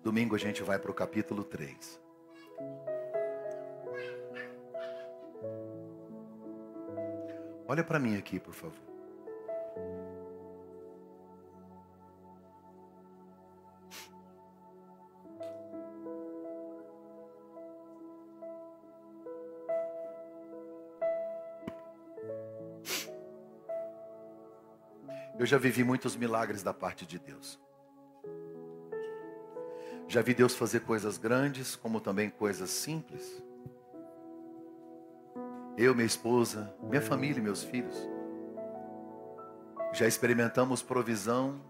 Domingo 0.04 0.36
a 0.36 0.38
gente 0.38 0.62
vai 0.62 0.78
para 0.78 0.92
o 0.92 0.94
capítulo 0.94 1.44
3. 1.44 2.00
Olha 7.68 7.84
para 7.84 7.98
mim 7.98 8.16
aqui, 8.16 8.40
por 8.40 8.54
favor. 8.54 8.95
Eu 25.46 25.48
já 25.48 25.60
vivi 25.60 25.84
muitos 25.84 26.16
milagres 26.16 26.64
da 26.64 26.74
parte 26.74 27.06
de 27.06 27.20
Deus. 27.20 27.60
Já 30.08 30.24
vi 30.24 30.34
Deus 30.34 30.56
fazer 30.56 30.80
coisas 30.80 31.20
grandes, 31.20 31.76
como 31.76 32.02
também 32.02 32.32
coisas 32.32 32.72
simples. 32.72 33.44
Eu, 35.78 35.94
minha 35.94 36.08
esposa, 36.08 36.76
minha 36.82 37.00
família 37.00 37.38
e 37.38 37.44
meus 37.44 37.64
filhos. 37.64 37.96
Já 39.94 40.08
experimentamos 40.08 40.82
provisão 40.82 41.62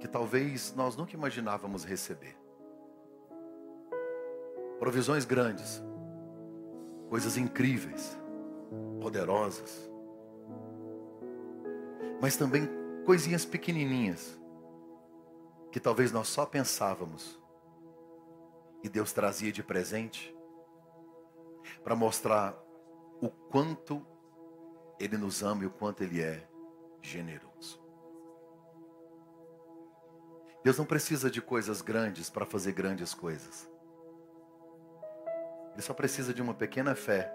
que 0.00 0.08
talvez 0.08 0.74
nós 0.74 0.96
nunca 0.96 1.12
imaginávamos 1.12 1.84
receber. 1.84 2.38
Provisões 4.78 5.26
grandes, 5.26 5.82
coisas 7.10 7.36
incríveis, 7.36 8.18
poderosas 8.98 9.92
mas 12.24 12.38
também 12.38 12.66
coisinhas 13.04 13.44
pequenininhas 13.44 14.40
que 15.70 15.78
talvez 15.78 16.10
nós 16.10 16.26
só 16.26 16.46
pensávamos 16.46 17.38
e 18.82 18.88
Deus 18.88 19.12
trazia 19.12 19.52
de 19.52 19.62
presente 19.62 20.34
para 21.82 21.94
mostrar 21.94 22.58
o 23.20 23.28
quanto 23.28 24.06
Ele 24.98 25.18
nos 25.18 25.42
ama 25.42 25.64
e 25.64 25.66
o 25.66 25.70
quanto 25.70 26.02
Ele 26.02 26.22
é 26.22 26.48
generoso. 27.02 27.78
Deus 30.62 30.78
não 30.78 30.86
precisa 30.86 31.30
de 31.30 31.42
coisas 31.42 31.82
grandes 31.82 32.30
para 32.30 32.46
fazer 32.46 32.72
grandes 32.72 33.12
coisas. 33.12 33.70
Ele 35.74 35.82
só 35.82 35.92
precisa 35.92 36.32
de 36.32 36.40
uma 36.40 36.54
pequena 36.54 36.94
fé 36.94 37.30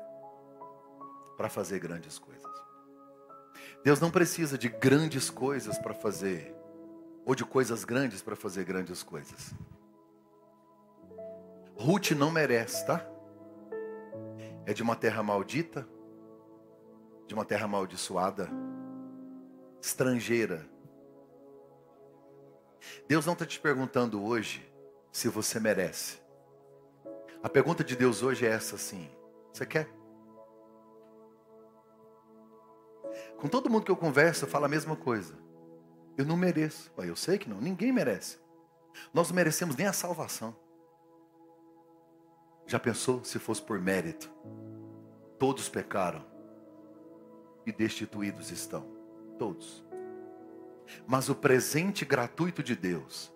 para 1.38 1.48
fazer 1.48 1.78
grandes 1.78 2.18
coisas. 2.18 2.49
Deus 3.84 4.00
não 4.00 4.12
precisa 4.12 4.58
de 4.58 4.68
grandes 4.68 5.30
coisas 5.30 5.78
para 5.78 5.94
fazer, 5.94 6.54
ou 7.26 7.34
de 7.34 7.46
coisas 7.46 7.84
grandes 7.86 8.22
para 8.22 8.36
fazer 8.36 8.66
grandes 8.66 9.02
coisas. 9.04 9.54
Ruth 11.76 12.12
não 12.12 12.30
merece, 12.30 12.86
tá? 12.86 13.06
É 14.66 14.74
de 14.74 14.84
uma 14.84 14.96
terra 14.96 15.24
maldita, 15.24 15.88
de 17.26 17.34
uma 17.34 17.46
terra 17.46 17.66
amaldiçoada, 17.66 18.50
estrangeira. 19.82 20.68
Deus 23.08 23.26
não 23.26 23.34
está 23.34 23.46
te 23.46 23.60
perguntando 23.60 24.24
hoje 24.24 24.70
se 25.12 25.30
você 25.30 25.60
merece. 25.60 26.20
A 27.42 27.48
pergunta 27.48 27.84
de 27.84 27.96
Deus 27.96 28.22
hoje 28.22 28.46
é 28.46 28.50
essa 28.50 28.76
assim: 28.76 29.10
você 29.54 29.66
quer? 29.66 29.99
Com 33.38 33.48
todo 33.48 33.70
mundo 33.70 33.86
que 33.86 33.92
eu 33.92 33.96
converso, 33.96 34.46
eu 34.46 34.50
falo 34.50 34.66
a 34.66 34.70
mesma 34.70 34.96
coisa. 34.96 35.34
Eu 36.18 36.26
não 36.26 36.36
mereço. 36.36 36.92
Eu 36.98 37.16
sei 37.16 37.38
que 37.38 37.50
não, 37.50 37.62
ninguém 37.62 37.92
merece. 37.92 38.38
Nós 39.14 39.30
não 39.30 39.36
merecemos 39.36 39.76
nem 39.76 39.88
a 39.88 39.94
salvação. 39.94 40.56
Já 42.68 42.80
pensou 42.80 43.24
se 43.24 43.40
fosse 43.40 43.62
por 43.62 43.80
mérito? 43.80 44.30
Todos 45.40 45.70
pecaram 45.70 46.24
e 47.66 47.72
destituídos 47.72 48.52
estão. 48.52 48.86
Todos. 49.38 49.84
Mas 51.08 51.30
o 51.30 51.36
presente 51.36 52.04
gratuito 52.04 52.62
de 52.62 52.76
Deus 52.76 53.34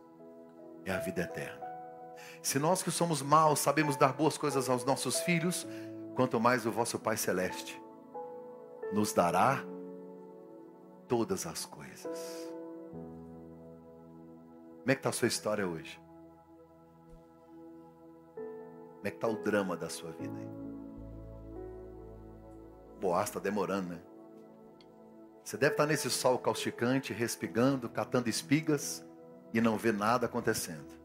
é 0.86 0.92
a 0.92 1.00
vida 1.00 1.22
eterna. 1.22 1.64
Se 2.42 2.60
nós 2.60 2.84
que 2.84 2.92
somos 2.92 3.22
maus 3.22 3.60
sabemos 3.60 3.96
dar 3.96 4.14
boas 4.14 4.38
coisas 4.38 4.70
aos 4.70 4.84
nossos 4.84 5.22
filhos, 5.22 5.66
quanto 6.16 6.40
mais 6.40 6.66
o 6.66 6.72
vosso 6.72 7.00
Pai 7.00 7.16
Celeste 7.16 7.82
nos 8.92 9.14
dará 9.14 9.64
todas 11.14 11.46
as 11.46 11.64
coisas. 11.64 12.52
Como 14.80 14.88
é 14.88 14.96
que 14.96 15.00
está 15.00 15.10
a 15.10 15.12
sua 15.12 15.28
história 15.28 15.68
hoje? 15.68 16.02
Como 18.34 19.06
é 19.06 19.12
que 19.12 19.18
está 19.18 19.28
o 19.28 19.36
drama 19.36 19.78
da 19.78 19.92
sua 19.92 20.10
vida 20.14 20.36
aí? 20.36 20.50
Boaz 23.00 23.30
está 23.30 23.40
demorando, 23.40 23.90
né? 23.90 24.02
Você 25.44 25.56
deve 25.56 25.74
estar 25.76 25.84
tá 25.84 25.88
nesse 25.88 26.10
sol 26.10 26.40
causticante, 26.40 27.14
respigando, 27.14 27.88
catando 27.88 28.28
espigas 28.28 29.06
e 29.54 29.62
não 29.62 29.78
vê 29.78 29.92
nada 29.92 30.26
acontecendo. 30.26 30.96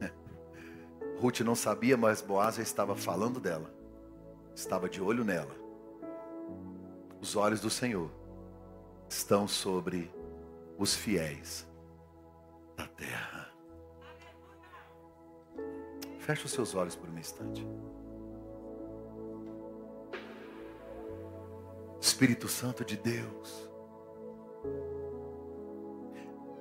Ruth 1.18 1.40
não 1.40 1.54
sabia, 1.54 1.96
mas 1.96 2.20
Boaz 2.20 2.56
já 2.56 2.62
estava 2.62 2.94
falando 2.94 3.40
dela. 3.40 3.72
Estava 4.54 4.86
de 4.86 5.00
olho 5.00 5.24
nela. 5.24 5.56
Os 7.22 7.34
olhos 7.36 7.62
do 7.62 7.70
Senhor 7.70 8.22
estão 9.08 9.46
sobre 9.46 10.10
os 10.78 10.94
fiéis 10.94 11.66
da 12.76 12.86
terra. 12.86 13.52
Feche 16.18 16.46
os 16.46 16.52
seus 16.52 16.74
olhos 16.74 16.96
por 16.96 17.08
um 17.08 17.18
instante. 17.18 17.66
Espírito 22.00 22.48
Santo 22.48 22.84
de 22.84 22.96
Deus, 22.96 23.70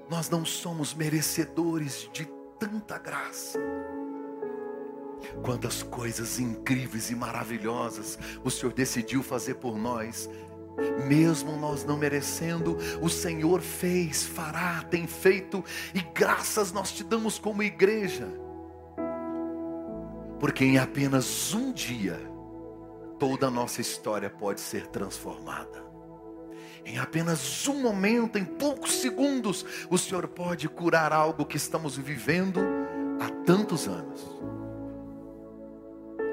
nós 0.09 0.29
não 0.29 0.45
somos 0.45 0.93
merecedores 0.93 2.09
de 2.13 2.25
tanta 2.59 2.97
graça. 2.97 3.59
Quantas 5.43 5.81
coisas 5.83 6.39
incríveis 6.39 7.09
e 7.09 7.15
maravilhosas 7.15 8.17
o 8.43 8.49
Senhor 8.49 8.73
decidiu 8.73 9.23
fazer 9.23 9.55
por 9.55 9.77
nós, 9.77 10.29
mesmo 11.07 11.55
nós 11.57 11.85
não 11.85 11.97
merecendo, 11.97 12.77
o 13.01 13.09
Senhor 13.09 13.61
fez, 13.61 14.23
fará, 14.23 14.83
tem 14.89 15.07
feito, 15.07 15.63
e 15.93 16.01
graças 16.13 16.71
nós 16.71 16.91
te 16.91 17.03
damos 17.03 17.37
como 17.37 17.63
igreja, 17.63 18.27
porque 20.39 20.65
em 20.65 20.77
apenas 20.77 21.53
um 21.53 21.71
dia, 21.71 22.19
toda 23.19 23.47
a 23.47 23.51
nossa 23.51 23.81
história 23.81 24.29
pode 24.29 24.59
ser 24.59 24.87
transformada. 24.87 25.83
Em 26.85 26.99
apenas 26.99 27.65
um 27.69 27.81
momento, 27.81 28.37
em 28.37 28.43
poucos 28.43 28.95
segundos, 28.95 29.65
o 29.89 29.97
Senhor 29.97 30.27
pode 30.27 30.67
curar 30.67 31.13
algo 31.13 31.45
que 31.45 31.55
estamos 31.55 31.95
vivendo 31.95 32.59
há 33.21 33.29
tantos 33.45 33.87
anos. 33.87 34.21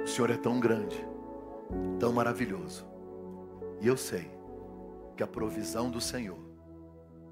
O 0.03 0.09
Senhor 0.09 0.31
é 0.31 0.37
tão 0.37 0.59
grande, 0.59 1.07
tão 2.01 2.13
maravilhoso. 2.13 2.90
E 3.81 3.87
eu 3.87 3.97
sei 3.97 4.31
que 5.17 5.23
a 5.23 5.27
provisão 5.27 5.91
do 5.91 6.01
Senhor 6.01 6.39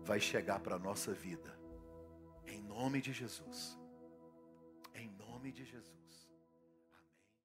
vai 0.03 0.18
chegar 0.18 0.61
para 0.61 0.76
a 0.76 0.78
nossa 0.78 1.12
vida. 1.12 1.59
Em 2.46 2.62
nome 2.62 3.01
de 3.03 3.12
Jesus. 3.12 3.78
Em 4.94 5.11
nome 5.11 5.53
de 5.53 5.64
Jesus. 5.64 5.78